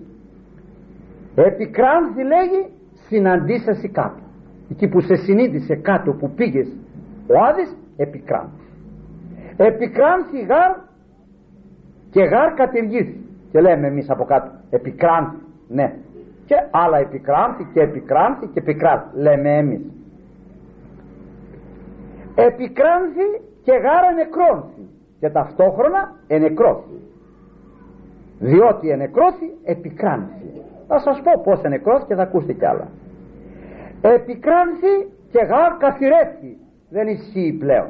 Επικράνθη 1.36 2.24
λέγει 2.24 2.72
συναντήσασαι 3.08 3.88
κάτω 3.88 4.22
εκεί 4.72 4.88
που 4.88 5.02
σε 5.02 5.16
συνείδησε 5.16 5.76
κάτω 5.76 6.12
που 6.12 6.32
πήγες 6.32 6.68
ο 7.28 7.34
Άδης 7.50 7.76
επικράνθη. 7.98 8.64
Επικράνθη 9.58 10.40
γάρ 10.40 10.76
και 12.12 12.24
γάρ 12.24 12.54
κατηργήθη 12.54 13.29
και 13.52 13.62
λέμε 13.62 13.88
εμείς 13.88 14.10
από 14.10 14.24
κάτω 14.24 14.52
επικράνθη 14.70 15.38
ναι. 15.68 15.96
Και 16.46 16.56
άλλα 16.72 16.98
επικράνθη 16.98 17.70
και 17.74 17.82
επικράνθη 17.82 18.48
και 18.48 18.60
επικράνθη 18.60 19.06
λέμε 19.14 19.58
εμείς. 19.58 19.82
Επικράνθη 22.36 23.42
και 23.64 23.72
γάρα 23.72 24.12
νεκρόνθη 24.16 24.88
και 25.20 25.30
ταυτόχρονα 25.30 26.16
ενεκρώθη 26.28 27.02
διότι 28.40 28.90
ενεκρώθη 28.90 29.52
επικράνθη 29.64 30.64
θα 30.88 31.00
σας 31.00 31.22
πω 31.22 31.42
πως 31.44 31.62
ενεκρώθη 31.62 32.06
και 32.06 32.16
θα 32.16 32.22
ακούσετε 32.22 32.54
κι 32.54 32.66
άλλα. 32.66 32.88
Επικράνθη 34.02 35.08
και 35.32 35.40
γάρ 35.40 35.78
καθυρέθη 35.78 36.58
δεν 36.90 37.08
ισχύει 37.08 37.58
πλέον. 37.60 37.90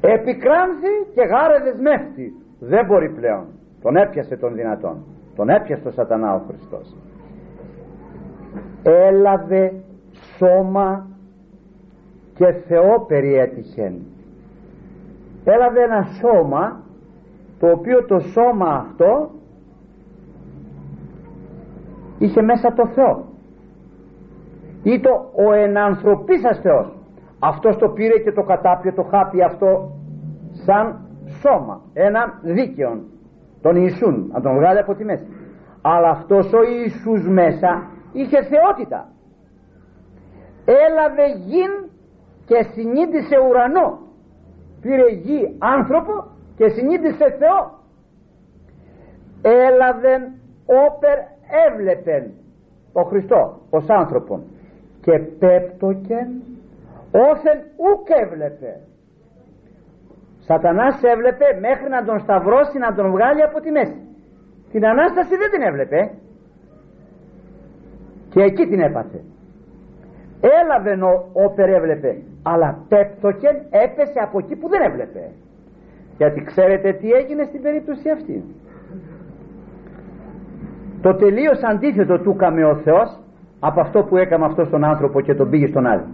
Επικράνθη 0.00 0.92
και 1.14 1.22
γάρ 1.22 1.62
δεσμεύτη 1.62 2.32
δεν 2.58 2.86
μπορεί 2.86 3.10
πλέον 3.10 3.55
τον 3.86 3.96
έπιασε 3.96 4.36
τον 4.36 4.54
δυνατόν. 4.54 5.04
Τον 5.36 5.48
έπιασε 5.48 5.82
το 5.82 5.90
σατανά 5.90 6.34
ο 6.34 6.40
Χριστός. 6.48 6.96
Έλαβε 8.82 9.72
σώμα 10.36 11.06
και 12.34 12.52
Θεό 12.52 13.04
περιέτυχεν. 13.08 13.94
Έλαβε 15.44 15.82
ένα 15.82 16.02
σώμα 16.02 16.80
το 17.58 17.70
οποίο 17.70 18.04
το 18.04 18.18
σώμα 18.18 18.68
αυτό 18.68 19.30
είχε 22.18 22.42
μέσα 22.42 22.72
το 22.72 22.86
Θεό. 22.86 23.24
Ή 24.82 25.00
το 25.00 25.30
ο 25.46 25.52
ενανθρωπίσας 25.52 26.60
Θεός 26.60 26.96
αυτός 27.38 27.76
το 27.76 27.88
πήρε 27.88 28.18
και 28.18 28.32
το 28.32 28.42
κατάπιε 28.42 28.92
το 28.92 29.02
χάπι 29.02 29.42
αυτό 29.42 29.90
σαν 30.64 31.00
σώμα 31.40 31.80
ένα 31.92 32.40
δίκαιο 32.42 33.00
τον 33.66 33.76
Ιησούν 33.76 34.30
να 34.32 34.40
τον 34.40 34.54
βγάλει 34.56 34.78
από 34.78 34.94
τη 34.94 35.04
μέση. 35.04 35.26
Αλλά 35.82 36.08
αυτός 36.08 36.52
ο 36.52 36.62
Ιησούς 36.62 37.28
μέσα 37.28 37.90
είχε 38.12 38.42
θεότητα. 38.42 39.08
Έλαβε 40.64 41.26
γην 41.46 41.72
και 42.46 42.66
συνείδησε 42.72 43.36
ουρανό. 43.48 43.98
Πήρε 44.80 45.08
γη 45.10 45.56
άνθρωπο 45.58 46.12
και 46.56 46.68
συνείδησε 46.68 47.36
Θεό. 47.38 47.60
Έλαβεν 49.42 50.22
όπερ 50.86 51.18
έβλεπεν 51.66 52.30
ο 52.92 53.02
Χριστό 53.02 53.60
ως 53.70 53.84
άνθρωπον 53.88 54.42
και 55.00 55.18
πέπτοκεν 55.18 56.28
όθεν 57.10 57.58
ουκ 57.76 58.08
έβλεπε 58.22 58.80
Σατανάς 60.46 61.02
έβλεπε 61.02 61.46
μέχρι 61.66 61.88
να 61.88 62.04
τον 62.04 62.18
σταυρώσει 62.20 62.78
να 62.78 62.94
τον 62.94 63.10
βγάλει 63.10 63.42
από 63.42 63.60
τη 63.60 63.70
μέση. 63.70 64.00
Την 64.72 64.86
Ανάσταση 64.86 65.36
δεν 65.36 65.50
την 65.50 65.62
έβλεπε. 65.62 66.10
Και 68.32 68.40
εκεί 68.42 68.66
την 68.66 68.80
έπαθε. 68.80 69.20
Έλαβε 70.60 70.92
όπερ 71.32 71.68
έβλεπε 71.68 72.22
αλλά 72.42 72.78
πέπτοκεν 72.88 73.56
έπεσε 73.84 74.18
από 74.26 74.38
εκεί 74.38 74.56
που 74.56 74.68
δεν 74.68 74.82
έβλεπε. 74.82 75.30
Γιατί 76.16 76.40
ξέρετε 76.50 76.92
τι 76.92 77.10
έγινε 77.10 77.44
στην 77.44 77.62
περίπτωση 77.62 78.10
αυτή. 78.10 78.44
Το 81.02 81.14
τελείως 81.14 81.60
αντίθετο 81.62 82.18
του 82.18 82.30
έκαμε 82.30 82.64
ο 82.64 82.76
Θεός 82.76 83.20
από 83.60 83.80
αυτό 83.80 84.02
που 84.02 84.16
έκαμε 84.16 84.44
αυτός 84.44 84.66
στον 84.66 84.84
άνθρωπο 84.84 85.20
και 85.20 85.34
τον 85.34 85.50
πήγε 85.50 85.66
στον 85.66 85.86
άλλο 85.86 86.06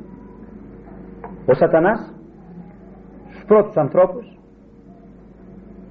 ο 1.46 1.54
σατανάς 1.54 2.00
στους 2.00 2.21
πρώτους 3.52 3.76
ανθρώπους 3.76 4.38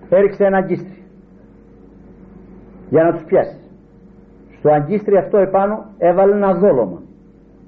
έριξε 0.10 0.46
ένα 0.46 0.58
αγκίστρι 0.58 1.04
για 2.90 3.04
να 3.04 3.12
τους 3.14 3.24
πιάσει. 3.24 3.60
Στο 4.58 4.72
αγκίστρι 4.72 5.18
αυτό 5.18 5.38
επάνω 5.38 5.86
έβαλε 5.98 6.36
ένα 6.36 6.54
δόλωμα 6.54 7.02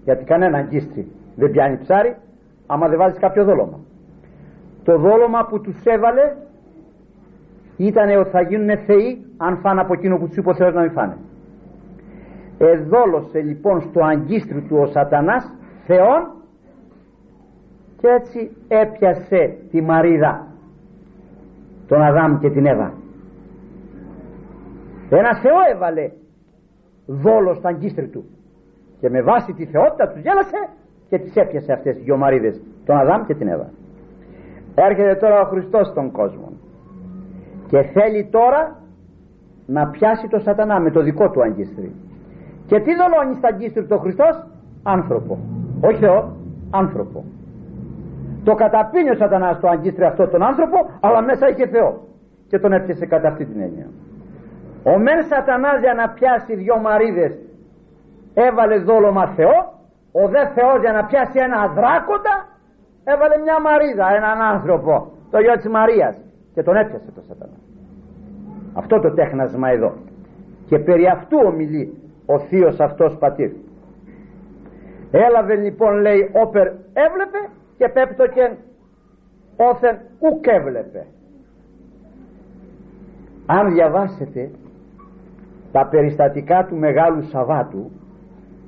γιατί 0.03 0.23
κανένα 0.23 0.57
αγκίστρι 0.57 1.11
δεν 1.35 1.51
πιάνει 1.51 1.77
ψάρι 1.77 2.15
άμα 2.67 2.87
δεν 2.87 2.97
βάζεις 2.97 3.19
κάποιο 3.19 3.43
δόλωμα. 3.43 3.79
Το 4.83 4.97
δόλωμα 4.97 5.45
που 5.45 5.61
τους 5.61 5.83
έβαλε 5.83 6.35
ήταν 7.77 8.19
ότι 8.19 8.29
θα 8.29 8.41
γίνουν 8.41 8.77
θεοί 8.77 9.25
αν 9.37 9.57
φάνε 9.57 9.81
από 9.81 9.93
εκείνο 9.93 10.17
που 10.17 10.27
τους 10.27 10.37
είπε 10.37 10.49
ο 10.49 10.55
Θεός 10.55 10.73
να 10.73 10.81
μην 10.81 10.91
φάνε. 10.91 11.17
Εδόλωσε 12.57 13.39
λοιπόν 13.41 13.81
στο 13.81 14.03
αγκίστρι 14.03 14.61
του 14.61 14.77
ο 14.79 14.85
σατανάς 14.85 15.53
θεών 15.85 16.42
και 18.03 18.09
έτσι 18.09 18.51
έπιασε 18.67 19.57
τη 19.71 19.81
μαρίδα 19.81 20.47
τον 21.87 22.01
Αδάμ 22.01 22.37
και 22.37 22.49
την 22.49 22.65
Εύα. 22.65 22.93
Ένα 25.09 25.35
Θεό 25.35 25.57
έβαλε 25.73 26.11
δόλο 27.05 27.53
στα 27.53 27.69
αγκίστρι 27.69 28.07
του 28.07 28.25
και 28.99 29.09
με 29.09 29.21
βάση 29.21 29.53
τη 29.53 29.65
θεότητα 29.65 30.07
τους 30.07 30.21
γέλασε 30.21 30.69
και 31.09 31.17
τις 31.19 31.35
έπιασε 31.35 31.73
αυτές 31.73 31.95
τις 31.95 32.03
δυο 32.03 32.17
μαρίδες 32.17 32.61
τον 32.85 32.97
Αδάμ 32.97 33.25
και 33.25 33.33
την 33.33 33.47
Εύα. 33.47 33.69
Έρχεται 34.75 35.15
τώρα 35.15 35.41
ο 35.41 35.45
Χριστός 35.45 35.87
στον 35.87 36.11
κόσμο 36.11 36.51
και 37.67 37.81
θέλει 37.81 38.27
τώρα 38.31 38.79
να 39.65 39.87
πιάσει 39.87 40.27
το 40.27 40.39
σατανά 40.39 40.79
με 40.79 40.91
το 40.91 41.01
δικό 41.01 41.29
του 41.29 41.41
αγκίστρι. 41.41 41.91
Και 42.65 42.79
τι 42.79 42.91
δολώνει 42.95 43.35
στα 43.35 43.47
αγκίστρι 43.47 43.81
του 43.85 43.95
ο 43.97 43.97
Χριστός; 43.97 44.47
Άνθρωπο. 44.83 45.39
Όχι 45.81 45.99
Θεό 45.99 46.35
άνθρωπο 46.69 47.23
το 48.43 48.55
καταπίνει 48.55 49.09
ο 49.09 49.15
σατανάς 49.15 49.59
το 49.59 49.67
αγκίστρι 49.67 50.05
αυτό 50.05 50.27
τον 50.27 50.43
άνθρωπο 50.43 50.77
αλλά 50.99 51.21
μέσα 51.21 51.49
είχε 51.49 51.67
Θεό. 51.67 51.91
Και 52.47 52.59
τον 52.59 52.73
έπιασε 52.73 53.05
κατά 53.05 53.27
αυτή 53.27 53.45
την 53.45 53.61
έννοια. 53.61 53.87
Ο 54.83 54.97
μεν 54.97 55.23
σατανάς 55.23 55.79
για 55.79 55.93
να 55.93 56.09
πιάσει 56.09 56.55
δυο 56.55 56.77
μαρίδες 56.77 57.33
έβαλε 58.33 58.77
δόλωμα 58.77 59.27
Θεό 59.27 59.57
ο 60.11 60.27
δε 60.27 60.47
Θεός 60.55 60.79
για 60.79 60.91
να 60.91 61.05
πιάσει 61.05 61.39
ένα 61.39 61.67
δράκοντα 61.67 62.35
έβαλε 63.03 63.37
μια 63.37 63.61
μαρίδα 63.61 64.07
έναν 64.15 64.41
άνθρωπο 64.41 65.11
το 65.31 65.39
γιο 65.39 65.55
της 65.55 65.67
Μαρίας. 65.67 66.15
Και 66.53 66.63
τον 66.63 66.75
έπιασε 66.75 67.11
το 67.15 67.21
σατανά. 67.21 67.57
Αυτό 68.73 68.99
το 68.99 69.13
τέχνασμα 69.13 69.69
εδώ. 69.69 69.93
Και 70.67 70.79
περί 70.79 71.07
αυτού 71.07 71.37
ομιλεί 71.45 71.97
ο 72.25 72.39
θείος 72.39 72.79
αυτός 72.79 73.17
πατήρ. 73.17 73.51
Έλαβε 75.11 75.55
λοιπόν 75.55 76.01
λέει 76.01 76.29
όπερ 76.33 76.67
έβλεπε 77.05 77.39
και 77.83 77.89
πέπτω 77.89 78.27
και 78.27 78.51
όθεν 79.55 79.97
ουκ 80.19 80.47
έβλεπε. 80.47 81.05
Αν 83.45 83.73
διαβάσετε 83.73 84.51
τα 85.71 85.85
περιστατικά 85.85 86.65
του 86.65 86.75
Μεγάλου 86.75 87.23
Σαββάτου 87.23 87.91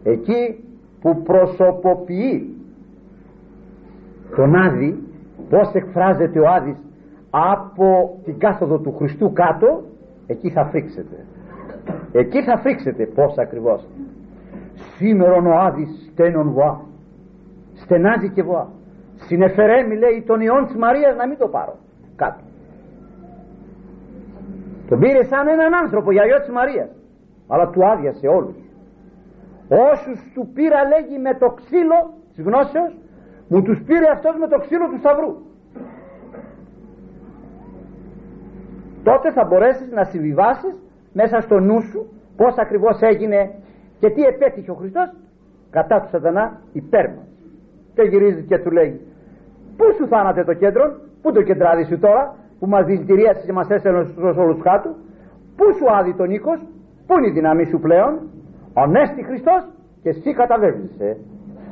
εκεί 0.04 0.64
που 1.02 1.22
προσωποποιεί 1.22 2.56
τον 4.36 4.56
Άδη 4.56 5.04
πως 5.50 5.74
εκφράζεται 5.74 6.40
ο 6.40 6.50
Άδης 6.50 6.78
από 7.30 8.20
την 8.24 8.40
κάθοδο 8.40 8.78
του 8.78 8.96
Χριστού 8.96 9.34
κάτω 9.34 9.84
εκεί 10.28 10.50
θα 10.50 10.66
φρίξετε. 10.66 11.26
Εκεί 12.12 12.44
θα 12.44 12.58
φρίξετε 12.58 13.06
πως 13.06 13.38
ακριβώς. 13.38 13.88
Σήμερα 14.98 15.36
ο 15.36 15.60
Άδης 15.60 16.10
στένον 16.12 16.52
βοά 16.52 16.82
στενάζει 17.74 18.30
και 18.30 18.44
βοά 18.44 18.75
συνεφερέμει 19.16 19.96
λέει 19.98 20.24
τον 20.28 20.42
ιόν 20.42 20.66
της 20.66 20.76
Μαρίας 20.76 21.16
να 21.16 21.28
μην 21.28 21.38
το 21.38 21.48
πάρω 21.48 21.76
κάτω. 22.16 22.44
Τον 24.90 25.00
πήρε 25.00 25.24
σαν 25.24 25.48
έναν 25.48 25.74
άνθρωπο 25.74 26.12
για 26.12 26.26
γιο 26.26 26.40
της 26.40 26.50
Μαρίας. 26.50 26.90
Αλλά 27.48 27.70
του 27.70 27.86
άδειασε 27.88 28.28
όλους. 28.28 28.56
Όσους 29.68 30.32
του 30.34 30.52
πήρα 30.54 30.80
λέγει 30.88 31.18
με 31.20 31.34
το 31.34 31.48
ξύλο 31.50 32.14
της 32.34 32.44
γνώσεως 32.44 32.94
μου 33.48 33.62
τους 33.62 33.84
πήρε 33.86 34.10
αυτός 34.12 34.36
με 34.40 34.48
το 34.48 34.58
ξύλο 34.58 34.90
του 34.90 34.98
σταυρού 34.98 35.34
τότε 39.04 39.32
θα 39.32 39.46
μπορέσεις 39.46 39.92
να 39.92 40.04
συμβιβάσεις 40.04 40.76
μέσα 41.14 41.42
στο 41.42 41.60
νου 41.60 41.82
σου 41.82 42.02
πως 42.38 42.58
ακριβώς 42.58 43.02
έγινε 43.02 43.52
και 44.00 44.10
τι 44.10 44.22
επέτυχε 44.22 44.72
ο 44.72 44.74
Χριστός 44.74 45.14
κατά 45.70 46.02
του 46.02 46.08
σατανά 46.08 46.62
υπέρ 46.74 47.10
μας 47.10 47.35
και 47.96 48.02
γυρίζει 48.02 48.44
και 48.44 48.58
του 48.58 48.72
λέει 48.72 49.02
πού 49.78 49.86
σου 49.98 50.08
θάνατε 50.08 50.44
το 50.44 50.54
κέντρο 50.54 50.86
πού 51.22 51.32
το 51.32 51.42
κεντράδι 51.42 51.84
σου 51.84 52.00
τώρα 52.00 52.36
που 52.60 52.68
μας 52.68 52.86
δηλητηρίασε 52.86 53.46
και 53.46 53.54
μας 53.54 53.70
έσαιρνε 53.70 54.04
στους 54.04 54.38
όλους 54.38 54.62
κάτω 54.62 54.90
πού 55.58 55.66
σου 55.78 55.96
άδει 55.98 56.14
τον 56.14 56.30
οίκος 56.32 56.60
πού 57.08 57.18
είναι 57.18 57.28
η 57.28 57.32
δύναμή 57.32 57.66
σου 57.66 57.80
πλέον 57.80 58.20
ανέστη 58.74 59.24
Χριστός 59.24 59.62
και 60.02 60.10
εσύ 60.10 60.34
καταβέβλησε 60.34 61.18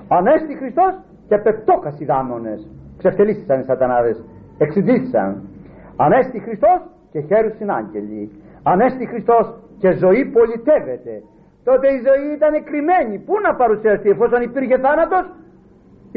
ανέστη 0.07 0.53
Χριστός 0.55 0.93
και 1.27 1.37
πεπτόκας 1.37 1.99
οι 1.99 2.05
δάμονες 2.05 2.69
ξεφτελίστησαν 2.97 3.59
οι 3.59 3.63
σατανάδες 3.63 4.23
εξυντήθησαν. 4.57 5.29
Ανέστη 5.95 6.39
Χριστός 6.39 6.79
και 7.11 7.19
χαίρουσιν 7.19 7.71
άγγελοι 7.71 8.31
ανέστη 8.63 9.05
Χριστός 9.05 9.45
και 9.79 9.91
ζωή 9.91 10.25
πολιτεύεται. 10.25 11.13
Τότε 11.63 11.87
η 11.87 11.99
ζωή 12.07 12.25
ήταν 12.37 12.53
κρυμμένη 12.63 13.15
πού 13.25 13.33
να 13.45 13.55
παρουσιαστεί 13.55 14.09
εφόσον 14.09 14.41
υπήρχε 14.41 14.77
θάνατος 14.77 15.25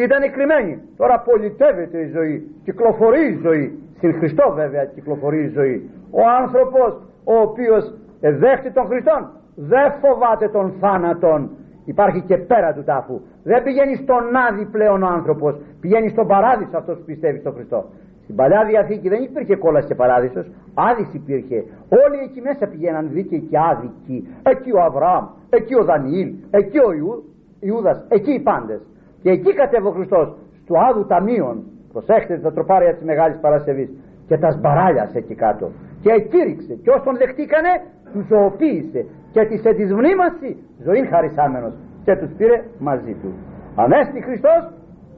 ήταν 0.02 0.32
κρυμμένη 0.32 0.82
τώρα 0.96 1.20
πολιτεύεται 1.20 1.98
η 1.98 2.10
ζωή 2.14 2.56
κυκλοφορεί 2.64 3.24
η 3.32 3.38
ζωή. 3.42 3.78
Στην 3.96 4.14
Χριστό 4.14 4.52
βέβαια 4.54 4.84
κυκλοφορεί 4.84 5.42
η 5.44 5.48
ζωή. 5.48 5.90
Ο 6.10 6.20
άνθρωπος 6.40 6.90
ο 7.24 7.34
οποίος 7.40 7.94
δέχτη 8.20 8.70
τον 8.70 8.86
Χριστόν 8.86 9.30
δεν 9.54 9.92
φοβάται 10.00 10.48
τον 10.48 10.72
θάνατον. 10.80 11.50
Υπάρχει 11.84 12.20
και 12.20 12.36
πέρα 12.36 12.72
του 12.72 12.84
τάφου. 12.84 13.20
Δεν 13.42 13.62
πηγαίνει 13.62 13.94
στον 13.94 14.36
άδει 14.48 14.64
πλέον 14.64 15.02
ο 15.02 15.06
άνθρωπος. 15.06 15.54
Πηγαίνει 15.80 16.08
στον 16.08 16.26
παράδεισο 16.26 16.76
αυτός 16.76 16.96
που 16.98 17.04
πιστεύει 17.04 17.38
στον 17.38 17.52
Χριστό. 17.52 17.84
Στην 18.22 18.34
Παλιά 18.36 18.64
Διαθήκη 18.64 19.08
δεν 19.08 19.22
υπήρχε 19.22 19.56
κόλαση 19.56 19.86
και 19.86 19.94
παράδεισος. 19.94 20.46
Άδης 20.74 21.14
υπήρχε. 21.14 21.64
Όλοι 21.88 22.18
εκεί 22.24 22.40
μέσα 22.40 22.66
πηγαίναν 22.66 23.08
δίκαιοι 23.12 23.40
και 23.40 23.58
άδικοι. 23.70 24.28
Εκεί 24.42 24.72
ο 24.72 24.80
Αβραάμ, 24.82 25.24
εκεί 25.50 25.74
ο 25.74 25.84
Δανιήλ 25.84 26.28
εκεί 26.50 26.78
ο 26.78 26.92
Ιού, 26.92 27.24
Ιούδας 27.60 28.04
εκεί 28.08 28.30
οι 28.30 28.40
πάντες 28.40 28.80
και 29.22 29.30
εκεί 29.30 29.52
κατέβω 29.54 29.88
ο 29.88 29.92
Χριστός 29.92 30.34
στο 30.62 30.74
άδου 30.88 31.06
ταμείων. 31.06 31.56
Προσέχετε 31.92 32.38
τα 32.38 32.52
τροπάρια 32.52 32.94
της 32.94 33.04
Μεγάλης 33.04 33.38
Παρασκευής. 33.40 33.90
Και 34.28 34.38
τα 34.38 34.50
σμπαράλιασε 34.50 35.18
εκεί 35.18 35.34
κάτω. 35.34 35.70
Και 36.00 36.10
εκήρυξε. 36.10 36.74
Και 36.74 36.90
όσον 36.90 37.16
δεχτήκανε 37.16 37.72
τους 38.12 38.26
ζωοποίησε. 38.26 39.06
Και 39.32 39.44
της 39.44 39.62
τη 39.62 39.84
μνήμαση 39.84 40.56
ζωήν 40.84 41.06
χαρισάμενος. 41.06 41.74
Και 42.04 42.16
τους 42.16 42.30
πήρε 42.36 42.62
μαζί 42.78 43.16
του. 43.22 43.34
Ανέστη 43.76 44.20
Χριστός 44.22 44.70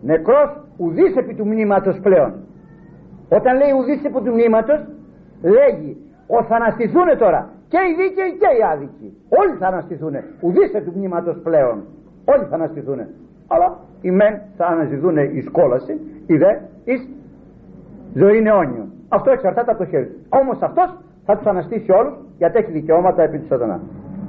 νεκρός 0.03 0.51
ουδής 0.77 1.17
επί 1.17 1.35
του 1.35 1.47
μνήματος 1.47 1.99
πλέον. 2.03 2.33
Όταν 3.29 3.57
λέει 3.57 3.73
ουδής 3.79 4.05
επί 4.05 4.21
του 4.25 4.33
μνήματος 4.33 4.81
λέγει 5.43 5.97
ο 6.27 6.43
θα 6.43 6.55
αναστηθούν 6.57 7.19
τώρα 7.19 7.51
και 7.69 7.79
οι 7.89 7.93
δίκαιοι 8.01 8.33
και 8.43 8.51
οι 8.57 8.61
άδικοι. 8.73 9.09
Όλοι 9.41 9.55
θα 9.61 9.67
αναστηθούν 9.67 10.15
ουδής 10.41 10.73
επί 10.75 10.91
του 10.91 10.99
μνήματος 10.99 11.37
πλέον. 11.43 11.77
Όλοι 12.25 12.45
θα 12.51 12.55
αναστηθούν 12.55 12.99
αλλά 13.49 13.77
οι 14.01 14.11
μεν 14.11 14.41
θα 14.57 14.67
αναζητούν 14.67 15.17
η 15.17 15.41
σκόλαση 15.47 16.01
οι 16.27 16.37
δε 16.37 16.57
εις 16.85 17.09
ζωή 18.15 18.43
αιώνιο 18.47 18.87
αυτό 19.09 19.31
εξαρτάται 19.31 19.71
από 19.71 19.85
το 19.85 19.87
χέρι 19.87 20.11
όμως 20.29 20.63
αυτός 20.63 20.97
θα 21.25 21.37
τους 21.37 21.47
αναστήσει 21.47 21.93
όλους 21.93 22.15
γιατί 22.39 22.59
έχει 22.59 22.73
δικαιώματα 22.73 23.23
επί 23.23 23.39
του 23.39 23.47
σατανά. 23.47 23.81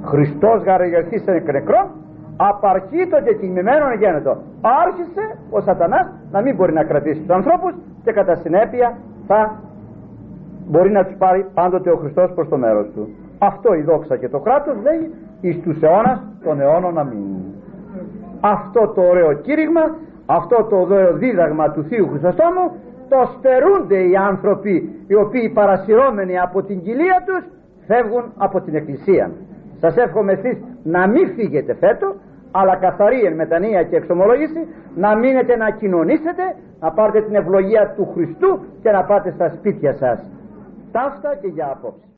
Χριστός 0.04 0.62
γαραγερθήσε 0.62 1.30
νεκρό 1.32 1.90
απαρχή 2.36 3.06
το 3.10 3.22
κεκτημένον 3.22 3.92
γένετο. 3.98 4.36
Άρχισε 4.60 5.38
ο 5.50 5.60
σατανάς 5.60 6.06
να 6.30 6.40
μην 6.40 6.54
μπορεί 6.54 6.72
να 6.72 6.84
κρατήσει 6.84 7.20
τους 7.20 7.28
ανθρώπους 7.28 7.74
και 8.04 8.12
κατά 8.12 8.34
συνέπεια 8.34 8.96
θα 9.26 9.60
μπορεί 10.68 10.90
να 10.90 11.04
τους 11.04 11.14
πάρει 11.18 11.46
πάντοτε 11.54 11.90
ο 11.90 11.96
Χριστός 11.96 12.32
προς 12.34 12.48
το 12.48 12.56
μέρος 12.56 12.86
του. 12.94 13.08
Αυτό 13.38 13.74
η 13.74 13.82
δόξα 13.82 14.16
και 14.16 14.28
το 14.28 14.38
κράτος 14.38 14.76
λέει 14.82 15.14
εις 15.40 15.60
τους 15.60 15.82
αιώνας 15.82 16.22
των 16.44 16.60
αιώνων. 16.60 16.98
Αμήν 16.98 17.18
αυτό 18.40 18.88
το 18.88 19.00
ωραίο 19.00 19.32
κήρυγμα 19.32 19.96
αυτό 20.26 20.66
το 20.70 20.76
ωραίο 20.76 21.12
δίδαγμα 21.12 21.70
του 21.70 21.82
Θείου 21.82 22.08
Χριστοστόμου 22.08 22.72
το 23.08 23.30
στερούνται 23.38 23.98
οι 24.08 24.16
άνθρωποι 24.16 25.04
οι 25.06 25.14
οποίοι 25.14 25.48
παρασυρώμενοι 25.48 26.38
από 26.38 26.62
την 26.62 26.82
κοιλία 26.82 27.22
τους 27.26 27.44
φεύγουν 27.86 28.24
από 28.36 28.60
την 28.60 28.74
εκκλησία. 28.74 29.30
Σας 29.80 29.96
εύχομαι 29.96 30.32
εσείς 30.32 30.58
να 30.82 31.06
μην 31.06 31.28
φύγετε 31.34 31.74
φέτο 31.74 32.14
αλλά 32.50 32.76
καθαρή 32.76 33.20
εν 33.24 33.34
μετανία 33.34 33.82
και 33.82 33.96
εξομολόγηση 33.96 34.66
να 34.94 35.16
μείνετε 35.16 35.56
να 35.56 35.70
κοινωνήσετε 35.70 36.56
να 36.80 36.92
πάρετε 36.92 37.20
την 37.20 37.34
ευλογία 37.34 37.92
του 37.96 38.08
Χριστού 38.14 38.58
και 38.82 38.90
να 38.90 39.04
πάτε 39.04 39.30
στα 39.30 39.48
σπίτια 39.48 39.92
σας. 39.92 40.30
Ταύτα 40.92 41.34
και 41.40 41.46
για 41.46 41.70
απόψη 41.72 42.10